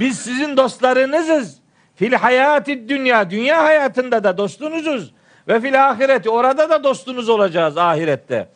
Biz 0.00 0.18
sizin 0.18 0.56
dostlarınızız. 0.56 1.58
Fil 1.96 2.12
hayati 2.12 2.88
dünya, 2.88 3.30
dünya 3.30 3.64
hayatında 3.64 4.24
da 4.24 4.38
dostunuzuz. 4.38 5.12
Ve 5.48 5.60
fil 5.60 5.90
ahireti, 5.90 6.30
orada 6.30 6.70
da 6.70 6.84
dostunuz 6.84 7.28
olacağız 7.28 7.78
ahirette. 7.78 8.48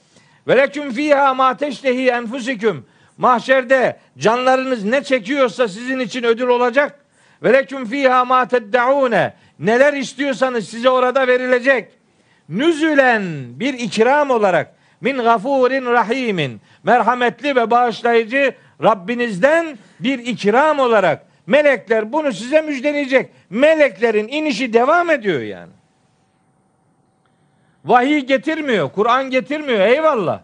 Ve 0.49 0.57
leküm 0.57 0.93
fiha 0.93 1.35
ma 1.35 1.57
teştehi 1.57 2.09
enfusiküm. 2.09 2.87
Mahşerde 3.19 3.97
canlarınız 4.19 4.85
ne 4.85 5.05
çekiyorsa 5.05 5.69
sizin 5.69 5.99
için 5.99 6.25
ödül 6.25 6.49
olacak. 6.49 6.99
Ve 7.43 7.53
leküm 7.53 7.87
fiha 7.87 8.25
ma 8.25 8.49
teddaune. 8.49 9.35
Neler 9.59 9.93
istiyorsanız 9.93 10.69
size 10.69 10.91
orada 10.91 11.27
verilecek. 11.27 11.89
Nüzülen 12.49 13.23
bir 13.61 13.75
ikram 13.75 14.31
olarak 14.31 14.75
min 15.01 15.17
gafurin 15.17 15.87
rahimin 15.87 16.61
merhametli 16.85 17.57
ve 17.57 17.71
bağışlayıcı 17.71 18.55
Rabbinizden 18.83 19.79
bir 20.01 20.19
ikram 20.19 20.79
olarak 20.79 21.27
melekler 21.47 22.13
bunu 22.13 22.33
size 22.33 22.61
müjdeleyecek. 22.61 23.31
Meleklerin 23.51 24.29
inişi 24.29 24.73
devam 24.73 25.11
ediyor 25.11 25.41
yani. 25.41 25.73
Vahiy 27.85 28.21
getirmiyor, 28.21 28.91
Kur'an 28.93 29.31
getirmiyor 29.31 29.81
eyvallah. 29.81 30.41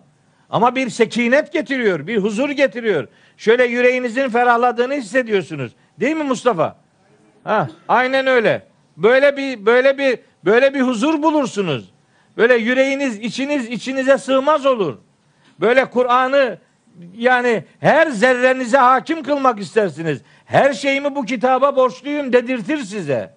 Ama 0.51 0.77
bir 0.77 0.91
sekinet 0.91 1.53
getiriyor, 1.53 2.07
bir 2.07 2.17
huzur 2.19 2.51
getiriyor. 2.51 3.09
Şöyle 3.37 3.65
yüreğinizin 3.65 4.29
ferahladığını 4.29 4.95
hissediyorsunuz. 4.95 5.73
Değil 6.01 6.17
mi 6.17 6.25
Mustafa? 6.25 6.77
Ha, 7.45 7.69
aynen 7.89 8.27
öyle. 8.27 8.72
Böyle 9.03 9.37
bir 9.37 9.67
böyle 9.67 9.99
bir 9.99 10.19
böyle 10.45 10.75
bir 10.75 10.81
huzur 10.81 11.23
bulursunuz. 11.23 11.91
Böyle 12.37 12.55
yüreğiniz, 12.55 13.19
içiniz 13.19 13.69
içinize 13.69 14.19
sığmaz 14.19 14.67
olur. 14.67 14.99
Böyle 15.61 15.85
Kur'an'ı 15.85 16.59
yani 17.17 17.65
her 17.81 18.07
zerrenize 18.07 18.79
hakim 18.79 19.23
kılmak 19.23 19.61
istersiniz. 19.61 20.23
Her 20.45 20.73
şeyimi 20.73 21.15
bu 21.15 21.25
kitaba 21.25 21.77
borçluyum 21.77 22.33
dedirtir 22.33 22.79
size. 22.79 23.35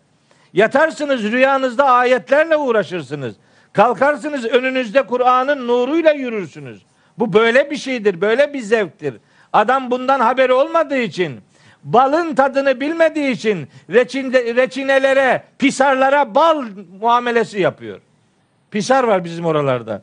Yatarsınız 0.54 1.24
rüyanızda 1.24 1.86
ayetlerle 1.86 2.58
uğraşırsınız. 2.58 3.36
Kalkarsınız 3.74 4.46
önünüzde 4.46 5.06
Kur'an'ın 5.06 5.68
nuruyla 5.68 6.12
yürürsünüz. 6.12 6.86
Bu 7.18 7.34
böyle 7.34 7.72
bir 7.72 7.78
şeydir, 7.78 8.22
böyle 8.22 8.54
bir 8.54 8.60
zevktir. 8.60 9.16
Adam 9.54 9.92
bundan 9.92 10.20
haberi 10.20 10.54
olmadığı 10.54 10.98
için, 10.98 11.40
balın 11.86 12.36
tadını 12.36 12.80
bilmediği 12.80 13.32
için 13.32 13.68
reçinde, 13.90 14.56
reçinelere, 14.56 15.44
pisarlara 15.60 16.36
bal 16.36 16.66
muamelesi 17.02 17.60
yapıyor. 17.60 18.00
Pisar 18.72 19.04
var 19.04 19.24
bizim 19.24 19.46
oralarda. 19.46 20.02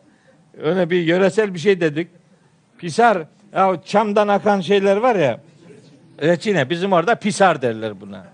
Öyle 0.63 0.91
bir 0.91 1.03
yöresel 1.03 1.55
bir 1.55 1.59
şey 1.59 1.81
dedik. 1.81 2.09
Pisar, 2.79 3.19
ya 3.55 3.77
çamdan 3.85 4.29
akan 4.29 4.61
şeyler 4.61 4.97
var 4.97 5.17
ya. 5.17 5.41
Reçine 6.23 6.71
bizim 6.71 6.93
orada 6.93 7.15
pisar 7.15 7.63
derler 7.63 8.01
buna. 8.01 8.25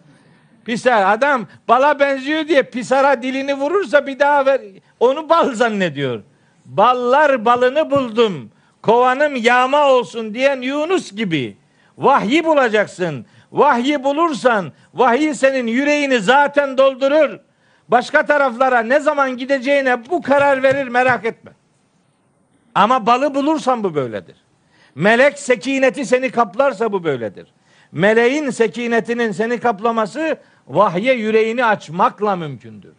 Pisar 0.65 1.13
adam 1.15 1.47
bala 1.69 2.01
benziyor 2.01 2.49
diye 2.49 2.63
pisara 2.63 3.23
dilini 3.23 3.55
vurursa 3.55 4.07
bir 4.07 4.19
daha 4.19 4.47
ver. 4.47 4.61
Onu 5.01 5.29
bal 5.29 5.55
zannediyor. 5.55 6.23
Ballar 6.65 7.45
balını 7.45 7.91
buldum. 7.91 8.51
Kovanım 8.83 9.37
yağma 9.37 9.87
olsun 9.87 10.35
diyen 10.35 10.61
Yunus 10.61 11.13
gibi. 11.13 11.57
Vahyi 11.99 12.45
bulacaksın. 12.45 13.27
Vahyi 13.53 14.05
bulursan 14.05 14.73
vahiy 14.95 15.35
senin 15.35 15.67
yüreğini 15.67 16.21
zaten 16.21 16.79
doldurur. 16.79 17.39
Başka 17.89 18.27
taraflara 18.27 18.81
ne 18.81 19.01
zaman 19.01 19.37
gideceğine 19.37 20.11
bu 20.11 20.23
karar 20.23 20.63
verir 20.63 20.89
merak 20.89 21.25
etme. 21.25 21.51
Ama 22.75 23.07
balı 23.07 23.35
bulursan 23.35 23.85
bu 23.85 23.95
böyledir. 23.95 24.37
Melek 24.95 25.39
sekineti 25.39 26.07
seni 26.07 26.31
kaplarsa 26.31 26.93
bu 26.93 27.05
böyledir. 27.05 27.49
Meleğin 27.93 28.51
sekinetinin 28.51 29.33
seni 29.33 29.61
kaplaması 29.61 30.37
vahye 30.69 31.15
yüreğini 31.15 31.65
açmakla 31.65 32.37
mümkündür. 32.37 32.95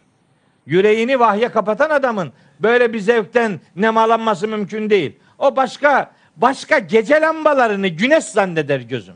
Yüreğini 0.66 1.20
vahye 1.20 1.48
kapatan 1.48 1.90
adamın 1.90 2.32
böyle 2.60 2.92
bir 2.92 3.00
zevkten 3.00 3.60
nemalanması 3.76 4.48
mümkün 4.48 4.90
değil. 4.90 5.18
O 5.38 5.56
başka 5.56 6.10
başka 6.36 6.78
gece 6.78 7.20
lambalarını 7.20 7.88
güneş 7.88 8.24
zanneder 8.24 8.80
gözüm. 8.80 9.14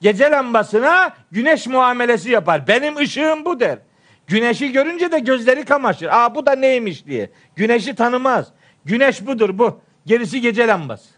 Gece 0.00 0.30
lambasına 0.30 1.14
güneş 1.32 1.66
muamelesi 1.66 2.30
yapar. 2.30 2.68
Benim 2.68 2.96
ışığım 2.96 3.44
bu 3.44 3.60
der. 3.60 3.78
Güneşi 4.26 4.72
görünce 4.72 5.12
de 5.12 5.18
gözleri 5.18 5.64
kamaşır. 5.64 6.06
Aa 6.06 6.34
bu 6.34 6.46
da 6.46 6.52
neymiş 6.52 7.06
diye. 7.06 7.30
Güneşi 7.56 7.94
tanımaz. 7.94 8.48
Güneş 8.84 9.26
budur 9.26 9.58
bu. 9.58 9.80
Gerisi 10.06 10.40
gece 10.40 10.66
lambası. 10.66 11.10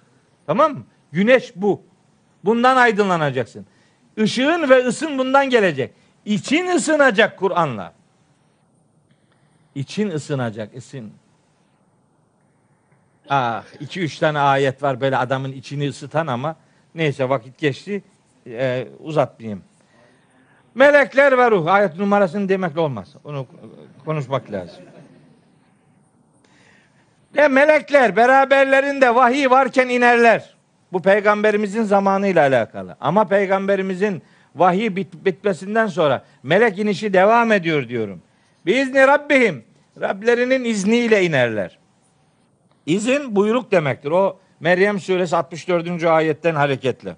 Tamam 0.47 0.73
mı? 0.73 0.85
Güneş 1.13 1.53
bu. 1.57 1.83
Bundan 2.45 2.77
aydınlanacaksın. 2.77 3.67
Işığın 4.17 4.71
ve 4.71 4.87
ısın 4.87 5.19
bundan 5.19 5.51
gelecek. 5.51 5.95
İçin 6.25 6.67
ısınacak 6.67 7.39
Kur'an'la. 7.39 7.93
İçin 9.75 10.11
ısınacak, 10.11 10.77
ısın. 10.77 11.13
Ah, 13.29 13.65
iki 13.81 14.01
üç 14.01 14.19
tane 14.19 14.39
ayet 14.39 14.83
var 14.83 15.01
böyle 15.01 15.17
adamın 15.17 15.53
içini 15.53 15.89
ısıtan 15.89 16.27
ama 16.27 16.57
neyse 16.95 17.29
vakit 17.29 17.59
geçti. 17.59 18.03
Ee, 18.47 18.89
uzatmayayım. 19.01 19.63
Melekler 20.75 21.39
ve 21.39 21.51
ruh. 21.51 21.67
Ayet 21.67 21.99
numarasını 21.99 22.49
demekle 22.49 22.81
olmaz. 22.81 23.15
Onu 23.25 23.47
konuşmak 24.05 24.53
lazım. 24.53 24.85
De 27.35 27.49
melekler 27.49 28.17
beraberlerinde 28.17 29.15
vahiy 29.15 29.51
varken 29.51 29.89
inerler. 29.89 30.55
Bu 30.93 31.03
peygamberimizin 31.03 31.83
zamanıyla 31.83 32.43
alakalı. 32.43 32.97
Ama 33.01 33.25
peygamberimizin 33.25 34.23
vahiy 34.55 34.97
bit 34.97 35.15
bitmesinden 35.25 35.87
sonra 35.87 36.25
melek 36.43 36.79
inişi 36.79 37.13
devam 37.13 37.53
ediyor 37.53 37.89
diyorum. 37.89 38.23
Biizni 38.67 39.07
Rabbihim. 39.07 39.65
Rablerinin 40.01 40.65
izniyle 40.65 41.25
inerler. 41.25 41.79
İzin 42.87 43.37
buyruk 43.37 43.73
demektir. 43.73 44.11
O 44.11 44.39
Meryem 44.61 45.01
suresi 45.01 45.37
64. 45.37 46.05
ayetten 46.05 46.55
hareketle. 46.55 47.17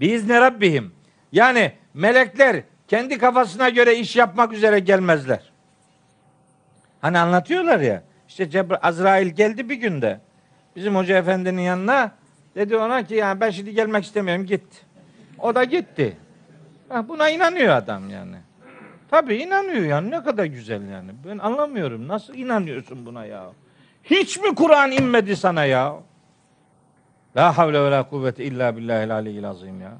Biizni 0.00 0.34
Rabbihim. 0.34 0.92
Yani 1.32 1.72
melekler 1.94 2.62
kendi 2.88 3.18
kafasına 3.18 3.68
göre 3.68 3.96
iş 3.96 4.16
yapmak 4.16 4.52
üzere 4.52 4.78
gelmezler. 4.78 5.52
Hani 7.00 7.18
anlatıyorlar 7.18 7.80
ya. 7.80 8.02
İşte 8.28 8.50
Cebra 8.50 8.76
Azrail 8.76 9.28
geldi 9.28 9.68
bir 9.68 9.74
günde. 9.74 10.20
Bizim 10.76 10.96
hoca 10.96 11.18
efendinin 11.18 11.62
yanına 11.62 12.12
dedi 12.54 12.76
ona 12.76 13.02
ki 13.02 13.14
yani 13.14 13.40
ben 13.40 13.50
şimdi 13.50 13.74
gelmek 13.74 14.04
istemiyorum 14.04 14.46
git. 14.46 14.84
O 15.38 15.54
da 15.54 15.64
gitti. 15.64 16.16
Ha, 16.88 17.08
buna 17.08 17.28
inanıyor 17.28 17.76
adam 17.76 18.10
yani. 18.10 18.36
Tabii 19.10 19.36
inanıyor 19.36 19.84
yani 19.84 20.10
ne 20.10 20.22
kadar 20.22 20.44
güzel 20.44 20.88
yani. 20.88 21.10
Ben 21.28 21.38
anlamıyorum 21.38 22.08
nasıl 22.08 22.34
inanıyorsun 22.34 23.06
buna 23.06 23.24
ya. 23.24 23.50
Hiç 24.04 24.38
mi 24.38 24.54
Kur'an 24.54 24.90
inmedi 24.90 25.36
sana 25.36 25.64
ya? 25.64 25.94
La 27.36 27.58
havle 27.58 27.84
ve 27.84 27.90
la 27.90 28.08
kuvvete 28.08 28.44
illa 28.44 28.76
billahil 28.76 29.14
aliyyil 29.14 29.48
azim 29.48 29.80
ya. 29.80 29.92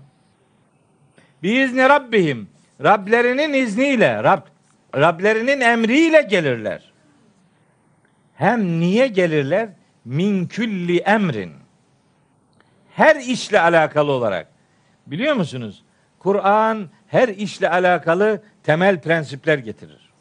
Biizni 1.43 1.89
Rabbihim. 1.89 2.49
Rablerinin 2.83 3.53
izniyle, 3.53 4.25
Rab, 4.25 4.41
Rablerinin 4.97 5.61
emriyle 5.61 6.23
gelirler. 6.23 6.93
Hem 8.35 8.81
niye 8.81 9.07
gelirler? 9.07 9.69
Min 10.05 10.47
külli 10.47 10.99
emrin. 10.99 11.53
Her 12.95 13.17
işle 13.17 13.61
alakalı 13.61 14.13
olarak. 14.13 14.49
Biliyor 15.07 15.35
musunuz? 15.35 15.83
Kur'an 16.19 16.89
her 17.07 17.29
işle 17.29 17.71
alakalı 17.71 18.43
temel 18.63 19.01
prensipler 19.01 19.59
getirir. 19.59 20.13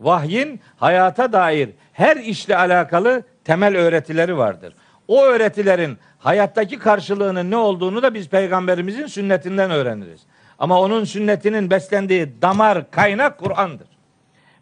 Vahyin 0.00 0.60
hayata 0.76 1.32
dair 1.32 1.70
her 1.92 2.16
işle 2.16 2.56
alakalı 2.56 3.22
temel 3.44 3.76
öğretileri 3.76 4.36
vardır. 4.36 4.74
O 5.10 5.24
öğretilerin 5.24 5.98
hayattaki 6.18 6.78
karşılığının 6.78 7.50
ne 7.50 7.56
olduğunu 7.56 8.02
da 8.02 8.14
biz 8.14 8.28
peygamberimizin 8.28 9.06
sünnetinden 9.06 9.70
öğreniriz. 9.70 10.20
Ama 10.58 10.80
onun 10.80 11.04
sünnetinin 11.04 11.70
beslendiği 11.70 12.42
damar 12.42 12.90
kaynak 12.90 13.38
Kur'an'dır. 13.38 13.86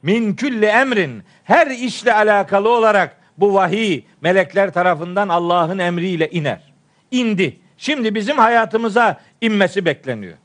Min 0.02 0.34
külli 0.34 0.66
emrin 0.66 1.22
her 1.44 1.66
işle 1.66 2.14
alakalı 2.14 2.68
olarak 2.68 3.16
bu 3.38 3.54
vahiy 3.54 4.04
melekler 4.20 4.72
tarafından 4.72 5.28
Allah'ın 5.28 5.78
emriyle 5.78 6.30
iner. 6.30 6.72
İndi. 7.10 7.60
Şimdi 7.76 8.14
bizim 8.14 8.38
hayatımıza 8.38 9.20
inmesi 9.40 9.84
bekleniyor. 9.84 10.36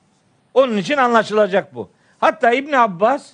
Onun 0.54 0.78
için 0.78 0.98
anlaşılacak 0.98 1.76
bu. 1.76 1.90
Hatta 2.20 2.52
İbn 2.52 2.74
Abbas 2.74 3.30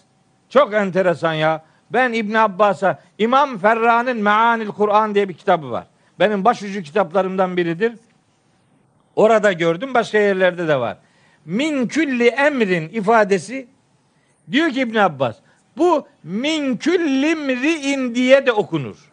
çok 0.50 0.74
enteresan 0.74 1.34
ya. 1.34 1.64
Ben 1.92 2.14
İbn 2.14 2.34
Abbas'a 2.34 3.00
İmam 3.18 3.58
Ferra'nın 3.58 4.18
Meanil 4.18 4.68
Kur'an 4.68 5.16
diye 5.16 5.30
bir 5.30 5.34
kitabı 5.34 5.72
var. 5.72 5.86
Benim 6.20 6.46
başucu 6.46 6.84
kitaplarımdan 6.84 7.58
biridir. 7.58 7.94
Orada 9.16 9.52
gördüm 9.52 9.94
başka 9.94 10.18
yerlerde 10.18 10.68
de 10.68 10.80
var. 10.80 10.98
Min 11.46 11.88
külli 11.88 12.28
emrin 12.28 12.90
ifadesi 12.90 13.68
diyor 14.52 14.70
ki 14.70 14.80
İbn 14.80 14.96
Abbas 14.96 15.36
bu 15.78 16.08
min 16.24 16.78
külli 16.78 17.36
diye 18.16 18.46
de 18.46 18.52
okunur. 18.52 19.12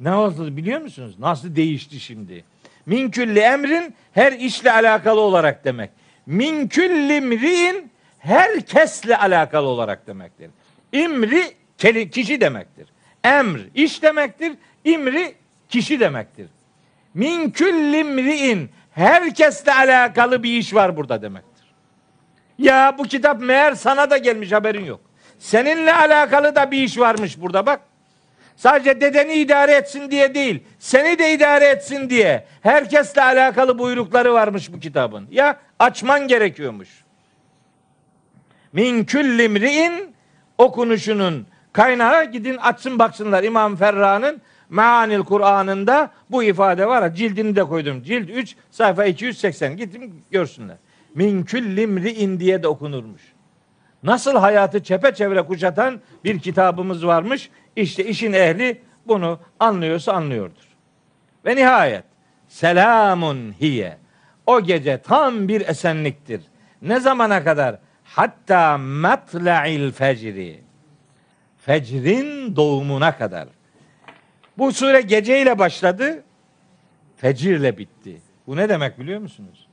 ne 0.00 0.14
oldu 0.14 0.56
biliyor 0.56 0.80
musunuz? 0.80 1.14
Nasıl 1.18 1.56
değişti 1.56 2.00
şimdi? 2.00 2.44
Min 2.86 3.10
külli 3.10 3.38
emrin 3.38 3.94
her 4.12 4.32
işle 4.32 4.72
alakalı 4.72 5.20
olarak 5.20 5.64
demek. 5.64 5.90
Min 6.26 6.68
külli 6.68 7.20
herkesle 8.18 9.16
alakalı 9.16 9.66
olarak 9.66 10.06
demektir. 10.06 10.50
İmri 10.92 11.54
kişi 12.10 12.40
demektir. 12.40 12.88
Emr 13.24 13.60
iş 13.74 14.02
demektir. 14.02 14.52
İmri 14.84 15.34
kişi 15.68 16.00
demektir. 16.00 16.48
Min 17.14 17.50
külli 17.50 18.04
mri'in 18.04 18.70
herkesle 18.90 19.74
alakalı 19.74 20.42
bir 20.42 20.58
iş 20.58 20.74
var 20.74 20.96
burada 20.96 21.22
demektir. 21.22 21.64
Ya 22.58 22.94
bu 22.98 23.02
kitap 23.02 23.40
meğer 23.40 23.74
sana 23.74 24.10
da 24.10 24.16
gelmiş 24.16 24.52
haberin 24.52 24.84
yok. 24.84 25.00
Seninle 25.38 25.94
alakalı 25.94 26.56
da 26.56 26.70
bir 26.70 26.82
iş 26.82 26.98
varmış 26.98 27.40
burada 27.40 27.66
bak. 27.66 27.80
Sadece 28.56 29.00
dedeni 29.00 29.34
idare 29.34 29.72
etsin 29.72 30.10
diye 30.10 30.34
değil, 30.34 30.62
seni 30.78 31.18
de 31.18 31.32
idare 31.32 31.64
etsin 31.64 32.10
diye 32.10 32.44
herkesle 32.62 33.22
alakalı 33.22 33.78
buyrukları 33.78 34.34
varmış 34.34 34.72
bu 34.72 34.80
kitabın. 34.80 35.28
Ya 35.30 35.60
açman 35.78 36.28
gerekiyormuş. 36.28 36.88
Min 38.72 39.04
küllimri'in 39.04 40.14
okunuşunun 40.58 41.46
kaynağı 41.72 42.24
gidin 42.24 42.56
açsın 42.56 42.98
baksınlar 42.98 43.42
İmam 43.42 43.76
Ferra'nın 43.76 44.42
Meanil 44.70 45.22
Kur'an'ında 45.22 46.10
bu 46.30 46.42
ifade 46.42 46.86
var. 46.86 47.14
Cildini 47.14 47.56
de 47.56 47.64
koydum. 47.64 48.02
Cild 48.02 48.28
3 48.28 48.56
sayfa 48.70 49.04
280. 49.04 49.76
Gidin 49.76 50.24
görsünler. 50.30 50.76
Min 51.14 51.42
küllimri'in 51.42 52.40
diye 52.40 52.62
de 52.62 52.68
okunurmuş. 52.68 53.22
Nasıl 54.02 54.36
hayatı 54.36 54.82
çepeçevre 54.82 55.42
kuşatan 55.42 56.00
bir 56.24 56.38
kitabımız 56.38 57.06
varmış. 57.06 57.50
İşte 57.76 58.04
işin 58.04 58.32
ehli 58.32 58.80
bunu 59.06 59.38
anlıyorsa 59.60 60.12
anlıyordur. 60.12 60.68
Ve 61.44 61.56
nihayet 61.56 62.04
selamun 62.48 63.54
hiye. 63.60 63.96
O 64.46 64.60
gece 64.60 64.98
tam 64.98 65.48
bir 65.48 65.68
esenliktir. 65.68 66.42
Ne 66.82 67.00
zamana 67.00 67.44
kadar? 67.44 67.78
Hatta 68.04 68.78
matla'il 68.78 69.92
fecri. 69.92 70.60
Fecrin 71.58 72.56
doğumuna 72.56 73.18
kadar. 73.18 73.48
Bu 74.58 74.72
sure 74.72 75.00
geceyle 75.00 75.58
başladı, 75.58 76.24
fecirle 77.16 77.78
bitti. 77.78 78.20
Bu 78.46 78.56
ne 78.56 78.68
demek 78.68 78.98
biliyor 78.98 79.20
musunuz? 79.20 79.66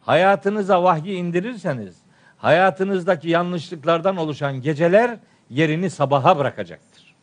Hayatınıza 0.00 0.82
vahyi 0.82 1.16
indirirseniz, 1.16 1.96
hayatınızdaki 2.36 3.30
yanlışlıklardan 3.30 4.16
oluşan 4.16 4.62
geceler 4.62 5.16
yerini 5.50 5.90
sabaha 5.90 6.38
bırakacaktır. 6.38 7.14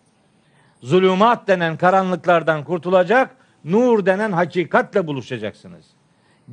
Zulümat 0.82 1.48
denen 1.48 1.78
karanlıklardan 1.78 2.64
kurtulacak, 2.64 3.36
nur 3.64 4.06
denen 4.06 4.32
hakikatle 4.32 5.08
buluşacaksınız. 5.08 5.86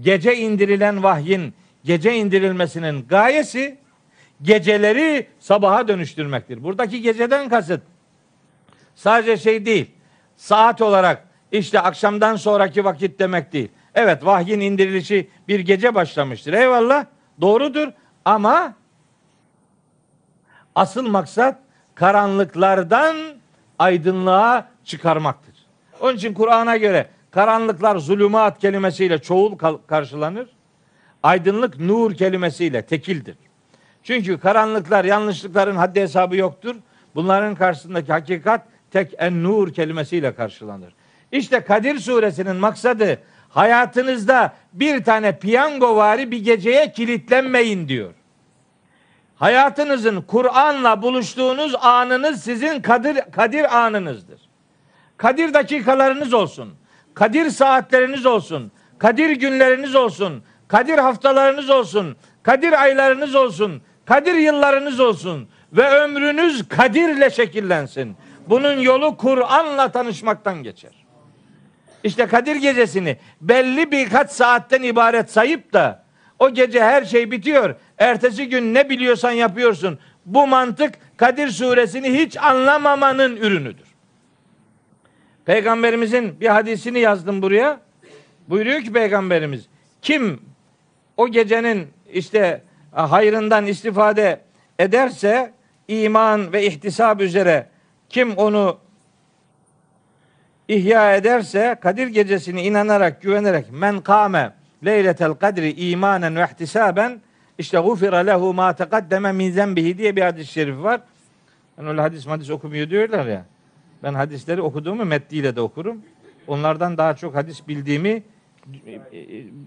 Gece 0.01 0.37
indirilen 0.37 1.03
vahyin 1.03 1.55
gece 1.85 2.17
indirilmesinin 2.17 3.07
gayesi 3.09 3.79
geceleri 4.43 5.27
sabaha 5.39 5.89
dönüştürmektir. 5.89 6.63
Buradaki 6.63 7.03
geceden 7.03 7.49
kasıt 7.49 7.83
sadece 8.95 9.37
şey 9.37 9.67
değil. 9.67 9.91
Saat 10.41 10.83
olarak 10.83 11.25
işte 11.53 11.81
akşamdan 11.81 12.37
sonraki 12.37 12.85
vakit 12.85 13.19
demek 13.19 13.53
değil. 13.53 13.69
Evet 13.95 14.25
vahyin 14.27 14.61
indirilişi 14.61 15.31
bir 15.49 15.61
gece 15.61 15.95
başlamıştır. 15.95 16.53
Eyvallah 16.53 17.05
doğrudur 17.41 17.89
ama 18.25 18.75
asıl 20.75 21.09
maksat 21.09 21.59
karanlıklardan 21.95 23.17
aydınlığa 23.79 24.69
çıkarmaktır. 24.85 25.55
Onun 26.01 26.17
için 26.17 26.35
Kur'an'a 26.35 26.77
göre 26.77 27.07
karanlıklar 27.31 27.97
zulümat 27.97 28.59
kelimesiyle 28.59 29.19
çoğul 29.19 29.57
karşılanır. 29.87 30.49
Aydınlık 31.23 31.81
nur 31.81 32.15
kelimesiyle 32.15 32.83
tekildir. 32.83 33.37
Çünkü 34.03 34.39
karanlıklar, 34.39 35.05
yanlışlıkların 35.05 35.77
haddi 35.77 36.01
hesabı 36.01 36.37
yoktur. 36.37 36.77
Bunların 37.15 37.55
karşısındaki 37.55 38.13
hakikat 38.13 38.67
tek 38.91 39.15
en 39.19 39.43
nur 39.43 39.73
kelimesiyle 39.73 40.35
karşılanır. 40.35 40.95
İşte 41.33 41.61
Kadir 41.61 41.99
suresinin 41.99 42.57
maksadı 42.57 43.19
hayatınızda 43.49 44.53
bir 44.73 45.05
tane 45.05 45.39
piyango 45.39 45.97
vari 45.97 46.31
bir 46.31 46.45
geceye 46.45 46.93
kilitlenmeyin 46.93 47.89
diyor. 47.89 48.13
Hayatınızın 49.37 50.23
Kur'an'la 50.23 51.03
buluştuğunuz 51.03 51.75
anınız 51.81 52.43
sizin 52.43 52.81
kadir, 52.81 53.21
kadir 53.33 53.79
anınızdır. 53.79 54.41
Kadir 55.17 55.55
dakikalarınız 55.55 56.35
olsun. 56.35 56.75
Kadir 57.15 57.51
saatleriniz 57.51 58.27
olsun. 58.27 58.73
Kadir 58.99 59.31
günleriniz 59.31 59.95
olsun. 59.95 60.43
Kadir 60.69 60.99
haftalarınız 60.99 61.71
olsun. 61.71 62.17
Kadir 62.43 62.83
aylarınız 62.83 63.35
olsun. 63.35 63.83
Kadir 64.05 64.35
yıllarınız 64.35 65.01
olsun. 65.01 65.49
Ve 65.73 65.89
ömrünüz 65.89 66.69
kadirle 66.69 67.31
şekillensin. 67.31 68.17
Bunun 68.51 68.79
yolu 68.79 69.17
Kur'an'la 69.17 69.93
tanışmaktan 69.93 70.63
geçer. 70.63 70.93
İşte 72.05 72.27
Kadir 72.27 72.57
gecesini 72.57 73.17
belli 73.41 73.91
birkaç 73.91 74.31
saatten 74.31 74.83
ibaret 74.83 75.31
sayıp 75.31 75.73
da 75.73 76.05
o 76.39 76.51
gece 76.51 76.83
her 76.83 77.05
şey 77.05 77.31
bitiyor. 77.31 77.75
Ertesi 77.99 78.49
gün 78.49 78.75
ne 78.75 78.91
biliyorsan 78.91 79.31
yapıyorsun. 79.31 79.99
Bu 80.27 80.47
mantık 80.47 80.95
Kadir 81.17 81.49
suresini 81.49 82.19
hiç 82.19 82.37
anlamamanın 82.37 83.37
ürünüdür. 83.37 83.87
Peygamberimizin 85.45 86.41
bir 86.41 86.49
hadisini 86.49 86.99
yazdım 86.99 87.43
buraya. 87.43 87.81
Buyuruyor 88.49 88.81
ki 88.81 88.93
peygamberimiz 88.93 89.67
kim 90.03 90.43
o 91.17 91.29
gecenin 91.29 91.89
işte 92.13 92.63
hayrından 92.93 93.67
istifade 93.67 94.41
ederse 94.79 95.53
iman 95.89 96.53
ve 96.53 96.67
ihtisab 96.67 97.21
üzere 97.21 97.70
kim 98.11 98.37
onu 98.37 98.79
ihya 100.69 101.17
ederse 101.17 101.77
Kadir 101.81 102.07
gecesini 102.07 102.63
inanarak 102.63 103.23
güvenerek 103.23 103.73
men 103.73 104.01
kâme 104.01 104.53
leyletel 104.85 105.33
kadri 105.33 105.73
imanen 105.73 106.37
ve 106.37 106.45
ihtisaben 106.45 107.21
işte 107.59 107.79
gufira 107.79 108.17
lehu 108.17 108.55
ma 108.55 108.73
tekaddeme 108.73 109.33
min 109.33 109.51
zenbihi 109.51 109.99
diye 109.99 110.17
bir 110.17 110.23
hadis-i 110.23 110.53
şerif 110.53 110.83
var. 110.83 111.01
Ben 111.79 111.87
öyle 111.87 112.01
hadis 112.01 112.27
hadis 112.27 112.51
okumuyor 112.51 112.91
diyorlar 112.91 113.27
ya. 113.27 113.45
Ben 114.03 114.15
hadisleri 114.15 114.63
okuduğumu 114.63 115.05
metniyle 115.05 115.57
de 115.57 115.61
okurum. 115.61 116.03
Onlardan 116.47 116.99
daha 116.99 117.17
çok 117.17 117.35
hadis 117.35 117.69
bildiğimi 117.69 118.23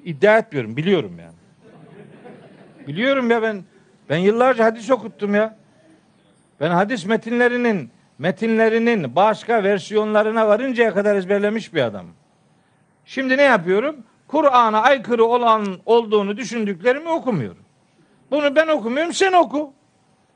iddia 0.06 0.38
etmiyorum. 0.38 0.78
Biliyorum 0.78 1.20
yani. 1.20 1.34
Biliyorum 2.88 3.32
ya 3.32 3.42
ben 3.42 3.64
ben 4.10 4.18
yıllarca 4.18 4.66
hadis 4.66 4.92
okuttum 4.92 5.36
ya. 5.36 5.58
Ben 6.60 6.70
hadis 6.70 7.06
metinlerinin 7.06 7.90
metinlerinin 8.24 9.16
başka 9.16 9.64
versiyonlarına 9.64 10.48
varıncaya 10.48 10.94
kadar 10.94 11.16
ezberlemiş 11.16 11.74
bir 11.74 11.82
adam. 11.82 12.06
Şimdi 13.06 13.38
ne 13.38 13.42
yapıyorum? 13.42 13.96
Kur'an'a 14.28 14.82
aykırı 14.82 15.26
olan 15.26 15.66
olduğunu 15.86 16.38
düşündüklerimi 16.38 17.10
okumuyorum. 17.10 17.64
Bunu 18.32 18.56
ben 18.56 18.68
okumuyorum, 18.68 19.14
sen 19.14 19.34
oku. 19.34 19.74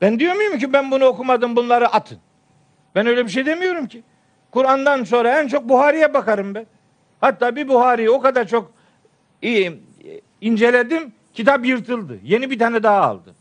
Ben 0.00 0.18
diyor 0.18 0.34
muyum 0.34 0.58
ki 0.58 0.72
ben 0.72 0.90
bunu 0.90 1.04
okumadım, 1.04 1.56
bunları 1.56 1.88
atın. 1.88 2.18
Ben 2.94 3.06
öyle 3.06 3.24
bir 3.24 3.30
şey 3.30 3.46
demiyorum 3.46 3.86
ki. 3.86 4.02
Kur'an'dan 4.50 5.04
sonra 5.04 5.40
en 5.40 5.48
çok 5.48 5.68
Buhari'ye 5.68 6.14
bakarım 6.14 6.54
ben. 6.54 6.66
Hatta 7.20 7.56
bir 7.56 7.68
Buhari'yi 7.68 8.10
o 8.10 8.20
kadar 8.20 8.46
çok 8.46 8.72
iyi, 9.42 9.80
inceledim, 10.40 11.12
kitap 11.34 11.66
yırtıldı. 11.66 12.18
Yeni 12.22 12.50
bir 12.50 12.58
tane 12.58 12.82
daha 12.82 13.00
aldı. 13.00 13.34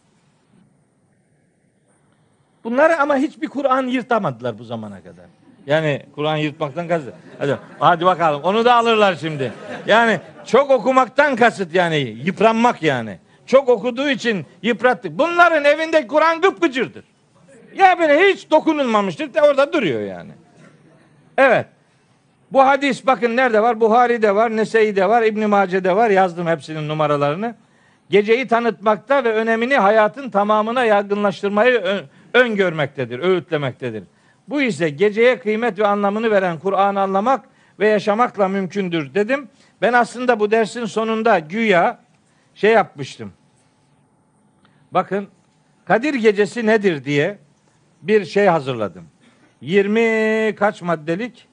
Bunları 2.64 3.00
ama 3.00 3.16
hiçbir 3.16 3.48
Kur'an 3.48 3.88
yırtamadılar 3.88 4.60
bu 4.60 4.64
zamana 4.64 5.02
kadar. 5.02 5.26
Yani 5.66 6.02
Kur'an 6.16 6.38
yırtmaktan 6.38 6.88
kasıt. 6.88 7.14
Hadi, 7.40 7.58
hadi 7.80 8.06
bakalım 8.06 8.44
onu 8.44 8.66
da 8.66 8.76
alırlar 8.76 9.16
şimdi. 9.16 9.54
Yani 9.88 10.20
çok 10.46 10.72
okumaktan 10.72 11.36
kasıt 11.36 11.74
yani 11.74 11.98
yıpranmak 11.98 12.84
yani. 12.84 13.18
Çok 13.46 13.70
okuduğu 13.70 14.10
için 14.10 14.46
yıprattık. 14.62 15.18
Bunların 15.18 15.66
evinde 15.66 16.08
Kur'an 16.08 16.42
gıpgıcırdır. 16.42 17.04
Ya 17.76 18.00
böyle 18.00 18.20
hiç 18.20 18.52
dokunulmamıştır 18.52 19.34
de 19.34 19.42
orada 19.42 19.74
duruyor 19.74 20.02
yani. 20.02 20.32
Evet. 21.38 21.66
Bu 22.52 22.66
hadis 22.66 23.06
bakın 23.06 23.38
nerede 23.38 23.62
var? 23.62 23.80
Buhari'de 23.80 24.36
var, 24.36 24.58
Nese'de 24.58 25.10
var, 25.10 25.24
İbn 25.24 25.50
Mace'de 25.50 25.96
var. 25.96 26.10
Yazdım 26.10 26.48
hepsinin 26.48 26.90
numaralarını. 26.90 27.56
Geceyi 28.10 28.48
tanıtmakta 28.48 29.24
ve 29.24 29.34
önemini 29.34 29.76
hayatın 29.76 30.30
tamamına 30.30 30.86
yaygınlaştırmayı 30.86 32.04
öngörmektedir, 32.34 33.20
öğütlemektedir. 33.20 34.04
Bu 34.48 34.62
ise 34.62 34.90
geceye 34.90 35.40
kıymet 35.40 35.80
ve 35.80 35.88
anlamını 35.88 36.32
veren 36.32 36.60
Kur'an'ı 36.60 37.02
anlamak 37.02 37.46
ve 37.80 37.88
yaşamakla 37.88 38.48
mümkündür 38.48 39.14
dedim. 39.14 39.50
Ben 39.82 39.94
aslında 39.94 40.40
bu 40.40 40.52
dersin 40.52 40.86
sonunda 40.86 41.40
güya 41.40 42.00
şey 42.56 42.72
yapmıştım. 42.72 43.34
Bakın 44.92 45.28
Kadir 45.86 46.14
Gecesi 46.14 46.66
nedir 46.66 47.06
diye 47.06 47.38
bir 48.02 48.26
şey 48.26 48.46
hazırladım. 48.46 49.04
20 49.62 50.56
kaç 50.56 50.82
maddelik? 50.82 51.48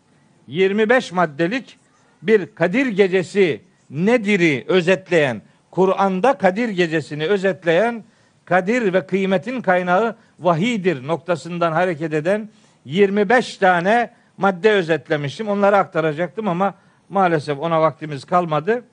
25 0.47 1.13
maddelik 1.13 1.79
bir 2.23 2.55
Kadir 2.55 2.87
Gecesi 2.87 3.61
nedir'i 3.91 4.65
özetleyen, 4.69 5.43
Kur'an'da 5.71 6.39
Kadir 6.39 6.69
gecesini 6.69 7.27
özetleyen 7.27 8.05
Kadir 8.45 8.93
ve 8.93 9.07
kıymetin 9.07 9.61
kaynağı 9.61 10.17
vahidir 10.41 11.07
noktasından 11.07 11.73
hareket 11.73 12.15
eden 12.15 12.49
25 12.85 13.57
tane 13.57 14.11
madde 14.39 14.73
özetlemiştim. 14.73 15.49
Onları 15.49 15.77
aktaracaktım 15.77 16.49
ama 16.49 16.75
maalesef 17.09 17.59
ona 17.59 17.81
vaktimiz 17.81 18.25
kalmadı. 18.25 18.85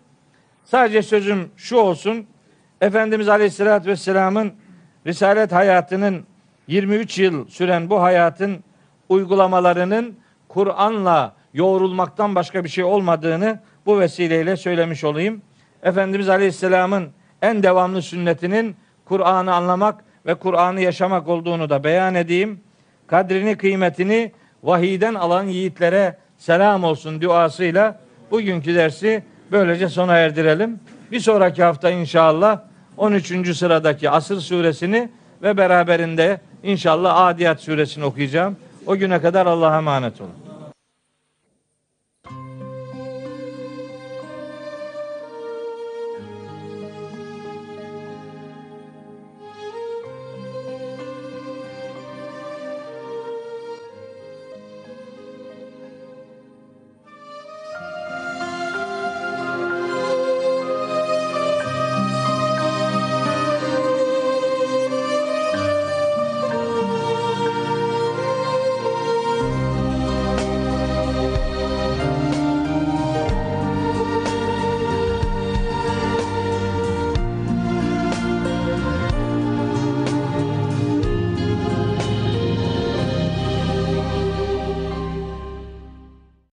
Sadece 0.63 1.01
sözüm 1.01 1.51
şu 1.57 1.77
olsun. 1.77 2.25
Efendimiz 2.81 3.29
Aleyhisselatü 3.29 3.89
Vesselam'ın 3.89 4.53
Risalet 5.07 5.51
hayatının 5.51 6.25
23 6.67 7.19
yıl 7.19 7.47
süren 7.47 7.89
bu 7.89 8.01
hayatın 8.01 8.63
uygulamalarının 9.09 10.15
Kur'an'la 10.47 11.35
yoğrulmaktan 11.53 12.35
başka 12.35 12.63
bir 12.63 12.69
şey 12.69 12.83
olmadığını 12.83 13.59
bu 13.85 13.99
vesileyle 13.99 14.57
söylemiş 14.57 15.03
olayım. 15.03 15.41
Efendimiz 15.83 16.29
Aleyhisselam'ın 16.29 17.09
en 17.41 17.63
devamlı 17.63 18.01
sünnetinin 18.01 18.75
Kur'an'ı 19.05 19.53
anlamak 19.53 20.03
ve 20.25 20.35
Kur'an'ı 20.35 20.81
yaşamak 20.81 21.27
olduğunu 21.27 21.69
da 21.69 21.83
beyan 21.83 22.15
edeyim. 22.15 22.59
Kadrini, 23.07 23.57
kıymetini 23.57 24.31
vahiden 24.63 25.13
alan 25.13 25.43
yiğitlere 25.43 26.17
selam 26.37 26.83
olsun 26.83 27.21
duasıyla 27.21 27.99
bugünkü 28.31 28.75
dersi 28.75 29.23
böylece 29.51 29.89
sona 29.89 30.17
erdirelim. 30.17 30.79
Bir 31.11 31.19
sonraki 31.19 31.63
hafta 31.63 31.89
inşallah 31.89 32.59
13. 32.97 33.57
sıradaki 33.57 34.09
Asır 34.09 34.39
suresini 34.39 35.09
ve 35.43 35.57
beraberinde 35.57 36.41
inşallah 36.63 37.17
Adiyat 37.17 37.59
suresini 37.61 38.05
okuyacağım. 38.05 38.57
O 38.85 38.95
güne 38.95 39.21
kadar 39.21 39.45
Allah'a 39.45 39.77
emanet 39.77 40.21
olun. 40.21 40.40